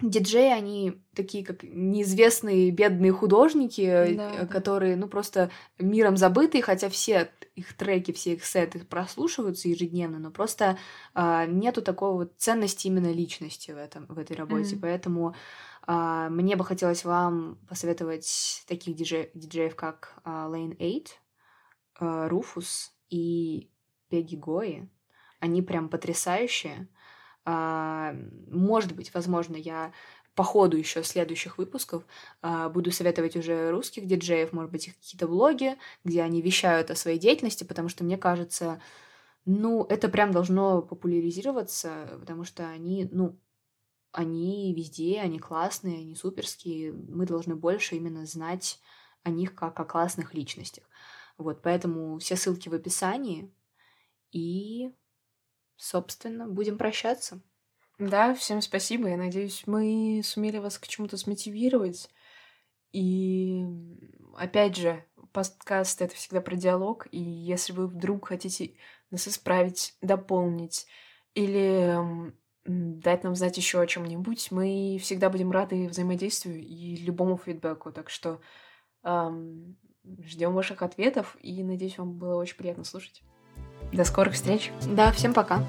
диджеи, 0.00 0.50
они 0.50 1.02
такие, 1.14 1.44
как 1.44 1.62
неизвестные 1.62 2.70
бедные 2.70 3.12
художники, 3.12 3.80
э, 3.80 4.14
Да. 4.14 4.46
которые, 4.46 4.96
ну, 4.96 5.08
просто 5.08 5.50
миром 5.78 6.16
забытые, 6.16 6.62
хотя 6.62 6.88
все 6.90 7.30
их 7.54 7.74
треки, 7.74 8.12
все 8.12 8.34
их 8.34 8.44
сеты 8.44 8.80
прослушиваются 8.84 9.68
ежедневно, 9.68 10.18
но 10.18 10.30
просто 10.30 10.78
а, 11.14 11.46
нету 11.46 11.80
такого 11.80 12.24
вот 12.24 12.34
ценности 12.36 12.88
именно 12.88 13.10
личности 13.10 13.70
в, 13.70 13.78
этом, 13.78 14.04
в 14.06 14.18
этой 14.18 14.36
работе. 14.36 14.72
Мгм. 14.74 14.82
Поэтому 14.82 15.34
а, 15.86 16.28
мне 16.28 16.56
бы 16.56 16.64
хотелось 16.64 17.04
вам 17.04 17.58
посоветовать 17.66 18.64
таких 18.68 18.94
диджей- 18.96 19.30
диджеев, 19.32 19.74
как 19.74 20.20
а, 20.24 20.48
Lane 20.50 20.76
8, 20.78 21.04
а, 21.98 22.28
Rufus 22.28 22.90
и 23.08 23.70
Пегги 24.10 24.36
Гои. 24.36 24.90
Они 25.40 25.62
прям 25.62 25.88
потрясающие. 25.88 26.88
А, 27.46 28.14
Может 28.50 28.94
быть, 28.94 29.14
возможно, 29.14 29.56
я 29.56 29.92
по 30.34 30.44
ходу 30.44 30.76
еще 30.76 31.02
следующих 31.02 31.58
выпусков 31.58 32.04
а, 32.42 32.68
буду 32.68 32.90
советовать 32.92 33.36
уже 33.36 33.70
русских 33.70 34.06
диджеев, 34.06 34.52
может 34.52 34.70
быть, 34.72 34.88
их 34.88 34.96
какие-то 34.96 35.26
влоги, 35.26 35.78
где 36.04 36.22
они 36.22 36.42
вещают 36.42 36.90
о 36.90 36.96
своей 36.96 37.18
деятельности, 37.18 37.64
потому 37.64 37.88
что 37.88 38.04
мне 38.04 38.18
кажется, 38.18 38.82
ну, 39.46 39.84
это 39.84 40.08
прям 40.08 40.32
должно 40.32 40.82
популяризироваться, 40.82 42.18
потому 42.20 42.44
что 42.44 42.68
они, 42.68 43.08
ну, 43.12 43.38
они 44.12 44.74
везде, 44.74 45.20
они 45.20 45.38
классные, 45.38 45.98
они 46.00 46.14
суперские. 46.16 46.92
Мы 46.92 47.26
должны 47.26 47.54
больше 47.56 47.96
именно 47.96 48.26
знать 48.26 48.80
о 49.22 49.30
них 49.30 49.54
как 49.54 49.78
о 49.80 49.84
классных 49.84 50.34
личностях. 50.34 50.84
Вот, 51.38 51.62
поэтому 51.62 52.18
все 52.18 52.36
ссылки 52.36 52.68
в 52.68 52.74
описании. 52.74 53.52
И, 54.32 54.92
собственно, 55.76 56.46
будем 56.46 56.78
прощаться. 56.78 57.40
Да, 57.98 58.34
всем 58.34 58.60
спасибо. 58.60 59.08
Я 59.08 59.16
надеюсь, 59.16 59.62
мы 59.66 60.20
сумели 60.24 60.58
вас 60.58 60.78
к 60.78 60.86
чему-то 60.86 61.16
смотивировать. 61.16 62.10
И 62.92 63.64
опять 64.36 64.76
же, 64.76 65.04
подкаст 65.32 66.02
это 66.02 66.14
всегда 66.14 66.40
про 66.40 66.56
диалог. 66.56 67.06
И 67.10 67.20
если 67.20 67.72
вы 67.72 67.86
вдруг 67.86 68.28
хотите 68.28 68.74
нас 69.10 69.26
исправить, 69.28 69.96
дополнить 70.00 70.86
или 71.34 71.96
дать 72.64 73.22
нам 73.22 73.34
знать 73.34 73.56
еще 73.56 73.80
о 73.80 73.86
чем-нибудь. 73.86 74.50
Мы 74.50 74.98
всегда 75.00 75.30
будем 75.30 75.50
рады 75.52 75.88
взаимодействию 75.88 76.58
и 76.58 76.96
любому 76.96 77.36
фидбэку. 77.36 77.92
Так 77.92 78.10
что 78.10 78.40
эм, 79.04 79.76
ждем 80.22 80.52
ваших 80.52 80.82
ответов 80.82 81.36
и 81.40 81.62
надеюсь, 81.62 81.98
вам 81.98 82.18
было 82.18 82.36
очень 82.36 82.56
приятно 82.56 82.84
слушать. 82.84 83.22
До 83.92 84.04
скорых 84.04 84.34
встреч. 84.34 84.72
Да, 84.86 85.12
всем 85.12 85.32
пока. 85.32 85.60